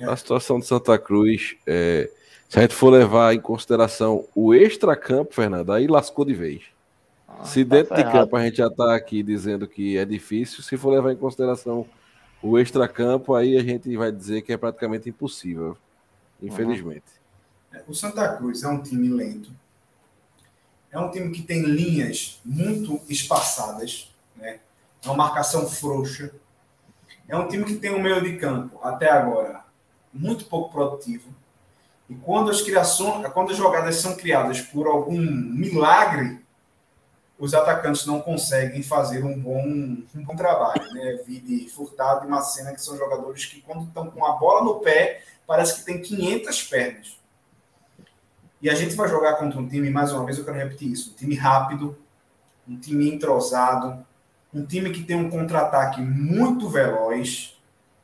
[0.00, 2.10] A situação de Santa Cruz, é,
[2.48, 6.62] se a gente for levar em consideração o extracampo, Fernando, aí lascou de vez.
[7.44, 10.76] se tá dentro de campo a gente já está aqui dizendo que é difícil, se
[10.76, 11.86] for levar em consideração
[12.44, 15.78] o extracampo, aí a gente vai dizer que é praticamente impossível,
[16.42, 17.06] infelizmente.
[17.88, 19.50] O Santa Cruz é um time lento.
[20.92, 24.60] É um time que tem linhas muito espaçadas, né?
[25.02, 26.32] É uma marcação frouxa.
[27.26, 29.64] É um time que tem um meio de campo, até agora,
[30.12, 31.30] muito pouco produtivo.
[32.10, 36.43] E quando as criações, quando as jogadas são criadas por algum milagre,
[37.38, 41.20] os atacantes não conseguem fazer um bom, um bom trabalho, né?
[41.26, 45.22] Vide Furtado e Macena, que são jogadores que, quando estão com a bola no pé,
[45.46, 47.18] parece que tem 500 pernas.
[48.62, 51.10] E a gente vai jogar contra um time, mais uma vez eu quero repetir isso,
[51.10, 51.98] um time rápido,
[52.66, 54.06] um time entrosado,
[54.52, 57.58] um time que tem um contra-ataque muito veloz,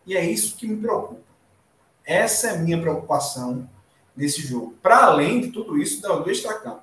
[0.05, 1.21] e é isso que me preocupa.
[2.05, 3.69] Essa é a minha preocupação
[4.17, 4.75] nesse jogo.
[4.83, 6.83] Para além de tudo isso, do extracampo.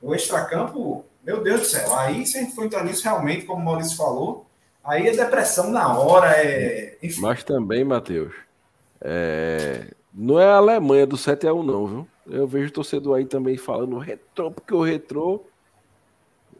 [0.00, 3.60] O extracampo, meu Deus do céu, aí se a gente for entrar nisso realmente, como
[3.60, 4.46] o Maurício falou,
[4.84, 6.96] aí é depressão na hora, é.
[7.02, 8.32] Enfim, Mas também, Matheus,
[9.00, 12.08] é, não é a Alemanha do 7x1 não, viu?
[12.28, 15.44] Eu vejo torcedor aí também falando retrô, porque o retrô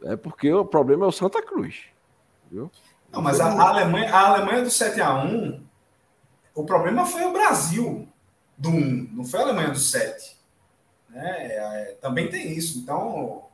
[0.05, 1.84] é porque o problema é o Santa Cruz.
[2.51, 2.70] Viu?
[3.12, 5.64] Não, mas a, a Alemanha, a Alemanha do 7 a 1
[6.55, 8.09] o problema foi o Brasil
[8.56, 10.36] do 1, não foi a Alemanha do 7.
[11.10, 11.47] Né?
[11.51, 12.78] É, também tem isso.
[12.78, 13.45] Então,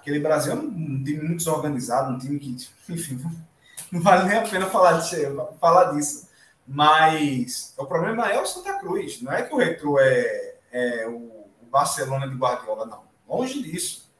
[0.00, 2.56] aquele Brasil é um, time muito desorganizado, um time que,
[2.88, 3.20] enfim,
[3.92, 5.16] não vale nem a pena falar, de,
[5.60, 6.28] falar disso.
[6.66, 9.20] Mas o problema é o Santa Cruz.
[9.22, 11.40] Não é que o Retro é, é o,
[11.70, 13.04] Barcelona de Guardiola, não.
[13.28, 14.10] Longe disso.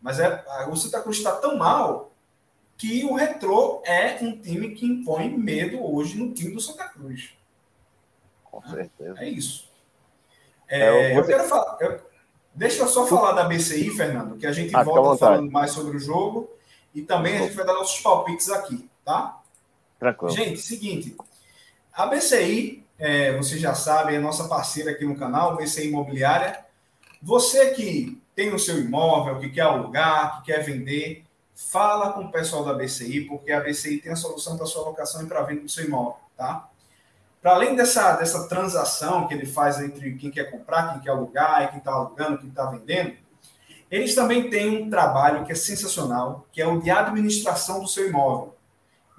[0.00, 2.12] Mas é, o Santa Cruz está tão mal
[2.76, 7.30] que o Retrô é um time que impõe medo hoje no time do Santa Cruz.
[8.44, 9.18] Com certeza.
[9.18, 9.70] É isso.
[10.68, 11.78] É, É, eu- eu quero falar.
[11.80, 12.11] eu-
[12.54, 15.96] deixa eu só falar da BCI, Fernando, que a gente Ah, volta falando mais sobre
[15.96, 16.50] o jogo
[16.94, 19.40] e também a gente vai dar nossos palpites aqui, tá?
[19.98, 20.34] Tranquilo.
[20.34, 21.16] Gente, seguinte.
[21.92, 26.64] A BCI, é, vocês já sabem, é nossa parceira aqui no canal, BCI Imobiliária.
[27.22, 31.24] Você que tem o seu imóvel, que quer alugar, que quer vender,
[31.54, 35.22] fala com o pessoal da BCI, porque a BCI tem a solução para sua locação
[35.22, 36.68] e para venda do seu imóvel, tá?
[37.42, 41.70] Para além dessa, dessa transação que ele faz entre quem quer comprar, quem quer alugar,
[41.70, 43.16] quem está alugando, quem está vendendo,
[43.90, 48.08] eles também têm um trabalho que é sensacional, que é o de administração do seu
[48.08, 48.56] imóvel.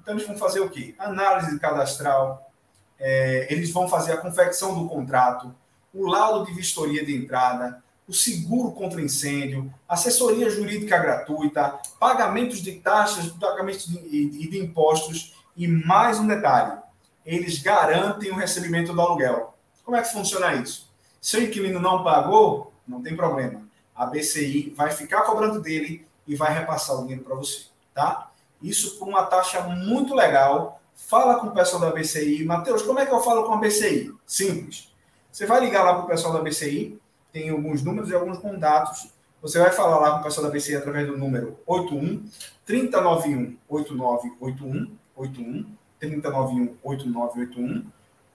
[0.01, 0.95] Então, eles vão fazer o quê?
[0.97, 2.49] Análise cadastral,
[2.97, 5.53] é, eles vão fazer a confecção do contrato,
[5.93, 12.73] o laudo de vistoria de entrada, o seguro contra incêndio, assessoria jurídica gratuita, pagamentos de
[12.79, 16.82] taxas, pagamentos de, e de impostos e mais um detalhe,
[17.25, 19.53] eles garantem o recebimento do aluguel.
[19.83, 20.89] Como é que funciona isso?
[21.21, 23.61] Se o inquilino não pagou, não tem problema.
[23.95, 28.31] A BCI vai ficar cobrando dele e vai repassar o dinheiro para você, tá?
[28.61, 30.81] Isso por uma taxa muito legal.
[30.95, 32.45] Fala com o pessoal da BCI.
[32.45, 34.13] Matheus, como é que eu falo com a BCI?
[34.25, 34.91] Simples.
[35.31, 36.99] Você vai ligar lá para o pessoal da BCI,
[37.31, 39.09] tem alguns números e alguns contatos.
[39.41, 42.23] Você vai falar lá com o pessoal da BCI através do número 81
[42.65, 45.65] 3091 8981 81
[46.07, 47.85] 3091 8981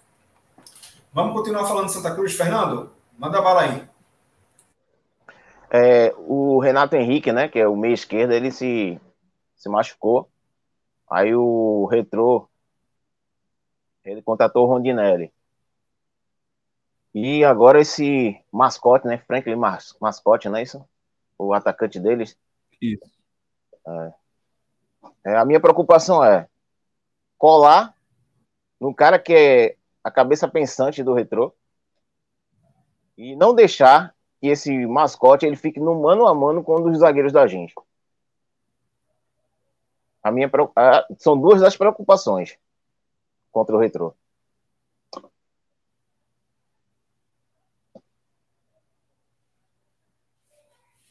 [1.12, 2.92] Vamos continuar falando de Santa Cruz, Fernando?
[3.18, 3.88] Manda bala aí.
[5.70, 9.00] É, o Renato Henrique, né, que é o meio esquerdo, ele se,
[9.56, 10.30] se machucou.
[11.10, 12.48] Aí o Retrô,
[14.04, 15.32] ele contratou o Rondinelli.
[17.14, 20.86] E agora esse mascote, né, Franklin Mas, Mascote, não é isso?
[21.38, 22.36] O atacante deles.
[22.80, 23.10] Isso.
[23.86, 24.12] É.
[25.24, 26.46] É, a minha preocupação é
[27.38, 27.94] colar
[28.80, 31.52] no cara que é a cabeça pensante do retrô
[33.16, 36.98] e não deixar que esse mascote ele fique no mano a mano com um dos
[36.98, 37.74] zagueiros da gente.
[40.22, 42.58] A minha a, são duas das preocupações
[43.50, 44.14] contra o retrô.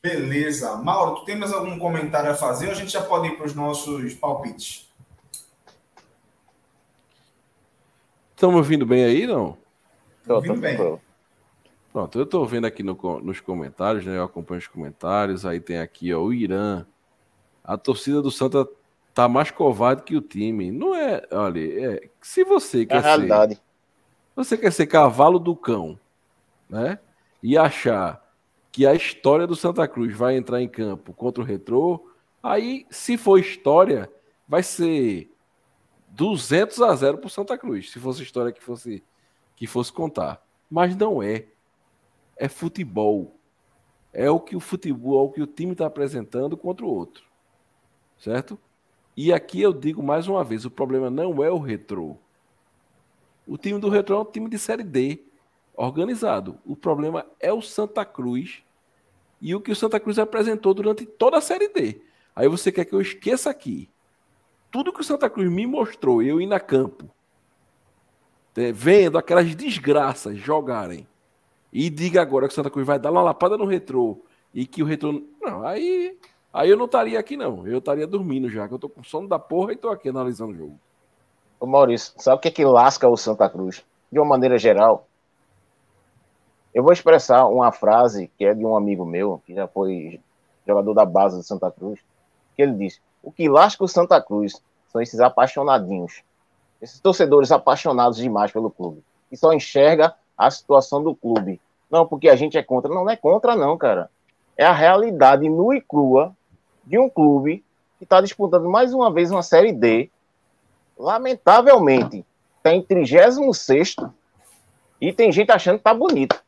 [0.02, 0.76] Beleza.
[0.76, 3.48] Mauro, tu tem mais algum comentário a fazer ou a gente já pode ir para
[3.48, 4.88] os nossos palpites?
[8.36, 9.58] Estão ouvindo bem aí, não?
[10.22, 10.78] Estou ouvindo bem.
[11.94, 14.18] Pronto, eu estou vendo aqui no, nos comentários, né?
[14.18, 15.46] Eu acompanho os comentários.
[15.46, 16.86] Aí tem aqui, ó, o Irã.
[17.64, 18.68] A torcida do Santa
[19.14, 20.70] tá mais covarde que o time.
[20.72, 21.60] Não é, olha,
[21.96, 23.56] é, se você É quer realidade.
[23.56, 23.62] ser,
[24.36, 25.98] você quer ser cavalo do cão,
[26.70, 27.00] né?
[27.42, 28.22] E achar
[28.70, 32.10] que a história do Santa Cruz vai entrar em campo contra o Retrô,
[32.44, 34.12] aí, se for história,
[34.46, 35.32] vai ser
[36.16, 39.04] 200 a 0 pro Santa Cruz, se fosse história que fosse
[39.56, 40.42] que fosse contar.
[40.70, 41.48] Mas não é.
[42.38, 43.38] É futebol.
[44.12, 47.24] É o que o futebol, é o que o time está apresentando contra o outro.
[48.18, 48.58] Certo?
[49.16, 52.18] E aqui eu digo mais uma vez, o problema não é o Retrô.
[53.48, 55.24] O time do Retrô é um time de série D,
[55.74, 56.60] organizado.
[56.66, 58.64] O problema é o Santa Cruz
[59.42, 62.02] e o que o Santa Cruz apresentou durante toda a série D.
[62.36, 63.90] Aí você quer que eu esqueça aqui
[64.76, 67.10] tudo que o Santa Cruz me mostrou, eu ir na campo,
[68.58, 71.08] é, vendo aquelas desgraças jogarem,
[71.72, 74.18] e diga agora que o Santa Cruz vai dar uma lapada no retrô
[74.54, 75.24] e que o retrô.
[75.42, 76.20] Não, aí,
[76.52, 77.66] aí eu não estaria aqui, não.
[77.66, 80.52] Eu estaria dormindo já, que eu tô com sono da porra e tô aqui analisando
[80.52, 80.80] o jogo.
[81.58, 83.82] Ô Maurício, sabe o que é que lasca o Santa Cruz?
[84.12, 85.08] De uma maneira geral,
[86.74, 90.20] eu vou expressar uma frase que é de um amigo meu, que já foi
[90.68, 91.98] jogador da base do Santa Cruz,
[92.58, 96.22] que ele disse: O que lasca o Santa Cruz são esses apaixonadinhos,
[96.80, 101.60] esses torcedores apaixonados demais pelo clube, que só enxerga a situação do clube.
[101.90, 102.94] Não, porque a gente é contra.
[102.94, 104.12] Não, não é contra, não, cara.
[104.56, 106.36] É a realidade nua e crua
[106.84, 107.66] de um clube
[107.98, 110.12] que está disputando mais uma vez uma Série D.
[110.96, 112.24] Lamentavelmente,
[112.58, 113.96] está em 36
[115.02, 116.44] e tem gente achando que tá bonito.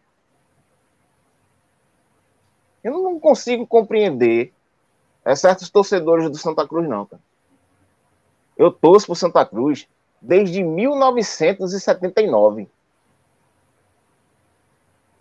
[2.83, 4.53] Eu não consigo compreender
[5.27, 7.21] é, certos torcedores do Santa Cruz, não, cara.
[8.55, 9.85] Eu torço pro Santa Cruz
[10.21, 12.69] desde 1979.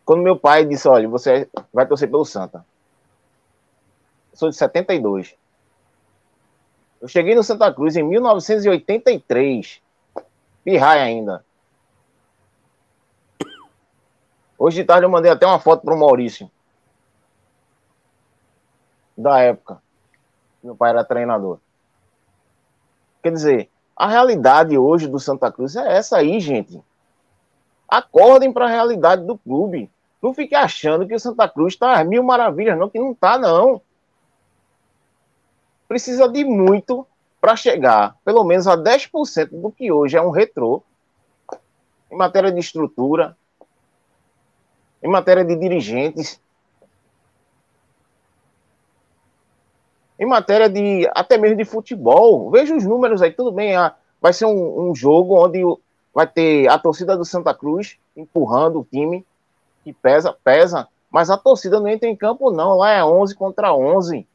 [0.05, 2.65] Quando meu pai disse, olha, você vai torcer pelo Santa.
[4.31, 5.35] Eu sou de 72.
[7.01, 9.83] Eu cheguei no Santa Cruz em 1983.
[10.63, 11.45] Pirraia ainda.
[14.57, 16.49] Hoje de tarde eu mandei até uma foto pro Maurício.
[19.19, 19.85] Da época.
[20.67, 21.61] Meu pai era treinador.
[23.23, 26.83] Quer dizer, a realidade hoje do Santa Cruz é essa aí, gente.
[27.89, 29.89] Acordem para a realidade do clube.
[30.21, 33.81] Não fique achando que o Santa Cruz está mil maravilhas, não, que não está, não.
[35.87, 37.07] Precisa de muito
[37.41, 40.83] para chegar, pelo menos a 10% do que hoje é um retrô,
[42.11, 43.37] em matéria de estrutura,
[45.01, 46.41] em matéria de dirigentes,
[50.19, 52.51] em matéria de até mesmo de futebol.
[52.51, 53.77] Veja os números aí, tudo bem.
[53.77, 55.63] Ah, vai ser um, um, jogo onde
[56.15, 59.25] vai ter a torcida do Santa Cruz empurrando o time
[59.85, 62.77] que pesa, pesa, mas a torcida não entra em campo, não.
[62.77, 64.27] Lá é 11 contra 11.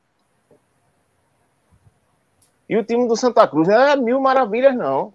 [2.69, 5.13] E o time do Santa Cruz não é mil maravilhas, não.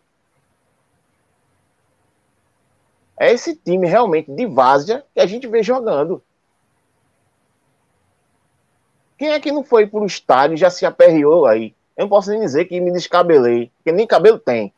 [3.18, 6.22] É esse time realmente de várzea que a gente vê jogando.
[9.18, 11.74] Quem é que não foi pro estádio e já se aperreou aí?
[11.97, 14.72] Eu não posso nem dizer que me descabelei, porque nem cabelo tem.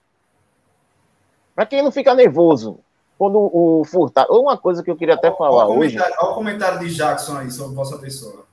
[1.56, 2.78] Mas quem não fica nervoso
[3.18, 4.32] quando o Furtado.
[4.40, 5.96] Uma coisa que eu queria até falar olha o hoje.
[5.96, 8.46] comentário- Olha o comentário de Jackson aí sobre vossa pessoa.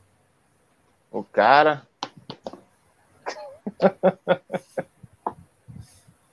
[1.11, 1.83] O cara.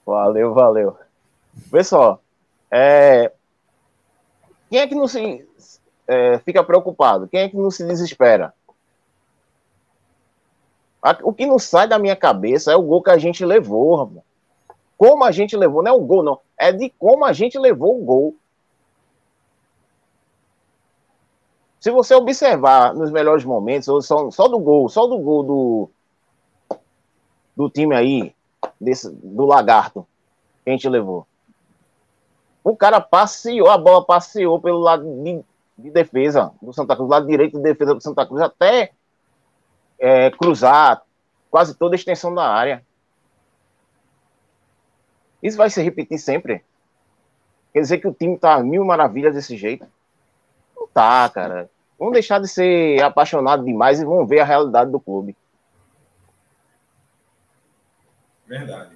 [0.05, 0.97] valeu, valeu.
[1.69, 2.21] Pessoal,
[2.71, 3.31] é...
[4.69, 5.47] quem é que não se
[6.07, 7.27] é, fica preocupado?
[7.27, 8.51] Quem é que não se desespera?
[11.23, 14.23] O que não sai da minha cabeça é o gol que a gente levou.
[14.97, 16.39] Como a gente levou, não é o gol, não.
[16.57, 18.35] É de como a gente levou o gol.
[21.81, 25.89] Se você observar nos melhores momentos, só, só do gol, só do gol do,
[27.57, 28.33] do time aí,
[28.79, 30.07] desse, do Lagarto,
[30.63, 31.27] que a gente levou.
[32.63, 35.43] O cara passeou, a bola passeou pelo lado de,
[35.77, 38.93] de defesa do Santa Cruz, lado direito de defesa do Santa Cruz, até
[39.99, 41.01] é, cruzar
[41.49, 42.83] quase toda a extensão da área.
[45.41, 46.63] Isso vai se repetir sempre.
[47.73, 49.85] Quer dizer que o time tá mil maravilhas desse jeito?
[50.75, 51.69] Não tá, cara.
[51.97, 55.35] Vamos deixar de ser apaixonado demais e vamos ver a realidade do clube.
[58.45, 58.95] Verdade.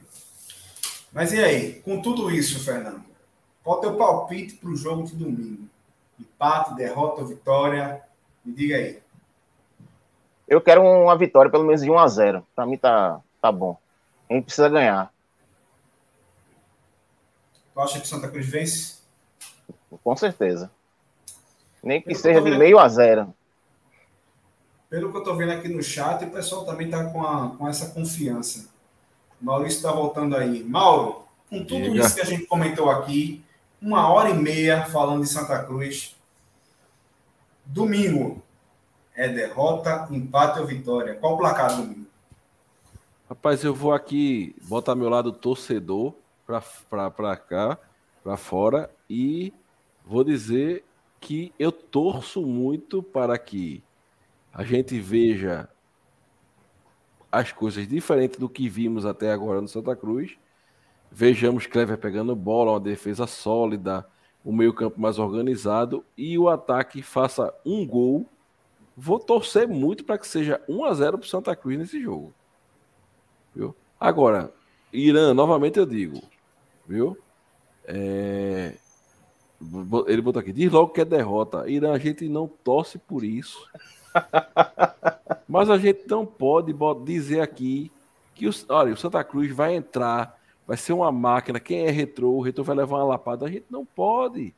[1.11, 3.03] Mas e aí, com tudo isso, Fernando,
[3.63, 5.67] qual é o teu palpite para o jogo de domingo?
[6.19, 8.03] Empate, derrota ou vitória?
[8.45, 9.01] Me diga aí.
[10.47, 13.77] Eu quero uma vitória, pelo menos de 1 a 0 Pra mim tá, tá bom.
[14.29, 15.11] A gente precisa ganhar,
[17.73, 18.97] Tu acha que Santa Cruz vence?
[20.03, 20.71] com certeza.
[21.83, 23.33] Nem que Eu seja de vendo- meio a zero.
[24.89, 27.67] Pelo que eu tô vendo aqui no chat, o pessoal também tá com, a- com
[27.67, 28.67] essa confiança.
[29.39, 30.63] O Maurício tá voltando aí.
[30.63, 31.99] Mauro, com tudo Diga.
[32.05, 33.43] isso que a gente comentou aqui,
[33.81, 36.15] uma hora e meia falando de Santa Cruz.
[37.65, 38.41] Domingo
[39.17, 41.15] é derrota, empate ou vitória?
[41.15, 42.05] Qual o placar domingo?
[43.27, 46.13] Rapaz, eu vou aqui botar meu lado torcedor
[46.45, 47.77] pra cá,
[48.23, 49.51] pra fora, e
[50.05, 50.85] vou dizer
[51.19, 53.83] que eu torço muito para que
[54.53, 55.67] a gente veja
[57.31, 60.37] as coisas diferentes do que vimos até agora no Santa Cruz.
[61.11, 64.07] Vejamos Clever pegando bola, uma defesa sólida,
[64.45, 68.29] o meio-campo mais organizado e o ataque faça um gol.
[68.99, 72.33] Vou torcer muito para que seja 1 a 0 para o Santa Cruz nesse jogo.
[73.55, 73.75] Viu?
[73.99, 74.51] Agora,
[74.91, 76.19] Irã, novamente eu digo,
[76.87, 77.15] viu?
[77.85, 78.73] É,
[80.07, 81.69] Ele botou aqui, diz logo que é derrota.
[81.69, 83.69] Irã, a gente não torce por isso.
[85.47, 86.73] Mas a gente não pode
[87.05, 87.91] dizer aqui
[88.33, 91.59] que os, olha, o Santa Cruz vai entrar, vai ser uma máquina.
[91.59, 93.45] Quem é retrô, o retrô vai levar uma lapada.
[93.45, 94.55] A gente não pode.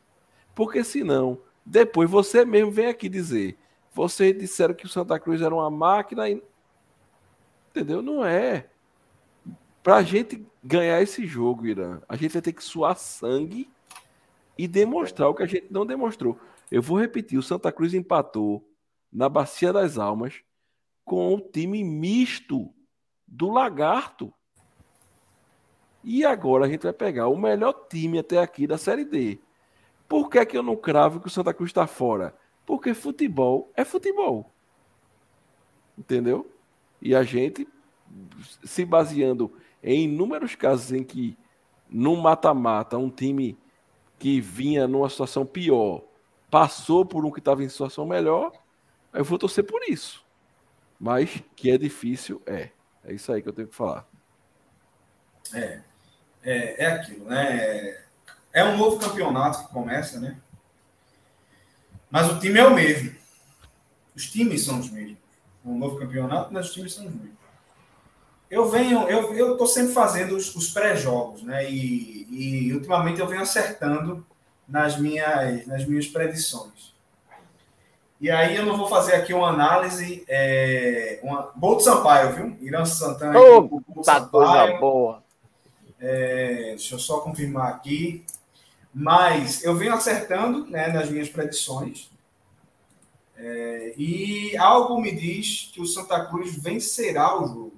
[0.55, 3.57] Porque senão, depois você mesmo vem aqui dizer.
[3.99, 6.41] Vocês disseram que o Santa Cruz era uma máquina e.
[7.69, 8.01] Entendeu?
[8.01, 8.69] Não é.
[9.83, 13.69] Pra gente ganhar esse jogo, Irã, a gente vai ter que suar sangue
[14.57, 16.39] e demonstrar o que a gente não demonstrou.
[16.71, 18.65] Eu vou repetir: o Santa Cruz empatou
[19.11, 20.33] na Bacia das Almas
[21.03, 22.73] com o time misto
[23.27, 24.33] do Lagarto.
[26.05, 29.41] E agora a gente vai pegar o melhor time até aqui da Série D.
[30.07, 32.33] Por que, que eu não cravo que o Santa Cruz está fora?
[32.69, 34.53] Porque futebol é futebol.
[35.97, 36.47] Entendeu?
[37.01, 37.67] E a gente,
[38.63, 39.51] se baseando
[39.81, 41.35] em inúmeros casos em que,
[41.89, 43.57] no mata-mata, um time
[44.19, 46.03] que vinha numa situação pior
[46.51, 48.51] passou por um que estava em situação melhor,
[49.13, 50.23] eu vou torcer por isso.
[50.99, 52.69] Mas que é difícil, é.
[53.03, 54.07] É isso aí que eu tenho que falar.
[55.55, 55.81] É,
[56.43, 57.97] é, é aquilo, né?
[58.53, 60.39] É um novo campeonato que começa, né?
[62.09, 63.15] Mas o time é o mesmo.
[64.15, 65.17] Os times são os mesmos.
[65.63, 67.39] Um novo campeonato, mas os times são os mesmos.
[68.49, 71.69] Eu venho, eu, eu tô sempre fazendo os, os pré-jogos, né?
[71.69, 74.25] E, e ultimamente eu venho acertando
[74.67, 76.93] nas minhas, nas minhas predições.
[78.19, 80.25] E aí eu não vou fazer aqui uma análise.
[80.27, 82.57] É, uma, gol do Sampaio, viu?
[82.59, 83.39] Irã Santana.
[83.39, 84.79] aqui, do Tá coisa Sampaio.
[84.79, 85.23] boa.
[85.99, 88.25] É, deixa eu só confirmar aqui.
[88.93, 92.09] Mas eu venho acertando né, nas minhas predições.
[93.37, 97.73] É, e algo me diz que o Santa Cruz vencerá o jogo.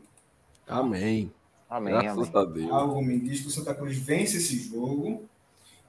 [0.67, 1.31] Amém.
[1.69, 2.41] Amém, Graças amém.
[2.41, 2.71] a Deus.
[2.71, 5.23] Algo me diz que o Santa Cruz vence esse jogo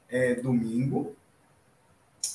[0.09, 1.17] é, domingo.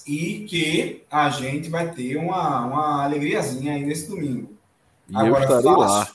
[0.06, 4.58] E que a gente vai ter uma, uma alegriazinha aí nesse domingo.
[5.10, 6.12] E eu estarei fácil, lá.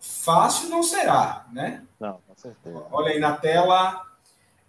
[0.00, 1.84] Fácil não será, né?
[2.00, 2.86] Não, com certeza.
[2.90, 4.07] Olha aí na tela.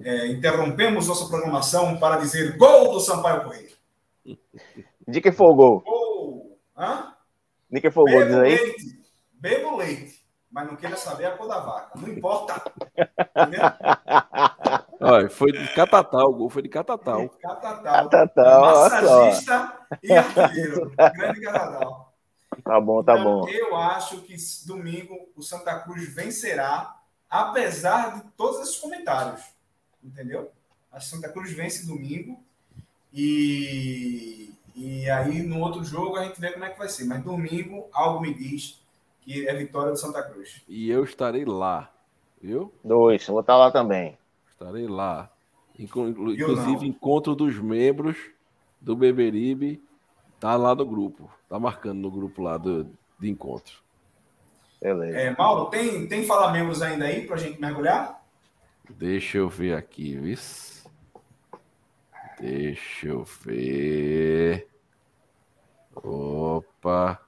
[0.01, 3.69] É, interrompemos nossa programação para dizer gol do Sampaio Correia.
[5.07, 5.81] De que foi o gol?
[5.81, 6.57] Gol!
[6.77, 7.13] Hã?
[7.69, 8.55] De que foi o gol, diz Bebo aí?
[8.55, 8.99] leite.
[9.34, 10.19] Bebo leite.
[10.51, 11.99] Mas não queira saber a cor da vaca.
[11.99, 12.59] Não importa.
[15.01, 17.30] Olha, foi de Catatal, o gol foi de Catatal.
[17.30, 18.09] Catatal.
[18.09, 18.89] Catatal, só.
[18.89, 20.91] Massagista e artilheiro.
[20.95, 22.13] Grande Catatal.
[22.63, 23.49] Tá bom, tá Então, bom.
[23.49, 24.35] Eu acho que
[24.65, 26.95] domingo o Santa Cruz vencerá,
[27.30, 29.41] apesar de todos esses comentários.
[30.03, 30.51] Entendeu?
[30.91, 32.39] A Santa Cruz vence domingo
[33.13, 37.05] e, e aí no outro jogo a gente vê como é que vai ser.
[37.05, 38.81] Mas domingo, algo me diz
[39.21, 40.61] que é vitória do Santa Cruz.
[40.67, 41.91] E eu estarei lá,
[42.41, 42.73] viu?
[42.84, 44.17] Dois, vou estar lá também.
[44.49, 45.30] Estarei lá.
[45.77, 48.17] Inclusive, encontro dos membros
[48.81, 49.81] do Beberibe
[50.39, 51.30] tá lá no grupo.
[51.47, 52.85] Tá marcando no grupo lá do,
[53.19, 53.80] de encontro.
[54.81, 55.17] Beleza.
[55.17, 58.19] É, Mauro, tem, tem fala membros ainda aí pra gente mergulhar?
[58.90, 60.84] Deixa eu ver aqui, vis.
[62.40, 64.68] Deixa eu ver.
[65.95, 67.20] Opa.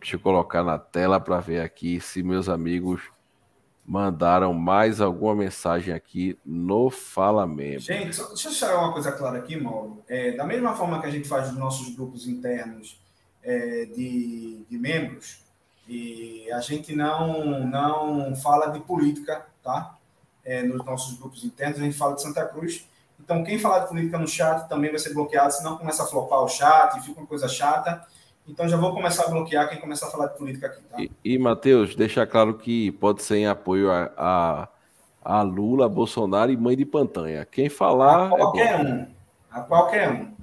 [0.00, 3.02] Deixa eu colocar na tela para ver aqui se meus amigos
[3.84, 7.80] mandaram mais alguma mensagem aqui no Fala Membro.
[7.80, 10.02] Gente, só, deixa eu deixar uma coisa clara aqui, Mauro.
[10.06, 13.00] É, da mesma forma que a gente faz nos nossos grupos internos
[13.42, 15.42] é, de, de membros,
[15.88, 19.96] e a gente não, não fala de política, tá?
[20.44, 22.86] É, nos nossos grupos internos, a gente fala de Santa Cruz.
[23.18, 26.40] Então, quem falar de política no chat também vai ser bloqueado, senão começa a flopar
[26.42, 28.06] o chat, fica uma coisa chata.
[28.46, 31.00] Então, já vou começar a bloquear quem começar a falar de política aqui, tá?
[31.00, 34.68] E, e Matheus, deixa claro que pode ser em apoio a, a,
[35.22, 37.44] a Lula, Bolsonaro e mãe de Pantanha.
[37.44, 39.06] Quem falar A é qualquer um.
[39.50, 40.34] A qualquer um.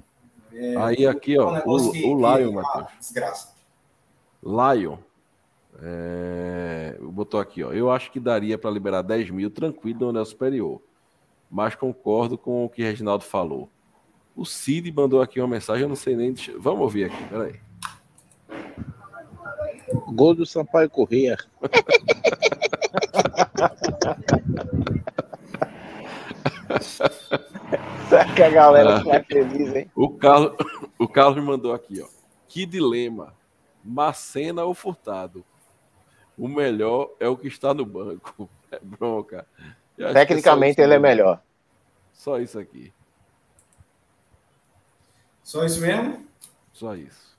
[0.52, 2.86] É, Aí aqui, ó, um negócio o, que- o Lion, ah, Matheus.
[3.00, 3.54] Desgraça.
[4.42, 4.96] Lion.
[5.82, 7.72] É, botou aqui, ó.
[7.72, 10.80] Eu acho que daria para liberar 10 mil tranquilo no anel superior.
[11.50, 13.68] Mas concordo com o que Reginaldo falou.
[14.34, 16.32] O Cid mandou aqui uma mensagem, eu não sei nem.
[16.32, 17.60] deixa- Vamos ouvir aqui, peraí.
[20.08, 21.36] Gol do Sampaio Corrêa.
[28.08, 29.00] Será que a galera Ah.
[29.00, 29.90] fica feliz, hein?
[29.94, 30.52] O Carlos,
[30.98, 32.06] o Carlos mandou aqui, ó.
[32.48, 33.34] Que dilema.
[33.84, 35.44] Macena ou Furtado?
[36.36, 38.48] O melhor é o que está no banco.
[38.68, 39.46] É bronca.
[39.96, 41.40] É Tecnicamente isso ele é melhor.
[42.12, 42.92] Só isso aqui.
[45.40, 46.26] Só isso mesmo?
[46.72, 47.38] Só isso.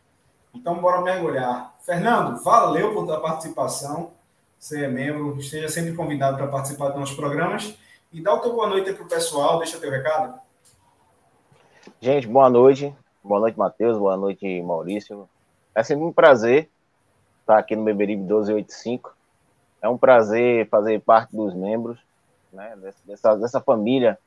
[0.54, 1.76] Então, bora mergulhar.
[1.82, 4.14] Fernando, valeu por tua participação.
[4.58, 7.78] Você é membro, esteja sempre convidado para participar dos nossos programas.
[8.12, 10.40] E dá o teu boa noite aí pro pessoal, deixa teu recado.
[12.00, 12.96] Gente, boa noite.
[13.22, 13.98] Boa noite, Matheus.
[13.98, 15.28] Boa noite, Maurício.
[15.76, 16.70] É sempre um prazer
[17.48, 19.16] estar aqui no Beberibe 1285.
[19.82, 21.98] É um prazer fazer parte dos membros
[22.52, 22.76] né,
[23.06, 24.20] dessa, dessa família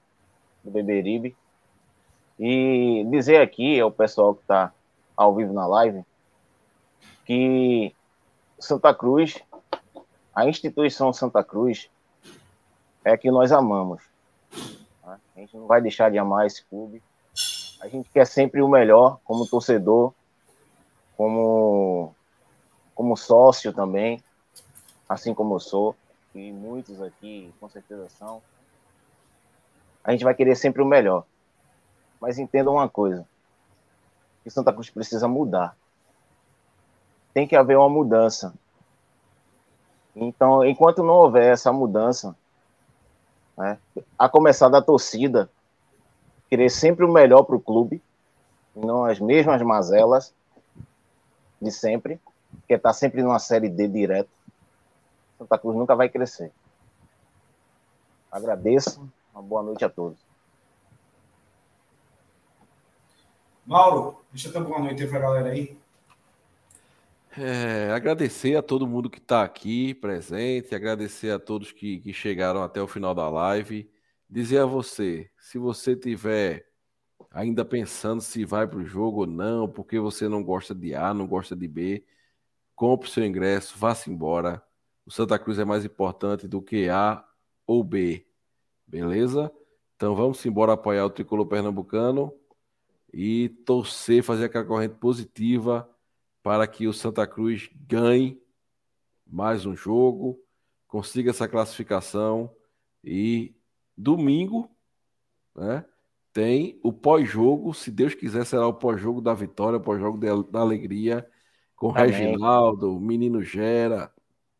[0.64, 1.36] do Beberibe.
[2.38, 4.72] E dizer aqui ao pessoal que está
[5.14, 6.02] ao vivo na live
[7.26, 7.94] que
[8.58, 9.38] Santa Cruz,
[10.34, 11.90] a instituição Santa Cruz,
[13.04, 14.02] é que nós amamos.
[15.02, 15.18] tá?
[15.36, 17.02] A gente não vai deixar de amar esse clube.
[17.82, 20.12] A gente quer sempre o melhor como torcedor,
[21.16, 22.14] como,
[23.00, 24.22] como sócio também,
[25.08, 25.96] assim como eu sou,
[26.34, 28.42] e muitos aqui com certeza são.
[30.04, 31.24] A gente vai querer sempre o melhor.
[32.20, 33.26] Mas entenda uma coisa,
[34.44, 35.74] que Santa Cruz precisa mudar.
[37.32, 38.52] Tem que haver uma mudança.
[40.14, 42.36] Então, enquanto não houver essa mudança,
[43.56, 43.78] né,
[44.18, 45.50] a começar da torcida,
[46.50, 48.02] querer sempre o melhor para o clube,
[48.76, 50.34] não as mesmas mazelas
[51.62, 52.20] de sempre,
[52.70, 54.30] que está sempre numa série D direto.
[55.36, 56.52] Santa Cruz nunca vai crescer.
[58.30, 60.16] Agradeço, uma boa noite a todos.
[63.66, 65.76] Mauro, deixa teu boa noite aí pra galera aí.
[67.36, 72.62] É, agradecer a todo mundo que está aqui presente, agradecer a todos que, que chegaram
[72.62, 73.90] até o final da live.
[74.28, 76.68] Dizer a você, se você tiver
[77.32, 81.12] ainda pensando se vai para o jogo ou não, porque você não gosta de A,
[81.12, 82.04] não gosta de B,
[82.80, 84.64] compre seu ingresso, vá-se embora.
[85.04, 87.22] O Santa Cruz é mais importante do que A
[87.66, 88.26] ou B,
[88.86, 89.52] beleza?
[89.96, 92.32] Então vamos embora apoiar o tricolor pernambucano
[93.12, 95.94] e torcer, fazer aquela corrente positiva
[96.42, 98.42] para que o Santa Cruz ganhe
[99.26, 100.42] mais um jogo,
[100.88, 102.50] consiga essa classificação
[103.04, 103.54] e
[103.94, 104.70] domingo,
[105.54, 105.84] né,
[106.32, 110.60] tem o pós-jogo, se Deus quiser será o pós-jogo da vitória, o pós-jogo da da
[110.60, 111.29] alegria
[111.80, 112.10] com Amém.
[112.10, 114.12] Reginaldo, Menino Gera,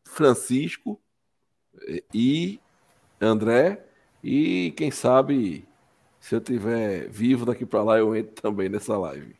[0.03, 0.99] Francisco
[2.13, 2.59] e
[3.21, 3.85] André
[4.23, 5.67] e quem sabe
[6.19, 9.35] se eu tiver vivo daqui para lá eu entro também nessa live.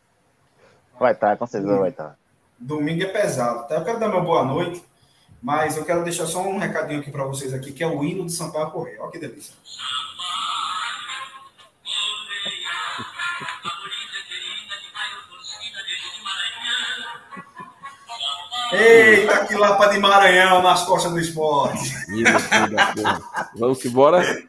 [0.99, 2.19] Vai estar, com certeza vai estar.
[2.59, 3.75] Domingo é pesado, tá?
[3.75, 4.83] Eu quero dar meu boa noite
[5.41, 8.25] Mas eu quero deixar só um recadinho aqui para vocês aqui, que é o hino
[8.25, 9.01] de Sampaio Correia.
[9.01, 9.55] Olha que delícia.
[18.71, 21.93] Eita, que lapa de Maranhão nas costas do esporte.
[23.55, 24.43] Vamos embora?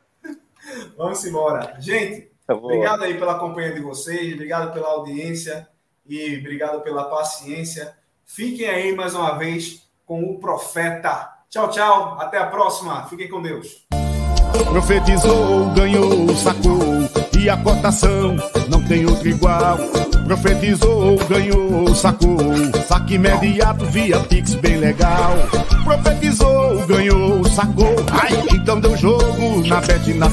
[0.97, 1.77] Vamos embora.
[1.81, 5.69] Gente, obrigado aí pela companhia de vocês, obrigado pela audiência
[6.07, 7.97] e obrigado pela paciência.
[8.25, 11.33] Fiquem aí mais uma vez com o profeta.
[11.51, 12.17] Tchau, tchau.
[12.19, 13.05] Até a próxima.
[13.07, 13.87] Fiquem com Deus.
[14.71, 17.02] Profetizou, ganhou, sacou,
[17.49, 18.37] a cotação
[18.69, 19.79] não tem outro igual.
[20.25, 22.39] Profetizou, ganhou, sacou,
[22.87, 25.35] saque imediato via Pix bem legal.
[25.85, 30.33] Profetizou, ganhou, sacou, ai, então deu jogo na Bet Nacional.